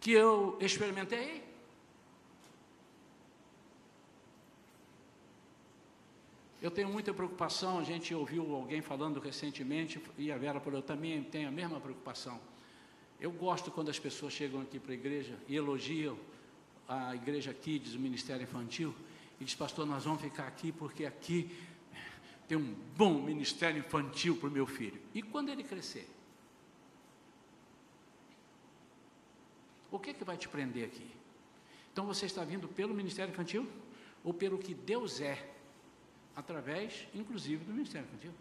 que 0.00 0.12
eu 0.12 0.56
experimentei. 0.60 1.44
Eu 6.62 6.70
tenho 6.70 6.88
muita 6.88 7.12
preocupação, 7.12 7.78
a 7.78 7.84
gente 7.84 8.14
ouviu 8.14 8.54
alguém 8.54 8.80
falando 8.80 9.20
recentemente, 9.20 10.00
e 10.16 10.32
a 10.32 10.38
Vera 10.38 10.58
falou, 10.58 10.78
eu 10.78 10.82
também 10.82 11.22
tenho 11.22 11.48
a 11.48 11.52
mesma 11.52 11.78
preocupação. 11.78 12.40
Eu 13.20 13.30
gosto 13.30 13.70
quando 13.70 13.90
as 13.90 13.98
pessoas 13.98 14.32
chegam 14.32 14.62
aqui 14.62 14.78
para 14.78 14.92
a 14.92 14.94
igreja 14.94 15.38
e 15.46 15.54
elogiam 15.54 16.18
a 16.88 17.14
igreja 17.14 17.50
aqui, 17.50 17.78
diz 17.78 17.94
o 17.94 17.98
Ministério 17.98 18.42
Infantil, 18.42 18.94
e 19.38 19.44
diz, 19.44 19.54
pastor, 19.54 19.84
nós 19.84 20.04
vamos 20.04 20.22
ficar 20.22 20.46
aqui 20.46 20.72
porque 20.72 21.04
aqui 21.04 21.54
tem 22.46 22.56
um 22.56 22.74
bom 22.96 23.22
ministério 23.22 23.78
infantil 23.78 24.36
para 24.36 24.48
o 24.48 24.52
meu 24.52 24.66
filho. 24.66 25.00
E 25.14 25.22
quando 25.22 25.48
ele 25.48 25.64
crescer? 25.64 26.08
O 29.90 29.98
que, 29.98 30.14
que 30.14 30.24
vai 30.24 30.36
te 30.36 30.48
prender 30.48 30.86
aqui? 30.86 31.10
Então 31.92 32.06
você 32.06 32.26
está 32.26 32.44
vindo 32.44 32.68
pelo 32.68 32.94
ministério 32.94 33.32
infantil 33.32 33.68
ou 34.22 34.34
pelo 34.34 34.58
que 34.58 34.74
Deus 34.74 35.20
é, 35.20 35.50
através, 36.34 37.06
inclusive, 37.14 37.64
do 37.64 37.72
ministério 37.72 38.06
infantil? 38.06 38.32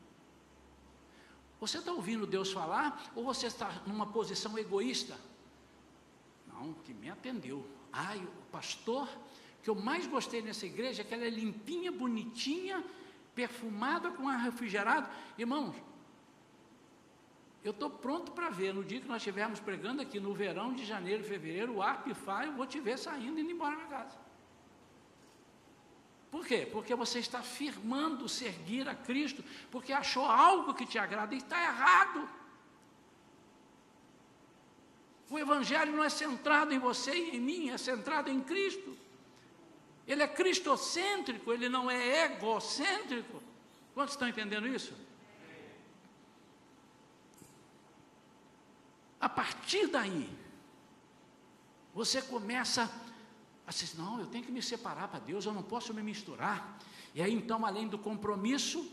Você 1.60 1.78
está 1.78 1.92
ouvindo 1.92 2.28
Deus 2.28 2.52
falar 2.52 3.12
ou 3.16 3.24
você 3.24 3.48
está 3.48 3.82
numa 3.88 4.06
posição 4.06 4.58
egoísta? 4.58 5.18
Não, 6.48 6.74
que 6.74 6.94
me 6.94 7.10
atendeu. 7.10 7.66
Ai, 7.92 8.18
o 8.20 8.52
pastor 8.52 9.08
que 9.64 9.70
eu 9.70 9.76
mais 9.76 10.06
gostei 10.06 10.42
nessa 10.42 10.66
igreja 10.66 11.02
é 11.02 11.06
que 11.06 11.14
ela 11.14 11.26
é 11.26 11.30
limpinha, 11.30 11.92
bonitinha, 11.92 12.84
perfumada 13.36 14.10
com 14.12 14.28
ar 14.28 14.40
refrigerado. 14.40 15.10
Irmãos, 15.38 15.76
eu 17.64 17.72
estou 17.72 17.90
pronto 17.90 18.32
para 18.32 18.50
ver, 18.50 18.74
no 18.74 18.84
dia 18.84 19.02
que 19.02 19.08
nós 19.08 19.18
estivermos 19.18 19.60
pregando 19.60 20.02
aqui 20.02 20.20
no 20.20 20.34
verão 20.34 20.74
de 20.74 20.86
janeiro, 20.86 21.24
fevereiro, 21.24 21.74
o 21.74 21.82
ar 21.82 22.04
pifar, 22.04 22.46
eu 22.46 22.54
vou 22.54 22.66
te 22.66 22.80
ver 22.80 22.98
saindo 22.98 23.38
e 23.38 23.42
indo 23.42 23.52
embora 23.52 23.76
para 23.76 23.88
casa. 23.88 24.18
Por 26.30 26.46
quê? 26.46 26.68
Porque 26.72 26.94
você 26.94 27.20
está 27.20 27.42
firmando 27.42 28.30
seguir 28.30 28.88
a 28.88 28.94
Cristo, 28.94 29.44
porque 29.72 29.92
achou 29.94 30.26
algo 30.26 30.74
que 30.74 30.86
te 30.86 31.00
agrada 31.00 31.34
e 31.34 31.38
está 31.38 31.60
errado. 31.62 32.30
O 35.30 35.40
Evangelho 35.40 35.96
não 35.96 36.04
é 36.04 36.10
centrado 36.10 36.74
em 36.74 36.78
você 36.78 37.16
e 37.16 37.38
em 37.38 37.40
mim, 37.40 37.70
é 37.70 37.78
centrado 37.78 38.30
em 38.30 38.42
Cristo. 38.42 38.96
Ele 40.08 40.22
é 40.22 40.28
cristocêntrico, 40.28 41.52
ele 41.52 41.68
não 41.68 41.90
é 41.90 42.26
egocêntrico. 42.26 43.42
Quantos 43.94 44.14
estão 44.14 44.28
entendendo 44.28 44.68
isso? 44.68 44.94
A 49.20 49.30
partir 49.30 49.88
daí, 49.88 50.30
você 51.94 52.22
começa 52.22 52.92
a 53.66 53.72
dizer: 53.72 53.98
não, 53.98 54.20
eu 54.20 54.28
tenho 54.28 54.44
que 54.44 54.52
me 54.52 54.62
separar 54.62 55.08
para 55.08 55.20
Deus, 55.20 55.46
eu 55.46 55.54
não 55.54 55.64
posso 55.64 55.94
me 55.94 56.04
misturar. 56.04 56.78
E 57.14 57.22
aí 57.22 57.34
então, 57.34 57.66
além 57.66 57.88
do 57.88 57.98
compromisso, 57.98 58.92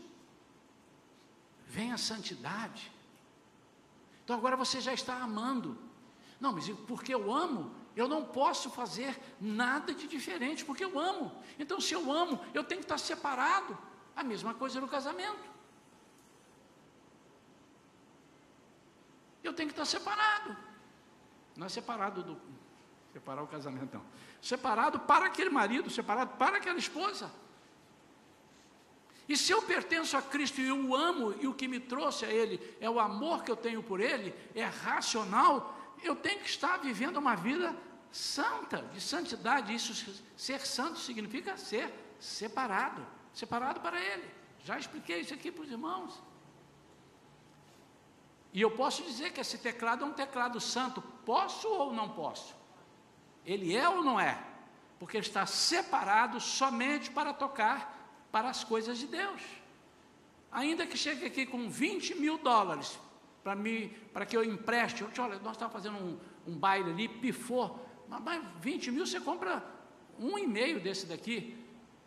vem 1.67 1.91
a 1.91 1.97
santidade. 1.97 2.91
Então 4.23 4.35
agora 4.35 4.55
você 4.55 4.79
já 4.79 4.93
está 4.93 5.17
amando. 5.17 5.77
Não, 6.39 6.53
mas 6.53 6.67
porque 6.87 7.13
eu 7.13 7.31
amo, 7.31 7.75
eu 7.95 8.07
não 8.07 8.25
posso 8.25 8.69
fazer 8.69 9.19
nada 9.39 9.93
de 9.93 10.07
diferente, 10.07 10.65
porque 10.65 10.83
eu 10.83 10.97
amo. 10.97 11.31
Então, 11.59 11.79
se 11.79 11.93
eu 11.93 12.11
amo, 12.11 12.39
eu 12.53 12.63
tenho 12.63 12.79
que 12.79 12.85
estar 12.85 12.97
separado. 12.97 13.77
A 14.15 14.23
mesma 14.23 14.53
coisa 14.53 14.81
no 14.81 14.87
casamento. 14.87 15.51
Eu 19.43 19.53
tenho 19.53 19.69
que 19.69 19.73
estar 19.73 19.85
separado. 19.85 20.55
Não 21.55 21.67
é 21.67 21.69
separado 21.69 22.23
do. 22.23 22.41
Separar 23.11 23.43
o 23.43 23.47
casamento, 23.47 23.93
não. 23.93 24.03
Separado 24.41 24.99
para 24.99 25.25
aquele 25.27 25.49
marido, 25.49 25.89
separado 25.89 26.35
para 26.37 26.57
aquela 26.57 26.79
esposa. 26.79 27.31
E 29.27 29.37
se 29.37 29.51
eu 29.51 29.61
pertenço 29.61 30.17
a 30.17 30.21
Cristo 30.21 30.59
e 30.59 30.67
eu 30.67 30.77
o 30.77 30.95
amo, 30.95 31.35
e 31.39 31.47
o 31.47 31.53
que 31.53 31.67
me 31.67 31.79
trouxe 31.79 32.25
a 32.25 32.29
Ele 32.29 32.59
é 32.79 32.89
o 32.89 32.99
amor 32.99 33.43
que 33.43 33.51
eu 33.51 33.55
tenho 33.55 33.81
por 33.81 33.99
Ele, 33.99 34.33
é 34.53 34.65
racional, 34.65 35.77
eu 36.03 36.15
tenho 36.15 36.39
que 36.39 36.49
estar 36.49 36.77
vivendo 36.77 37.17
uma 37.17 37.35
vida 37.35 37.75
santa, 38.11 38.77
de 38.93 39.01
santidade. 39.01 39.73
Isso, 39.73 40.21
ser 40.37 40.65
santo 40.65 40.99
significa 40.99 41.57
ser 41.57 41.91
separado, 42.19 43.05
separado 43.33 43.79
para 43.79 43.99
Ele. 43.99 44.29
Já 44.63 44.77
expliquei 44.77 45.19
isso 45.19 45.33
aqui 45.33 45.51
para 45.51 45.63
os 45.63 45.71
irmãos. 45.71 46.21
E 48.53 48.61
eu 48.61 48.69
posso 48.71 49.01
dizer 49.03 49.33
que 49.33 49.41
esse 49.41 49.57
teclado 49.57 50.05
é 50.05 50.07
um 50.07 50.13
teclado 50.13 50.61
santo. 50.61 51.01
Posso 51.25 51.67
ou 51.67 51.91
não 51.91 52.09
posso? 52.09 52.55
Ele 53.43 53.75
é 53.75 53.89
ou 53.89 54.03
não 54.03 54.19
é? 54.19 54.41
Porque 54.99 55.17
ele 55.17 55.25
está 55.25 55.45
separado 55.45 56.39
somente 56.39 57.09
para 57.09 57.33
tocar 57.33 57.99
para 58.31 58.49
as 58.49 58.63
coisas 58.63 58.99
de 58.99 59.07
Deus. 59.07 59.41
Ainda 60.51 60.85
que 60.85 60.95
chegue 60.95 61.25
aqui 61.25 61.47
com 61.47 61.67
20 61.67 62.15
mil 62.15 62.37
dólares, 62.37 62.97
para 63.43 63.55
mim, 63.55 63.91
para 64.13 64.25
que 64.25 64.35
eu 64.35 64.43
empreste. 64.43 65.03
Olha, 65.03 65.37
nós 65.39 65.53
estávamos 65.53 65.73
fazendo 65.73 65.97
um, 65.97 66.17
um 66.47 66.57
baile 66.57 66.91
ali, 66.91 67.07
pifou. 67.07 67.85
Mas 68.07 68.43
20 68.61 68.91
mil 68.91 69.05
você 69.05 69.19
compra 69.19 69.63
um 70.17 70.37
e 70.37 70.47
meio 70.47 70.79
desse 70.79 71.05
daqui, 71.05 71.57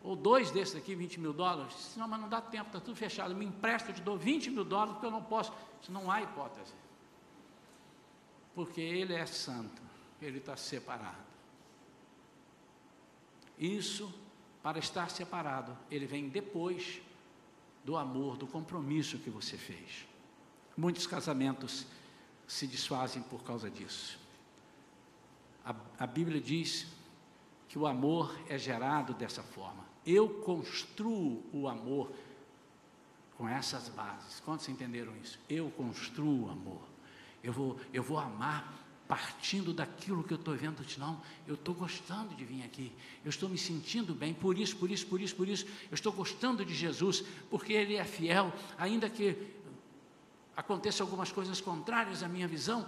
ou 0.01 0.15
dois 0.15 0.51
desses 0.51 0.73
daqui, 0.73 0.95
20 0.95 1.19
mil 1.19 1.33
dólares. 1.33 1.73
Senão, 1.75 2.07
mas 2.07 2.19
não 2.19 2.29
dá 2.29 2.41
tempo, 2.41 2.67
está 2.67 2.79
tudo 2.79 2.95
fechado. 2.95 3.35
Me 3.35 3.45
empresta, 3.45 3.91
eu 3.91 3.95
te 3.95 4.01
dou 4.01 4.17
20 4.17 4.49
mil 4.49 4.63
dólares, 4.63 4.93
porque 4.93 5.05
eu 5.05 5.11
não 5.11 5.23
posso. 5.23 5.53
Isso 5.81 5.91
não 5.91 6.09
há 6.09 6.21
hipótese. 6.21 6.73
Porque 8.55 8.81
ele 8.81 9.13
é 9.13 9.25
santo, 9.25 9.81
ele 10.21 10.39
está 10.39 10.57
separado. 10.57 11.27
Isso, 13.59 14.11
para 14.63 14.79
estar 14.79 15.09
separado, 15.09 15.77
ele 15.91 16.05
vem 16.05 16.29
depois 16.29 17.01
do 17.83 17.95
amor, 17.95 18.37
do 18.37 18.47
compromisso 18.47 19.19
que 19.19 19.29
você 19.29 19.57
fez. 19.57 20.07
Muitos 20.77 21.07
casamentos 21.07 21.85
se 22.47 22.67
desfazem 22.67 23.23
por 23.23 23.43
causa 23.43 23.69
disso. 23.69 24.19
A, 25.65 25.75
a 25.99 26.07
Bíblia 26.07 26.39
diz 26.39 26.85
que 27.67 27.79
o 27.79 27.87
amor 27.87 28.33
é 28.47 28.57
gerado 28.57 29.13
dessa 29.13 29.41
forma. 29.41 29.83
Eu 30.05 30.29
construo 30.29 31.43
o 31.51 31.67
amor 31.67 32.11
com 33.37 33.49
essas 33.49 33.89
bases. 33.89 34.39
Quantos 34.39 34.69
entenderam 34.69 35.13
isso? 35.17 35.37
Eu 35.49 35.69
construo 35.71 36.45
o 36.45 36.49
amor. 36.49 36.81
Eu 37.43 37.51
vou, 37.51 37.79
eu 37.91 38.01
vou 38.01 38.17
amar 38.17 38.73
partindo 39.07 39.73
daquilo 39.73 40.23
que 40.23 40.33
eu 40.33 40.37
estou 40.37 40.53
vendo, 40.55 40.85
não, 40.97 41.21
eu 41.47 41.55
estou 41.55 41.73
gostando 41.73 42.35
de 42.35 42.43
vir 42.43 42.63
aqui, 42.63 42.91
eu 43.23 43.29
estou 43.29 43.47
me 43.47 43.57
sentindo 43.57 44.13
bem, 44.13 44.33
por 44.33 44.57
isso, 44.57 44.75
por 44.75 44.91
isso, 44.91 45.07
por 45.07 45.21
isso, 45.21 45.33
por 45.33 45.47
isso, 45.47 45.65
eu 45.89 45.95
estou 45.95 46.11
gostando 46.11 46.65
de 46.65 46.75
Jesus, 46.75 47.23
porque 47.49 47.71
Ele 47.71 47.95
é 47.95 48.03
fiel, 48.03 48.53
ainda 48.77 49.09
que 49.09 49.37
aconteçam 50.57 51.05
algumas 51.05 51.31
coisas 51.31 51.61
contrárias 51.61 52.23
à 52.23 52.27
minha 52.27 52.47
visão, 52.47 52.87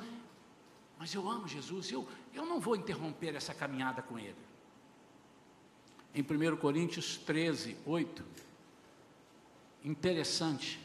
mas 0.97 1.13
eu 1.13 1.29
amo 1.29 1.47
Jesus, 1.47 1.91
eu, 1.91 2.05
eu 2.33 2.43
não 2.43 2.59
vou 2.59 2.75
interromper 2.75 3.35
essa 3.35 3.53
caminhada 3.53 4.01
com 4.01 4.17
Ele. 4.17 4.35
Em 6.13 6.23
1 6.23 6.57
Coríntios 6.57 7.17
13, 7.17 7.77
8, 7.85 8.25
interessante, 9.85 10.79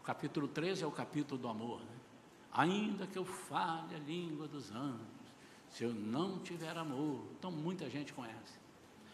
o 0.00 0.04
capítulo 0.04 0.48
13 0.48 0.82
é 0.82 0.86
o 0.86 0.90
capítulo 0.90 1.40
do 1.40 1.46
amor. 1.46 1.78
Né? 1.80 1.96
Ainda 2.52 3.06
que 3.06 3.16
eu 3.16 3.24
fale 3.24 3.94
a 3.94 3.98
língua 3.98 4.48
dos 4.48 4.72
anjos, 4.72 5.06
se 5.70 5.84
eu 5.84 5.94
não 5.94 6.40
tiver 6.40 6.76
amor, 6.76 7.22
então 7.38 7.52
muita 7.52 7.88
gente 7.88 8.12
conhece. 8.12 8.58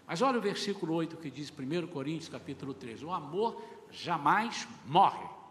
Mas 0.06 0.22
olha 0.22 0.38
o 0.38 0.42
versículo 0.42 0.94
8 0.94 1.18
que 1.18 1.30
diz 1.30 1.50
1 1.50 1.86
Coríntios 1.88 2.30
capítulo 2.30 2.72
13: 2.72 3.04
o 3.04 3.12
amor 3.12 3.62
jamais 3.90 4.66
morre. 4.86 5.43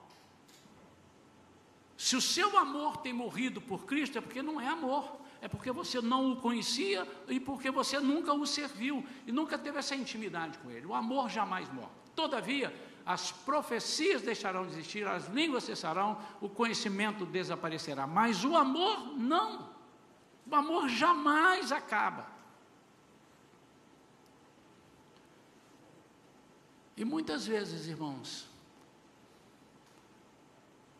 Se 2.04 2.18
o 2.18 2.22
seu 2.22 2.58
amor 2.58 2.98
tem 2.98 3.14
morrido 3.14 3.62
por 3.62 3.86
Cristo, 3.86 4.18
é 4.18 4.22
porque 4.22 4.42
não 4.42 4.60
é 4.60 4.68
amor, 4.68 5.22
é 5.40 5.48
porque 5.48 5.72
você 5.72 6.02
não 6.02 6.34
o 6.34 6.36
conhecia 6.36 7.08
e 7.30 7.40
porque 7.40 7.72
você 7.72 7.98
nunca 7.98 8.34
o 8.34 8.46
serviu 8.46 9.06
e 9.26 9.32
nunca 9.32 9.58
teve 9.58 9.80
essa 9.80 9.96
intimidade 9.96 10.58
com 10.58 10.70
ele. 10.70 10.86
O 10.86 10.94
amor 10.94 11.30
jamais 11.30 11.72
morre. 11.72 11.94
Todavia, 12.14 12.76
as 13.06 13.32
profecias 13.32 14.22
deixarão 14.22 14.66
de 14.66 14.74
existir, 14.74 15.08
as 15.08 15.30
línguas 15.30 15.64
cessarão, 15.64 16.18
o 16.42 16.50
conhecimento 16.50 17.26
desaparecerá, 17.26 18.06
mas 18.06 18.44
o 18.44 18.54
amor 18.58 19.18
não. 19.18 19.70
O 20.46 20.54
amor 20.54 20.90
jamais 20.90 21.72
acaba. 21.72 22.28
E 26.98 27.06
muitas 27.06 27.48
vezes, 27.48 27.88
irmãos, 27.88 28.53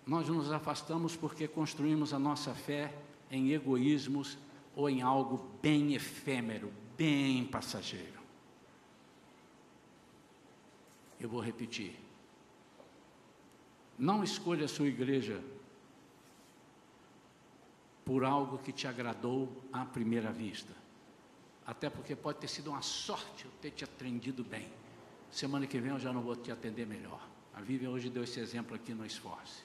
nós 0.06 0.28
nos 0.28 0.52
afastamos 0.52 1.16
porque 1.16 1.48
construímos 1.48 2.14
a 2.14 2.20
nossa 2.20 2.54
fé 2.54 2.94
em 3.32 3.52
egoísmos 3.52 4.38
ou 4.76 4.90
em 4.90 5.02
algo 5.02 5.50
bem 5.62 5.94
efêmero, 5.94 6.72
bem 6.98 7.46
passageiro. 7.46 8.22
Eu 11.20 11.30
vou 11.30 11.40
repetir. 11.40 11.96
Não 13.98 14.24
escolha 14.24 14.66
a 14.66 14.68
sua 14.68 14.88
igreja 14.88 15.42
por 18.04 18.26
algo 18.26 18.58
que 18.58 18.74
te 18.74 18.88
agradou 18.88 19.64
à 19.72 19.86
primeira 19.86 20.32
vista. 20.32 20.74
Até 21.66 21.90
porque 21.90 22.16
pode 22.16 22.40
ter 22.40 22.50
sido 22.50 22.72
uma 22.72 22.82
sorte 22.82 23.46
eu 23.46 23.52
ter 23.62 23.72
te 23.72 23.86
atendido 23.86 24.44
bem. 24.44 24.68
Semana 25.32 25.66
que 25.66 25.80
vem 25.80 25.92
eu 25.92 26.00
já 26.00 26.12
não 26.12 26.22
vou 26.22 26.36
te 26.36 26.52
atender 26.52 26.86
melhor. 26.86 27.26
A 27.54 27.62
Vivian 27.62 27.92
hoje 27.92 28.10
deu 28.10 28.24
esse 28.24 28.40
exemplo 28.40 28.76
aqui 28.76 28.94
no 28.94 29.06
Esforce. 29.06 29.64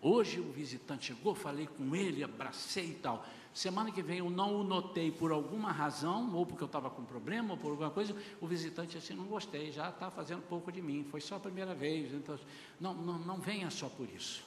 Hoje 0.00 0.40
o 0.40 0.52
visitante 0.52 1.06
chegou, 1.06 1.34
falei 1.34 1.66
com 1.66 1.94
ele, 1.96 2.22
abracei 2.22 2.90
e 2.90 2.94
tal. 2.94 3.26
Semana 3.52 3.90
que 3.90 4.02
vem 4.02 4.18
eu 4.18 4.28
não 4.28 4.60
o 4.60 4.62
notei 4.62 5.10
por 5.10 5.32
alguma 5.32 5.72
razão, 5.72 6.34
ou 6.34 6.44
porque 6.44 6.62
eu 6.62 6.66
estava 6.66 6.90
com 6.90 7.02
problema, 7.04 7.54
ou 7.54 7.56
por 7.56 7.70
alguma 7.70 7.90
coisa, 7.90 8.14
o 8.40 8.46
visitante 8.46 8.98
assim, 8.98 9.14
não 9.14 9.24
gostei, 9.24 9.72
já 9.72 9.88
está 9.88 10.10
fazendo 10.10 10.42
pouco 10.42 10.70
de 10.70 10.82
mim, 10.82 11.06
foi 11.10 11.22
só 11.22 11.36
a 11.36 11.40
primeira 11.40 11.74
vez. 11.74 12.12
Então, 12.12 12.38
não, 12.78 12.92
não, 12.92 13.18
não 13.18 13.40
venha 13.40 13.70
só 13.70 13.88
por 13.88 14.08
isso. 14.10 14.44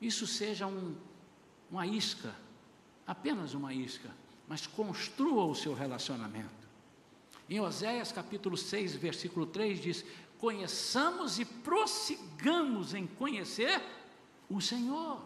Isso 0.00 0.26
seja 0.26 0.66
um, 0.66 0.94
uma 1.70 1.86
isca, 1.86 2.34
apenas 3.06 3.54
uma 3.54 3.72
isca, 3.72 4.10
mas 4.46 4.66
construa 4.66 5.44
o 5.46 5.54
seu 5.54 5.72
relacionamento. 5.72 6.66
Em 7.48 7.60
Oséias 7.60 8.12
capítulo 8.12 8.56
6, 8.56 8.96
versículo 8.96 9.46
3 9.46 9.80
diz: 9.80 10.04
Conheçamos 10.38 11.38
e 11.38 11.44
prossigamos 11.44 12.92
em 12.92 13.06
conhecer 13.06 13.80
o 14.48 14.60
Senhor. 14.60 15.20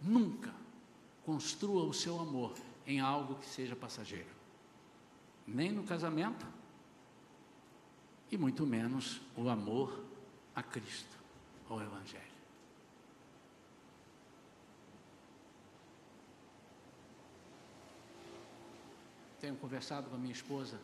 Nunca 0.00 0.54
construa 1.24 1.84
o 1.84 1.92
seu 1.92 2.18
amor 2.18 2.54
em 2.86 3.00
algo 3.00 3.34
que 3.36 3.46
seja 3.46 3.76
passageiro, 3.76 4.30
nem 5.46 5.70
no 5.70 5.84
casamento, 5.84 6.46
e 8.30 8.36
muito 8.38 8.66
menos 8.66 9.20
o 9.36 9.48
amor 9.48 10.02
a 10.54 10.62
Cristo, 10.62 11.16
ao 11.68 11.80
Evangelho. 11.80 12.24
Tenho 19.40 19.56
conversado 19.56 20.08
com 20.10 20.16
a 20.16 20.18
minha 20.18 20.32
esposa 20.32 20.78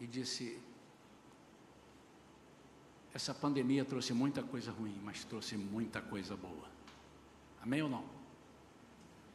e 0.00 0.06
disse: 0.06 0.60
essa 3.14 3.32
pandemia 3.32 3.84
trouxe 3.84 4.12
muita 4.12 4.42
coisa 4.42 4.72
ruim, 4.72 5.00
mas 5.04 5.22
trouxe 5.24 5.56
muita 5.56 6.02
coisa 6.02 6.36
boa. 6.36 6.68
Amém 7.62 7.80
ou 7.80 7.88
não? 7.88 8.04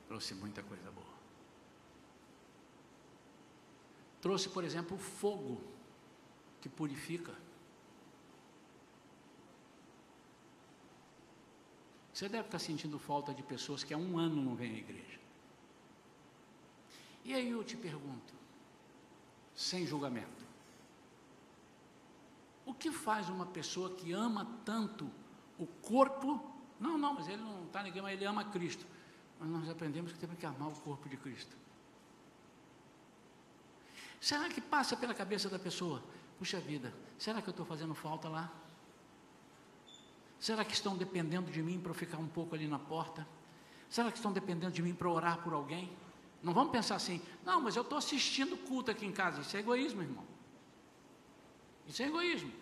Trouxe 0.05 0.35
muita 0.35 0.61
coisa 0.61 0.91
boa. 0.91 1.07
Trouxe, 4.19 4.49
por 4.49 4.65
exemplo, 4.65 4.97
o 4.97 4.99
fogo 4.99 5.61
que 6.59 6.67
purifica. 6.67 7.33
Você 12.13 12.27
deve 12.27 12.47
estar 12.47 12.59
sentindo 12.59 12.99
falta 12.99 13.33
de 13.33 13.41
pessoas 13.41 13.81
que 13.81 13.93
há 13.93 13.97
um 13.97 14.17
ano 14.17 14.43
não 14.43 14.55
vêm 14.55 14.75
à 14.75 14.77
igreja. 14.77 15.19
E 17.23 17.33
aí 17.33 17.49
eu 17.49 17.63
te 17.63 17.77
pergunto, 17.77 18.33
sem 19.55 19.87
julgamento, 19.87 20.48
o 22.69 22.73
que 22.73 22.91
faz 22.91 23.29
uma 23.29 23.47
pessoa 23.47 23.89
que 23.95 24.11
ama 24.11 24.45
tanto 24.63 25.09
o 25.57 25.65
corpo? 25.65 26.39
Não, 26.79 26.99
não, 26.99 27.15
mas 27.15 27.27
ele 27.27 27.41
não 27.41 27.65
está 27.65 27.81
ninguém, 27.81 27.99
mas 27.99 28.13
ele 28.13 28.25
ama 28.25 28.45
Cristo. 28.45 28.85
Mas 29.39 29.49
nós 29.49 29.67
aprendemos 29.67 30.11
que 30.11 30.19
temos 30.19 30.37
que 30.37 30.45
amar 30.45 30.67
o 30.67 30.79
corpo 30.81 31.09
de 31.09 31.17
Cristo. 31.17 31.57
Será 34.21 34.47
que 34.49 34.61
passa 34.61 34.95
pela 34.95 35.15
cabeça 35.15 35.49
da 35.49 35.57
pessoa? 35.57 36.03
Puxa 36.37 36.59
vida, 36.59 36.93
será 37.17 37.41
que 37.41 37.49
eu 37.49 37.51
estou 37.51 37.65
fazendo 37.65 37.95
falta 37.95 38.29
lá? 38.29 38.51
Será 40.39 40.63
que 40.63 40.73
estão 40.73 40.95
dependendo 40.95 41.51
de 41.51 41.63
mim 41.63 41.79
para 41.79 41.89
eu 41.89 41.95
ficar 41.95 42.17
um 42.17 42.27
pouco 42.27 42.53
ali 42.53 42.67
na 42.67 42.77
porta? 42.77 43.27
Será 43.89 44.11
que 44.11 44.17
estão 44.17 44.31
dependendo 44.31 44.71
de 44.71 44.83
mim 44.83 44.93
para 44.93 45.09
orar 45.09 45.41
por 45.41 45.53
alguém? 45.53 45.91
Não 46.43 46.53
vamos 46.53 46.71
pensar 46.71 46.95
assim, 46.95 47.19
não, 47.43 47.59
mas 47.59 47.75
eu 47.75 47.81
estou 47.81 47.97
assistindo 47.97 48.55
culto 48.55 48.91
aqui 48.91 49.05
em 49.07 49.11
casa. 49.11 49.41
Isso 49.41 49.57
é 49.57 49.59
egoísmo, 49.59 50.03
irmão. 50.03 50.38
Isso 51.89 52.03
é 52.03 52.05
egoísmo. 52.05 52.53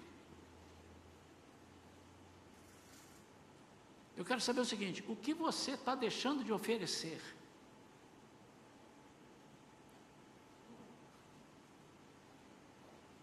Eu 4.15 4.23
quero 4.23 4.39
saber 4.39 4.61
o 4.61 4.65
seguinte: 4.65 5.03
o 5.07 5.15
que 5.15 5.33
você 5.33 5.71
está 5.71 5.93
deixando 5.93 6.43
de 6.45 6.53
oferecer? 6.53 7.21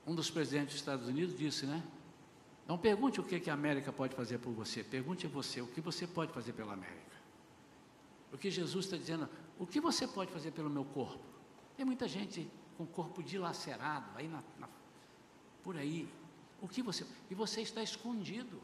Um 0.06 0.14
dos 0.14 0.30
presidentes 0.30 0.74
dos 0.74 0.80
Estados 0.82 1.08
Unidos 1.08 1.36
disse, 1.36 1.64
né? 1.64 1.82
Não 2.68 2.76
pergunte 2.78 3.20
o 3.20 3.24
que, 3.24 3.48
a 3.48 3.54
América 3.54 3.90
pode 3.90 4.14
fazer 4.14 4.38
por 4.38 4.52
você, 4.52 4.84
pergunte 4.84 5.26
a 5.26 5.28
você 5.28 5.62
o 5.62 5.66
que 5.66 5.80
você 5.80 6.06
pode 6.06 6.32
fazer 6.32 6.52
pela 6.52 6.74
América. 6.74 7.14
O 8.30 8.38
que 8.38 8.50
Jesus 8.50 8.84
está 8.84 8.96
dizendo, 8.96 9.28
o 9.58 9.66
que 9.66 9.80
você 9.80 10.06
pode 10.06 10.30
fazer 10.30 10.50
pelo 10.50 10.68
meu 10.68 10.84
corpo? 10.84 11.24
Tem 11.76 11.84
muita 11.84 12.06
gente 12.06 12.50
com 12.76 12.84
o 12.84 12.86
corpo 12.86 13.22
dilacerado 13.22 14.06
aí 14.16 14.28
na, 14.28 14.42
na 14.58 14.68
por 15.64 15.76
aí. 15.76 16.08
O 16.60 16.68
que 16.68 16.82
você. 16.82 17.04
E 17.30 17.34
você 17.34 17.62
está 17.62 17.82
escondido 17.82 18.60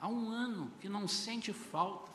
há 0.00 0.08
um 0.08 0.30
ano 0.30 0.70
que 0.80 0.88
não 0.88 1.06
sente 1.08 1.52
falta. 1.52 2.14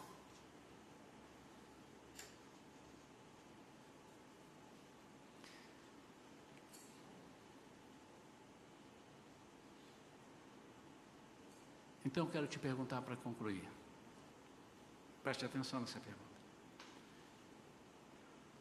Então 12.04 12.26
eu 12.26 12.32
quero 12.32 12.48
te 12.48 12.60
perguntar 12.60 13.02
para 13.02 13.16
concluir. 13.16 13.64
Preste 15.24 15.46
atenção 15.46 15.80
nessa 15.80 16.00
pergunta. 16.00 16.32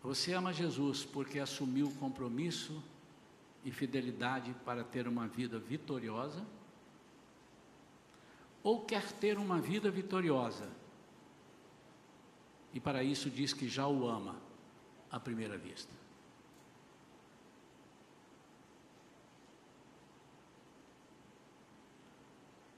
Você 0.03 0.33
ama 0.33 0.53
Jesus 0.53 1.05
porque 1.05 1.39
assumiu 1.39 1.91
compromisso 1.99 2.83
e 3.65 3.71
fidelidade 3.71 4.55
para 4.65 4.83
ter 4.85 5.07
uma 5.07 5.27
vida 5.27 5.59
vitoriosa? 5.59 6.45
Ou 8.63 8.85
quer 8.85 9.11
ter 9.13 9.39
uma 9.39 9.61
vida 9.61 9.91
vitoriosa 9.91 10.71
e 12.73 12.79
para 12.79 13.03
isso 13.03 13.31
diz 13.31 13.53
que 13.53 13.69
já 13.69 13.87
o 13.87 14.07
ama 14.07 14.37
à 15.11 15.19
primeira 15.19 15.57
vista? 15.57 15.93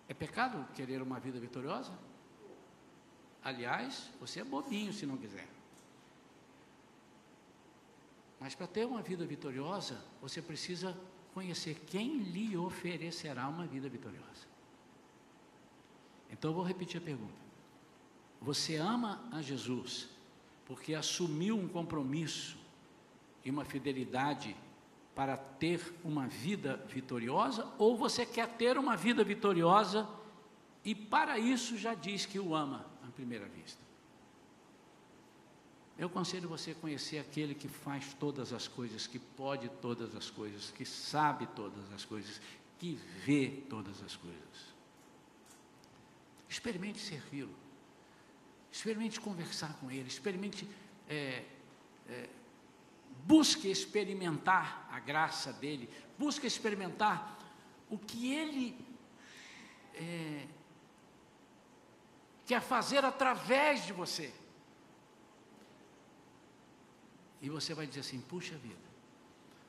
É 0.09 0.15
pecado 0.15 0.67
querer 0.75 1.01
uma 1.01 1.19
vida 1.19 1.41
vitoriosa? 1.41 1.93
Aliás, 3.43 4.11
você 4.21 4.41
é 4.41 4.45
bobinho 4.45 4.93
se 4.93 5.05
não 5.05 5.17
quiser. 5.17 5.49
Mas 8.43 8.57
para 8.57 8.67
ter 8.67 8.85
uma 8.85 9.01
vida 9.01 9.25
vitoriosa, 9.25 10.05
você 10.21 10.43
precisa 10.43 10.99
conhecer 11.33 11.81
quem 11.87 12.19
lhe 12.19 12.57
oferecerá 12.57 13.47
uma 13.47 13.65
vida 13.69 13.89
vitoriosa. 13.89 14.49
Então 16.29 16.51
eu 16.51 16.55
vou 16.57 16.65
repetir 16.65 17.01
a 17.01 17.05
pergunta. 17.05 17.41
Você 18.41 18.75
ama 18.75 19.23
a 19.31 19.41
Jesus 19.41 20.09
porque 20.67 20.93
assumiu 20.93 21.57
um 21.57 21.69
compromisso 21.69 22.59
e 23.45 23.51
uma 23.51 23.65
fidelidade 23.65 24.57
para 25.15 25.37
ter 25.37 25.81
uma 26.03 26.27
vida 26.27 26.85
vitoriosa, 26.89 27.73
ou 27.79 27.97
você 27.97 28.27
quer 28.27 28.49
ter 28.49 28.77
uma 28.77 28.97
vida 28.97 29.23
vitoriosa 29.23 30.09
e 30.85 30.97
para 30.97 31.39
isso 31.39 31.79
já 31.79 31.95
diz 31.95 32.27
que 32.27 32.41
o 32.41 32.57
ama 32.57 32.87
à 33.07 33.11
primeira 33.13 33.47
vista? 33.47 33.82
Eu 36.03 36.09
aconselho 36.09 36.49
você 36.49 36.73
a 36.73 36.75
conhecer 36.75 37.19
aquele 37.19 37.55
que 37.55 37.69
faz 37.69 38.13
todas 38.15 38.53
as 38.53 38.67
coisas, 38.67 39.07
que 39.07 39.21
pode 39.21 39.69
todas 39.81 40.17
as 40.17 40.29
coisas, 40.29 40.73
que 40.73 40.85
sabe 40.85 41.47
todas 41.55 41.93
as 41.93 42.05
coisas, 42.05 42.41
que 42.77 42.95
vê 43.25 43.63
todas 43.71 44.03
as 44.03 44.17
coisas. 44.17 44.75
Experimente 46.49 46.99
servi-lo. 46.99 47.55
Experimente 48.73 49.21
conversar 49.21 49.75
com 49.75 49.93
ele. 49.93 50.09
Experimente. 50.09 50.69
É, 51.09 51.45
é, 52.09 52.29
busque 53.25 53.71
experimentar 53.71 54.89
a 54.91 54.99
graça 54.99 55.53
dele. 55.53 55.89
Busque 56.19 56.49
experimentar 56.49 57.39
o 57.89 57.97
que 57.97 58.35
ele 58.35 58.77
é, 59.95 60.49
quer 62.45 62.61
fazer 62.61 63.05
através 63.05 63.87
de 63.87 63.93
você. 63.93 64.42
E 67.43 67.51
você 67.51 67.75
vai 67.75 67.87
dizer 67.87 68.01
assim: 68.01 68.21
puxa 68.21 68.57
vida, 68.57 68.81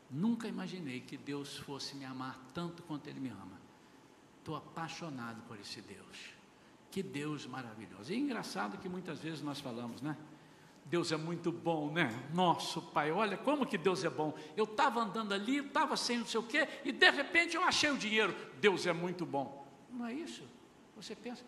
nunca 0.09 0.47
imaginei 0.47 1.01
que 1.01 1.17
Deus 1.17 1.57
fosse 1.57 1.95
me 1.95 2.05
amar 2.05 2.39
tanto 2.53 2.83
quanto 2.83 3.07
Ele 3.07 3.19
me 3.19 3.29
ama. 3.29 3.59
Estou 4.39 4.55
apaixonado 4.55 5.41
por 5.47 5.59
esse 5.59 5.81
Deus. 5.81 6.33
Que 6.91 7.01
Deus 7.01 7.47
maravilhoso. 7.47 8.11
E 8.11 8.15
é 8.15 8.19
engraçado 8.19 8.77
que 8.77 8.87
muitas 8.87 9.19
vezes 9.19 9.41
nós 9.41 9.59
falamos, 9.59 10.01
né? 10.01 10.15
Deus 10.85 11.11
é 11.11 11.17
muito 11.17 11.51
bom, 11.51 11.91
né? 11.91 12.09
Nosso 12.33 12.81
Pai, 12.81 13.11
olha 13.11 13.37
como 13.37 13.65
que 13.65 13.77
Deus 13.77 14.03
é 14.03 14.09
bom. 14.09 14.37
Eu 14.55 14.65
estava 14.65 14.99
andando 14.99 15.33
ali, 15.33 15.57
estava 15.57 15.95
sem 15.95 16.19
não 16.19 16.25
sei 16.25 16.39
o 16.39 16.43
quê, 16.43 16.67
e 16.83 16.91
de 16.91 17.09
repente 17.09 17.55
eu 17.55 17.63
achei 17.63 17.89
o 17.89 17.97
dinheiro. 17.97 18.35
Deus 18.59 18.85
é 18.85 18.93
muito 18.93 19.25
bom. 19.25 19.65
Não 19.89 20.05
é 20.05 20.13
isso? 20.13 20.43
Você 20.95 21.15
pensa, 21.15 21.43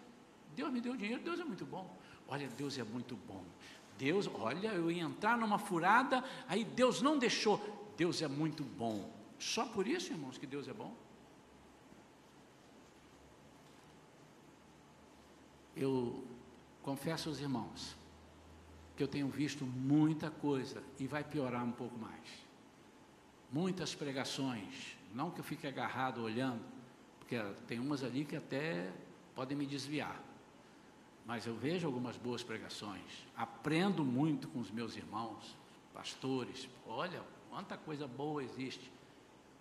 Deus 0.56 0.72
me 0.72 0.82
deu 0.82 0.96
dinheiro, 0.96 1.22
Deus 1.22 1.40
é 1.40 1.44
muito 1.44 1.66
bom. 1.66 1.96
Olha, 2.28 2.48
Deus 2.48 2.78
é 2.78 2.84
muito 2.84 3.16
bom. 3.16 3.44
Deus, 3.98 4.30
olha, 4.34 4.70
eu 4.70 4.92
ia 4.92 5.04
entrar 5.04 5.38
numa 5.38 5.58
furada, 5.58 6.24
aí 6.48 6.64
Deus 6.64 7.02
não 7.02 7.18
deixou. 7.18 7.94
Deus 7.98 8.22
é 8.22 8.28
muito 8.28 8.64
bom. 8.64 9.12
Só 9.40 9.66
por 9.66 9.88
isso, 9.88 10.12
irmãos, 10.12 10.38
que 10.38 10.46
Deus 10.46 10.68
é 10.68 10.74
bom. 10.74 10.94
Eu 15.76 16.24
confesso 16.82 17.30
aos 17.30 17.40
irmãos 17.40 17.96
que 18.96 19.04
eu 19.04 19.08
tenho 19.08 19.28
visto 19.28 19.66
muita 19.66 20.32
coisa 20.32 20.82
e 20.98 21.06
vai 21.06 21.24
piorar 21.24 21.64
um 21.64 21.72
pouco 21.72 21.98
mais. 21.98 22.46
Muitas 23.52 23.94
pregações, 23.94 24.98
não 25.14 25.32
que 25.32 25.40
eu 25.40 25.44
fique 25.44 25.68
agarrado 25.68 26.22
olhando, 26.22 26.64
porque 27.20 27.38
tem 27.68 27.80
umas 27.80 28.04
ali 28.04 28.24
que 28.24 28.36
até 28.36 28.92
podem 29.34 29.58
me 29.58 29.66
desviar 29.66 30.22
mas 31.26 31.48
eu 31.48 31.56
vejo 31.56 31.88
algumas 31.88 32.16
boas 32.18 32.44
pregações, 32.44 33.26
aprendo 33.36 34.06
muito 34.06 34.48
com 34.48 34.60
os 34.60 34.70
meus 34.70 34.96
irmãos, 34.96 35.56
pastores. 35.94 36.70
Olha, 36.86 37.24
quanta 37.50 37.76
coisa 37.76 38.08
boa 38.08 38.44
existe. 38.44 38.92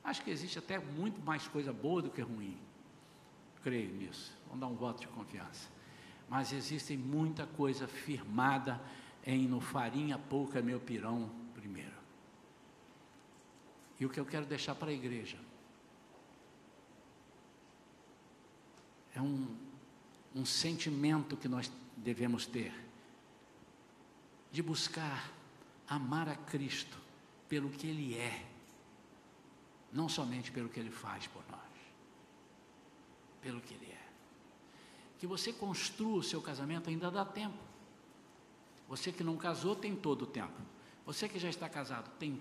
Acho 0.03 0.23
que 0.23 0.31
existe 0.31 0.59
até 0.59 0.79
muito 0.79 1.23
mais 1.23 1.49
coisa 1.49 1.73
boa 1.73 2.03
do 2.03 2.11
que 2.11 2.21
ruim. 2.21 2.59
Creio 3.62 3.95
nisso. 3.95 4.37
Vamos 4.47 4.61
dar 4.61 4.67
um 4.67 4.75
voto 4.75 5.01
de 5.01 5.09
confiança. 5.09 5.71
Mas 6.29 6.53
existe 6.53 6.95
muita 6.97 7.47
coisa 7.47 7.89
firmada 7.89 8.79
em 9.25 9.49
no 9.49 9.61
farinha 9.61 10.19
pouca 10.19 10.61
meu 10.61 10.79
pirão 10.79 11.31
primeiro. 11.55 11.95
E 13.99 14.05
o 14.05 14.11
que 14.11 14.21
eu 14.21 14.27
quero 14.27 14.45
deixar 14.45 14.75
para 14.75 14.91
a 14.91 14.93
igreja 14.93 15.39
é 19.15 19.23
um 19.23 19.57
um 20.35 20.45
sentimento 20.45 21.37
que 21.37 21.49
nós 21.49 21.70
devemos 21.97 22.45
ter 22.47 22.74
de 24.51 24.62
buscar 24.62 25.32
amar 25.89 26.28
a 26.28 26.37
Cristo 26.37 26.97
pelo 27.49 27.70
que 27.70 27.87
Ele 27.87 28.16
é, 28.16 28.47
não 29.93 30.09
somente 30.09 30.51
pelo 30.51 30.68
que 30.68 30.80
Ele 30.80 30.91
faz 30.91 31.26
por 31.26 31.43
nós, 31.51 31.61
pelo 33.41 33.61
que 33.61 33.74
Ele 33.74 33.87
é. 33.87 34.09
Que 35.18 35.26
você 35.26 35.53
construa 35.53 36.18
o 36.18 36.22
seu 36.22 36.41
casamento 36.41 36.91
ainda 36.91 37.11
dá 37.11 37.24
tempo. 37.24 37.59
Você 38.89 39.11
que 39.12 39.24
não 39.24 39.37
casou 39.37 39.74
tem 39.74 39.95
todo 39.95 40.22
o 40.22 40.26
tempo. 40.26 40.61
Você 41.07 41.28
que 41.28 41.39
já 41.39 41.49
está 41.49 41.68
casado 41.68 42.11
tem 42.18 42.41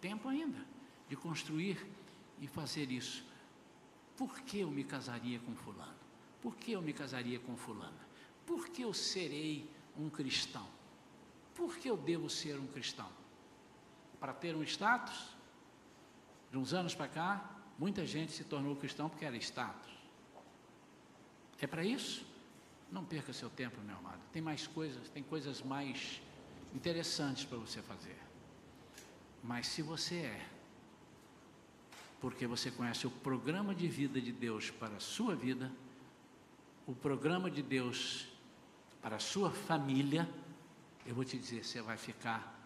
tempo 0.00 0.28
ainda 0.28 0.64
de 1.08 1.16
construir 1.16 1.84
e 2.40 2.46
fazer 2.46 2.90
isso. 2.90 3.24
Por 4.16 4.40
que 4.40 4.60
eu 4.60 4.70
me 4.70 4.84
casaria 4.84 5.38
com 5.40 5.54
fulano? 5.54 5.99
Por 6.40 6.56
que 6.56 6.72
eu 6.72 6.82
me 6.82 6.92
casaria 6.92 7.38
com 7.38 7.56
fulana? 7.56 8.08
Por 8.46 8.68
que 8.68 8.82
eu 8.82 8.92
serei 8.94 9.68
um 9.96 10.08
cristão? 10.08 10.66
Por 11.54 11.76
que 11.76 11.88
eu 11.88 11.96
devo 11.96 12.30
ser 12.30 12.58
um 12.58 12.66
cristão? 12.66 13.08
Para 14.18 14.32
ter 14.32 14.56
um 14.56 14.62
status? 14.62 15.36
De 16.50 16.58
uns 16.58 16.72
anos 16.72 16.94
para 16.94 17.06
cá, 17.06 17.50
muita 17.78 18.04
gente 18.04 18.32
se 18.32 18.44
tornou 18.44 18.74
cristão 18.74 19.08
porque 19.08 19.24
era 19.24 19.36
status. 19.36 19.90
É 21.60 21.66
para 21.66 21.84
isso? 21.84 22.26
Não 22.90 23.04
perca 23.04 23.32
seu 23.32 23.50
tempo, 23.50 23.80
meu 23.82 23.96
amado. 23.96 24.20
Tem 24.32 24.42
mais 24.42 24.66
coisas, 24.66 25.08
tem 25.10 25.22
coisas 25.22 25.62
mais 25.62 26.20
interessantes 26.74 27.44
para 27.44 27.58
você 27.58 27.82
fazer. 27.82 28.18
Mas 29.42 29.68
se 29.68 29.82
você 29.82 30.16
é, 30.16 30.48
porque 32.20 32.46
você 32.46 32.70
conhece 32.70 33.06
o 33.06 33.10
programa 33.10 33.74
de 33.74 33.88
vida 33.88 34.20
de 34.20 34.32
Deus 34.32 34.70
para 34.70 34.96
a 34.96 35.00
sua 35.00 35.34
vida, 35.34 35.70
o 36.90 36.94
programa 36.96 37.48
de 37.48 37.62
Deus 37.62 38.26
para 39.00 39.14
a 39.14 39.20
sua 39.20 39.48
família, 39.48 40.28
eu 41.06 41.14
vou 41.14 41.24
te 41.24 41.38
dizer, 41.38 41.64
você 41.64 41.80
vai 41.80 41.96
ficar 41.96 42.58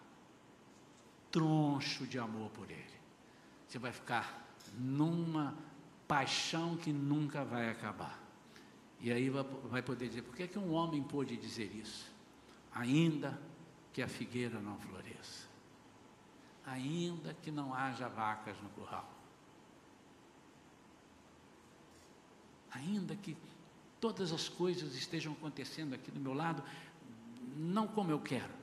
troncho 1.29 2.07
de 2.07 2.17
amor 2.17 2.49
por 2.49 2.71
Ele. 2.71 2.99
Você 3.67 3.77
vai 3.77 3.91
ficar 3.91 4.43
numa 4.79 5.55
paixão 6.07 6.75
que 6.75 6.91
nunca 6.91 7.45
vai 7.45 7.69
acabar. 7.69 8.19
E 8.99 9.11
aí 9.11 9.29
vai 9.29 9.83
poder 9.83 10.07
dizer, 10.07 10.23
por 10.23 10.35
que, 10.35 10.47
que 10.47 10.57
um 10.57 10.73
homem 10.73 11.03
pôde 11.03 11.37
dizer 11.37 11.71
isso? 11.75 12.11
Ainda 12.73 13.39
que 13.93 14.01
a 14.01 14.07
figueira 14.07 14.59
não 14.59 14.79
floresça, 14.79 15.47
ainda 16.65 17.35
que 17.43 17.51
não 17.51 17.75
haja 17.75 18.09
vacas 18.09 18.59
no 18.63 18.69
curral, 18.69 19.07
ainda 22.71 23.15
que 23.15 23.37
todas 24.05 24.31
as 24.31 24.47
coisas 24.47 24.93
estejam 24.93 25.33
acontecendo 25.33 25.95
aqui 25.95 26.11
do 26.11 26.19
meu 26.19 26.35
lado, 26.35 26.63
não 27.57 27.87
como 27.87 28.11
eu 28.11 28.19
quero. 28.19 28.53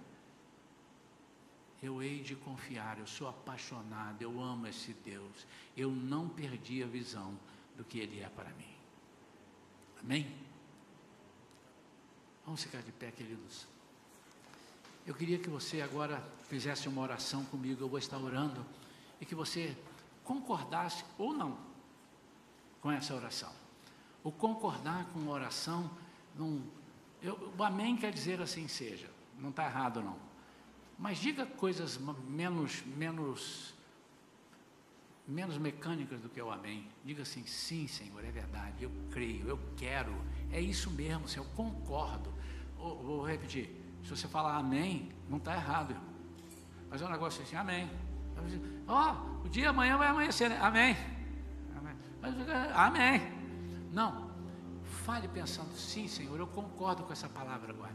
Eu 1.82 2.00
hei 2.00 2.22
de 2.22 2.36
confiar, 2.36 3.00
eu 3.00 3.08
sou 3.08 3.28
apaixonado, 3.28 4.22
eu 4.22 4.40
amo 4.40 4.68
esse 4.68 4.92
Deus. 5.04 5.44
Eu 5.76 5.90
não 5.90 6.28
perdi 6.28 6.80
a 6.80 6.86
visão 6.86 7.36
do 7.76 7.82
que 7.82 7.98
Ele 7.98 8.20
é 8.20 8.28
para 8.28 8.50
mim. 8.50 8.72
Amém? 10.00 10.32
Vamos 12.44 12.62
ficar 12.62 12.82
de 12.82 12.92
pé, 12.92 13.10
queridos. 13.10 13.66
Eu 15.04 15.12
queria 15.12 15.40
que 15.40 15.50
você 15.50 15.80
agora 15.80 16.22
fizesse 16.48 16.86
uma 16.86 17.02
oração 17.02 17.44
comigo, 17.46 17.82
eu 17.82 17.88
vou 17.88 17.98
estar 17.98 18.18
orando, 18.18 18.64
e 19.20 19.26
que 19.26 19.34
você 19.34 19.76
concordasse 20.22 21.04
ou 21.18 21.34
não 21.34 21.58
com 22.80 22.92
essa 22.92 23.12
oração. 23.12 23.61
O 24.24 24.30
concordar 24.30 25.06
com 25.06 25.28
a 25.28 25.32
oração, 25.32 25.90
não, 26.36 26.62
eu, 27.22 27.52
o 27.56 27.62
amém 27.62 27.96
quer 27.96 28.12
dizer 28.12 28.40
assim 28.40 28.68
seja, 28.68 29.10
não 29.38 29.50
está 29.50 29.64
errado 29.66 30.00
não. 30.00 30.16
Mas 30.98 31.18
diga 31.18 31.44
coisas 31.44 31.98
menos, 32.28 32.82
menos, 32.96 33.74
menos 35.26 35.58
mecânicas 35.58 36.20
do 36.20 36.28
que 36.28 36.40
o 36.40 36.50
amém. 36.50 36.86
Diga 37.04 37.22
assim, 37.22 37.44
sim, 37.44 37.88
Senhor, 37.88 38.24
é 38.24 38.30
verdade, 38.30 38.84
eu 38.84 38.90
creio, 39.10 39.48
eu 39.48 39.58
quero, 39.76 40.14
é 40.52 40.60
isso 40.60 40.90
mesmo, 40.90 41.26
Senhor, 41.28 41.44
eu 41.44 41.50
concordo. 41.56 42.32
Vou, 42.78 43.02
vou 43.02 43.26
repetir, 43.26 43.70
se 44.04 44.10
você 44.10 44.28
falar 44.28 44.56
amém, 44.56 45.10
não 45.28 45.38
está 45.38 45.54
errado, 45.54 45.90
irmão. 45.90 46.12
Mas 46.88 47.02
é 47.02 47.06
um 47.06 47.10
negócio 47.10 47.42
assim, 47.42 47.56
amém. 47.56 47.90
Ó, 48.86 49.14
oh, 49.14 49.46
o 49.46 49.48
dia 49.48 49.70
amanhã 49.70 49.96
vai 49.96 50.08
amanhecer, 50.08 50.50
né? 50.50 50.58
Amém. 50.60 50.96
Amém. 51.76 51.94
Mas, 52.20 52.34
amém. 52.74 53.41
Não. 53.92 54.32
Fale 55.04 55.28
pensando, 55.28 55.72
sim, 55.74 56.08
Senhor, 56.08 56.38
eu 56.38 56.46
concordo 56.46 57.02
com 57.02 57.12
essa 57.12 57.28
palavra 57.28 57.72
agora. 57.72 57.94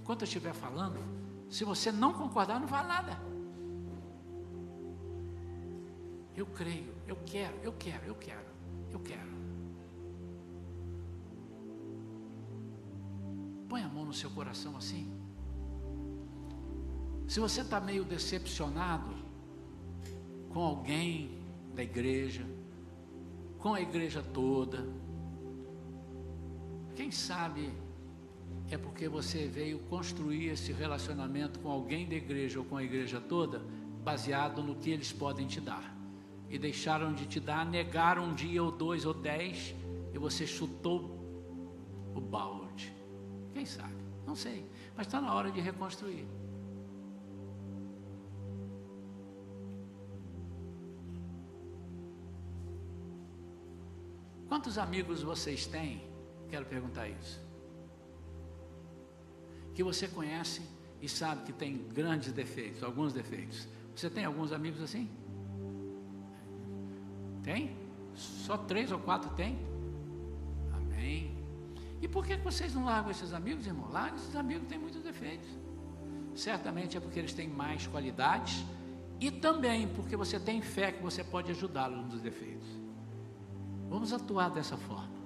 Enquanto 0.00 0.22
eu 0.22 0.24
estiver 0.24 0.54
falando, 0.54 0.98
se 1.48 1.64
você 1.64 1.92
não 1.92 2.12
concordar, 2.14 2.58
não 2.58 2.66
vale 2.66 2.88
nada. 2.88 3.20
Eu 6.34 6.46
creio, 6.46 6.94
eu 7.06 7.16
quero, 7.26 7.56
eu 7.62 7.72
quero, 7.72 8.04
eu 8.06 8.14
quero, 8.14 8.46
eu 8.90 9.00
quero. 9.00 9.38
Põe 13.68 13.82
a 13.82 13.88
mão 13.88 14.04
no 14.04 14.14
seu 14.14 14.30
coração 14.30 14.76
assim. 14.76 15.12
Se 17.26 17.40
você 17.40 17.60
está 17.60 17.78
meio 17.80 18.04
decepcionado 18.04 19.14
com 20.48 20.60
alguém 20.60 21.42
da 21.74 21.82
igreja, 21.82 22.46
com 23.58 23.74
a 23.74 23.80
igreja 23.80 24.22
toda, 24.22 24.88
quem 26.98 27.12
sabe 27.12 27.72
é 28.68 28.76
porque 28.76 29.08
você 29.08 29.46
veio 29.46 29.78
construir 29.78 30.48
esse 30.48 30.72
relacionamento 30.72 31.60
com 31.60 31.70
alguém 31.70 32.08
da 32.08 32.16
igreja 32.16 32.58
ou 32.58 32.64
com 32.64 32.76
a 32.76 32.82
igreja 32.82 33.20
toda, 33.20 33.62
baseado 34.02 34.64
no 34.64 34.74
que 34.74 34.90
eles 34.90 35.12
podem 35.12 35.46
te 35.46 35.60
dar. 35.60 35.96
E 36.50 36.58
deixaram 36.58 37.14
de 37.14 37.24
te 37.24 37.38
dar, 37.38 37.64
negaram 37.64 38.24
um 38.24 38.34
dia 38.34 38.60
ou 38.64 38.72
dois 38.72 39.06
ou 39.06 39.14
dez, 39.14 39.76
e 40.12 40.18
você 40.18 40.44
chutou 40.44 41.00
o 42.16 42.20
balde. 42.20 42.92
Quem 43.52 43.64
sabe? 43.64 43.94
Não 44.26 44.34
sei. 44.34 44.66
Mas 44.96 45.06
está 45.06 45.20
na 45.20 45.32
hora 45.32 45.52
de 45.52 45.60
reconstruir. 45.60 46.26
Quantos 54.48 54.76
amigos 54.76 55.22
vocês 55.22 55.64
têm? 55.64 56.07
Quero 56.48 56.64
perguntar 56.66 57.08
isso 57.08 57.48
que 59.78 59.84
você 59.84 60.08
conhece 60.08 60.60
e 61.00 61.08
sabe 61.08 61.44
que 61.44 61.52
tem 61.52 61.86
grandes 61.94 62.32
defeitos, 62.32 62.82
alguns 62.82 63.12
defeitos. 63.12 63.68
Você 63.94 64.10
tem 64.10 64.24
alguns 64.24 64.50
amigos 64.50 64.82
assim? 64.82 65.08
Tem? 67.44 67.76
Só 68.12 68.58
três 68.58 68.90
ou 68.90 68.98
quatro 68.98 69.30
tem? 69.36 69.56
Amém. 70.74 71.32
E 72.02 72.08
por 72.08 72.26
que 72.26 72.36
vocês 72.38 72.74
não 72.74 72.86
largam 72.86 73.12
esses 73.12 73.32
amigos, 73.32 73.68
irmão? 73.68 73.88
Larga 73.88 74.16
esses 74.16 74.34
amigos 74.34 74.66
têm 74.66 74.80
muitos 74.80 75.00
defeitos. 75.00 75.48
Certamente 76.34 76.96
é 76.96 77.00
porque 77.00 77.20
eles 77.20 77.32
têm 77.32 77.46
mais 77.46 77.86
qualidades 77.86 78.64
e 79.20 79.30
também 79.30 79.86
porque 79.86 80.16
você 80.16 80.40
tem 80.40 80.60
fé 80.60 80.90
que 80.90 81.00
você 81.04 81.22
pode 81.22 81.52
ajudá-los 81.52 82.04
nos 82.12 82.20
defeitos. 82.20 82.66
Vamos 83.88 84.12
atuar 84.12 84.50
dessa 84.50 84.76
forma. 84.76 85.17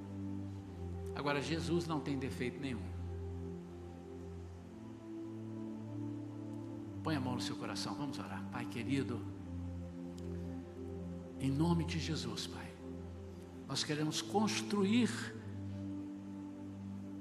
Agora, 1.22 1.40
Jesus 1.40 1.86
não 1.86 2.00
tem 2.00 2.18
defeito 2.18 2.60
nenhum. 2.60 2.82
Põe 7.00 7.14
a 7.14 7.20
mão 7.20 7.36
no 7.36 7.40
seu 7.40 7.54
coração, 7.54 7.94
vamos 7.94 8.18
orar. 8.18 8.44
Pai 8.50 8.64
querido, 8.64 9.20
em 11.38 11.48
nome 11.48 11.84
de 11.84 12.00
Jesus, 12.00 12.48
Pai, 12.48 12.68
nós 13.68 13.84
queremos 13.84 14.20
construir 14.20 15.08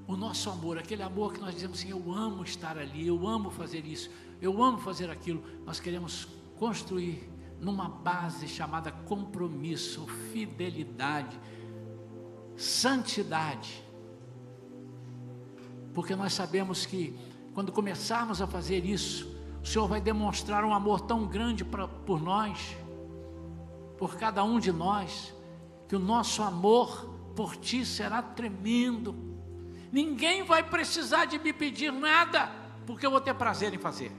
o 0.07 0.15
nosso 0.17 0.49
amor, 0.49 0.79
aquele 0.79 1.03
amor 1.03 1.33
que 1.33 1.39
nós 1.39 1.53
dizemos 1.53 1.77
assim: 1.77 1.91
eu 1.91 2.11
amo 2.11 2.43
estar 2.43 2.79
ali, 2.79 3.05
eu 3.05 3.27
amo 3.27 3.51
fazer 3.51 3.85
isso, 3.85 4.09
eu 4.41 4.63
amo 4.63 4.79
fazer 4.79 5.11
aquilo. 5.11 5.43
Nós 5.63 5.79
queremos 5.79 6.27
construir 6.57 7.29
numa 7.59 7.87
base 7.87 8.47
chamada 8.47 8.91
compromisso, 8.91 10.07
fidelidade, 10.33 11.39
santidade. 12.57 13.90
Porque 15.93 16.15
nós 16.15 16.33
sabemos 16.33 16.85
que 16.85 17.17
quando 17.53 17.71
começarmos 17.71 18.41
a 18.41 18.47
fazer 18.47 18.85
isso, 18.85 19.35
o 19.61 19.67
Senhor 19.67 19.87
vai 19.87 20.01
demonstrar 20.01 20.63
um 20.63 20.73
amor 20.73 21.01
tão 21.01 21.25
grande 21.25 21.63
pra, 21.63 21.87
por 21.87 22.21
nós, 22.21 22.75
por 23.97 24.15
cada 24.15 24.43
um 24.43 24.59
de 24.59 24.71
nós, 24.71 25.33
que 25.87 25.95
o 25.95 25.99
nosso 25.99 26.41
amor 26.41 27.11
por 27.35 27.55
Ti 27.55 27.85
será 27.85 28.21
tremendo. 28.21 29.15
Ninguém 29.91 30.43
vai 30.43 30.63
precisar 30.63 31.25
de 31.25 31.37
me 31.37 31.51
pedir 31.51 31.91
nada, 31.91 32.49
porque 32.87 33.05
eu 33.05 33.11
vou 33.11 33.21
ter 33.21 33.33
prazer 33.33 33.73
em 33.73 33.77
fazer. 33.77 34.11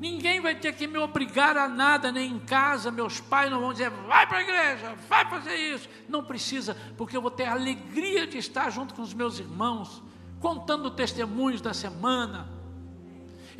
Ninguém 0.00 0.40
vai 0.40 0.54
ter 0.54 0.72
que 0.72 0.86
me 0.86 0.98
obrigar 0.98 1.56
a 1.58 1.68
nada, 1.68 2.10
nem 2.10 2.32
em 2.32 2.38
casa, 2.38 2.90
meus 2.90 3.20
pais 3.20 3.50
não 3.50 3.60
vão 3.60 3.72
dizer, 3.72 3.90
vai 3.90 4.26
para 4.26 4.38
a 4.38 4.42
igreja, 4.42 4.96
vai 5.08 5.28
fazer 5.28 5.54
isso. 5.54 5.88
Não 6.08 6.24
precisa, 6.24 6.74
porque 6.96 7.16
eu 7.16 7.20
vou 7.20 7.30
ter 7.30 7.44
a 7.44 7.52
alegria 7.52 8.26
de 8.26 8.38
estar 8.38 8.70
junto 8.70 8.94
com 8.94 9.02
os 9.02 9.12
meus 9.12 9.38
irmãos, 9.38 10.02
contando 10.40 10.90
testemunhos 10.90 11.60
da 11.60 11.72
semana 11.72 12.60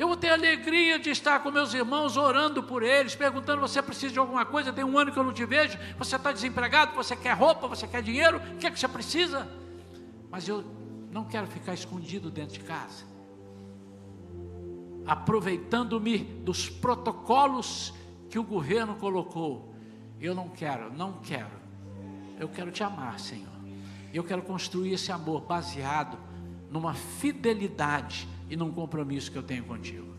eu 0.01 0.07
vou 0.07 0.17
ter 0.17 0.29
alegria 0.29 0.97
de 0.97 1.11
estar 1.11 1.43
com 1.43 1.51
meus 1.51 1.75
irmãos, 1.75 2.17
orando 2.17 2.63
por 2.63 2.81
eles, 2.81 3.13
perguntando: 3.13 3.61
você 3.61 3.83
precisa 3.83 4.11
de 4.11 4.17
alguma 4.17 4.43
coisa? 4.43 4.73
Tem 4.73 4.83
um 4.83 4.97
ano 4.97 5.11
que 5.11 5.19
eu 5.19 5.23
não 5.23 5.31
te 5.31 5.45
vejo. 5.45 5.77
Você 5.95 6.15
está 6.15 6.31
desempregado? 6.31 6.95
Você 6.95 7.15
quer 7.15 7.33
roupa? 7.37 7.67
Você 7.67 7.87
quer 7.87 8.01
dinheiro? 8.01 8.37
O 8.37 8.57
que 8.57 8.65
é 8.65 8.71
que 8.71 8.79
você 8.79 8.87
precisa? 8.87 9.47
Mas 10.31 10.47
eu 10.47 10.65
não 11.11 11.23
quero 11.23 11.45
ficar 11.45 11.75
escondido 11.75 12.31
dentro 12.31 12.53
de 12.55 12.61
casa, 12.61 13.05
aproveitando-me 15.05 16.17
dos 16.17 16.67
protocolos 16.67 17.93
que 18.27 18.39
o 18.39 18.43
governo 18.43 18.95
colocou. 18.95 19.71
Eu 20.19 20.33
não 20.33 20.49
quero, 20.49 20.91
não 20.91 21.13
quero. 21.21 21.61
Eu 22.39 22.49
quero 22.49 22.71
te 22.71 22.83
amar, 22.83 23.19
Senhor. 23.19 23.53
Eu 24.11 24.23
quero 24.23 24.41
construir 24.41 24.93
esse 24.93 25.11
amor 25.11 25.41
baseado 25.41 26.17
numa 26.71 26.93
fidelidade 26.93 28.27
e 28.49 28.55
num 28.55 28.71
compromisso 28.71 29.29
que 29.29 29.37
eu 29.37 29.43
tenho 29.43 29.65
contigo. 29.65 30.15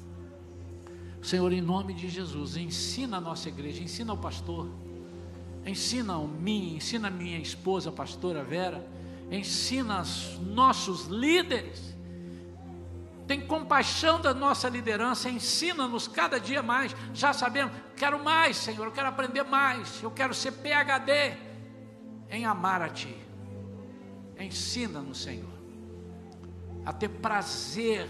Senhor, 1.22 1.50
em 1.52 1.62
nome 1.62 1.94
de 1.94 2.08
Jesus, 2.08 2.56
ensina 2.56 3.16
a 3.16 3.20
nossa 3.20 3.48
igreja, 3.48 3.82
ensina 3.82 4.12
o 4.12 4.18
pastor, 4.18 4.68
ensina 5.64 6.14
a 6.14 6.18
mim, 6.18 6.76
ensina 6.76 7.08
a 7.08 7.10
minha 7.10 7.38
esposa, 7.38 7.88
a 7.88 7.92
pastora 7.92 8.44
Vera, 8.44 8.86
ensina 9.30 10.02
os 10.02 10.38
nossos 10.40 11.06
líderes. 11.06 11.96
Tem 13.26 13.40
compaixão 13.40 14.20
da 14.20 14.34
nossa 14.34 14.68
liderança, 14.68 15.30
ensina-nos 15.30 16.06
cada 16.08 16.38
dia 16.38 16.62
mais. 16.62 16.94
Já 17.14 17.32
sabemos, 17.32 17.72
quero 17.96 18.22
mais, 18.22 18.56
Senhor, 18.56 18.84
eu 18.84 18.92
quero 18.92 19.08
aprender 19.08 19.44
mais, 19.44 20.02
eu 20.02 20.10
quero 20.10 20.34
ser 20.34 20.52
PhD 20.52 21.36
em 22.28 22.44
amar 22.44 22.82
a 22.82 22.88
Ti. 22.88 23.16
Ensina-nos, 24.38 25.22
Senhor 25.22 25.51
a 26.84 26.92
ter 26.92 27.08
prazer, 27.08 28.08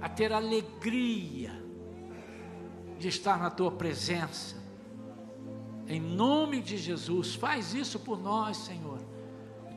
a 0.00 0.08
ter 0.08 0.32
alegria 0.32 1.62
de 2.98 3.08
estar 3.08 3.38
na 3.38 3.50
tua 3.50 3.70
presença. 3.70 4.56
Em 5.86 6.00
nome 6.00 6.60
de 6.60 6.76
Jesus, 6.76 7.34
faz 7.34 7.74
isso 7.74 7.98
por 7.98 8.18
nós, 8.18 8.56
Senhor. 8.56 8.98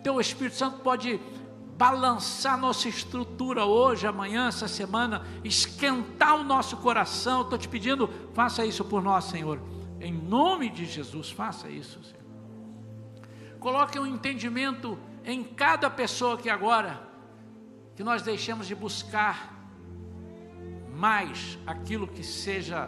Teu 0.03 0.19
Espírito 0.19 0.55
Santo 0.55 0.79
pode 0.79 1.19
balançar 1.77 2.57
nossa 2.57 2.89
estrutura 2.89 3.65
hoje, 3.65 4.07
amanhã, 4.07 4.47
essa 4.47 4.67
semana, 4.67 5.25
esquentar 5.43 6.35
o 6.35 6.43
nosso 6.43 6.77
coração. 6.77 7.41
Estou 7.41 7.57
te 7.57 7.67
pedindo, 7.67 8.09
faça 8.33 8.65
isso 8.65 8.83
por 8.83 9.03
nós, 9.03 9.25
Senhor. 9.25 9.61
Em 9.99 10.11
nome 10.13 10.69
de 10.69 10.85
Jesus, 10.85 11.29
faça 11.29 11.69
isso, 11.69 12.01
Senhor. 12.03 12.17
Coloque 13.59 13.99
um 13.99 14.07
entendimento 14.07 14.97
em 15.25 15.43
cada 15.43 15.89
pessoa 15.89 16.37
que 16.37 16.49
agora 16.49 17.06
que 17.97 18.03
nós 18.03 18.21
deixemos 18.21 18.67
de 18.67 18.75
buscar 18.75 19.57
mais 20.93 21.57
aquilo 21.65 22.07
que 22.07 22.23
seja 22.23 22.85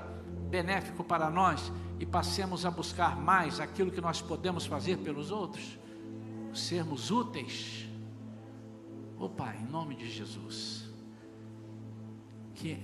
benéfico 0.51 1.03
para 1.03 1.32
nós 1.32 1.74
e 1.99 2.05
passemos 2.05 2.64
a 2.64 2.70
buscar 2.70 3.16
mais 3.16 3.60
aquilo 3.60 3.89
que 3.89 3.99
nós 3.99 4.22
podemos 4.22 4.68
fazer 4.68 4.97
pelos 4.97 5.32
outros, 5.32 5.80
sermos 6.53 7.10
úteis. 7.10 7.89
Ô 9.18 9.26
oh, 9.26 9.30
Pai, 9.30 9.57
em 9.57 9.66
nome 9.66 9.95
de 9.95 10.07
Jesus, 10.07 10.88
que 12.53 12.78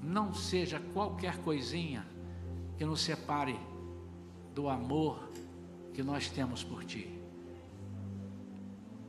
não 0.00 0.32
seja 0.32 0.78
qualquer 0.94 1.38
coisinha 1.38 2.06
que 2.76 2.84
nos 2.84 3.00
separe 3.00 3.58
do 4.54 4.68
amor 4.68 5.28
que 5.92 6.04
nós 6.04 6.30
temos 6.30 6.62
por 6.62 6.84
Ti. 6.84 7.20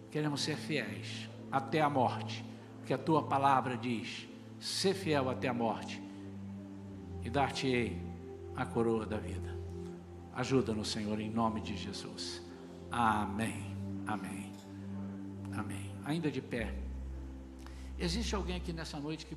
Queremos 0.09 0.41
ser 0.41 0.57
fiéis 0.57 1.28
até 1.51 1.81
a 1.81 1.89
morte, 1.89 2.43
porque 2.77 2.93
a 2.93 2.97
tua 2.97 3.23
palavra 3.23 3.77
diz: 3.77 4.27
ser 4.59 4.93
fiel 4.93 5.29
até 5.29 5.47
a 5.47 5.53
morte, 5.53 6.01
e 7.23 7.29
dar-te-ei 7.29 8.01
a 8.55 8.65
coroa 8.65 9.05
da 9.05 9.17
vida. 9.17 9.57
Ajuda-nos, 10.33 10.89
Senhor, 10.89 11.19
em 11.19 11.29
nome 11.29 11.61
de 11.61 11.75
Jesus. 11.75 12.41
Amém. 12.91 13.75
Amém. 14.07 14.51
Amém. 15.53 15.91
Ainda 16.05 16.31
de 16.31 16.41
pé. 16.41 16.73
Existe 17.97 18.33
alguém 18.35 18.55
aqui 18.55 18.71
nessa 18.71 18.99
noite 18.99 19.25
que 19.25 19.35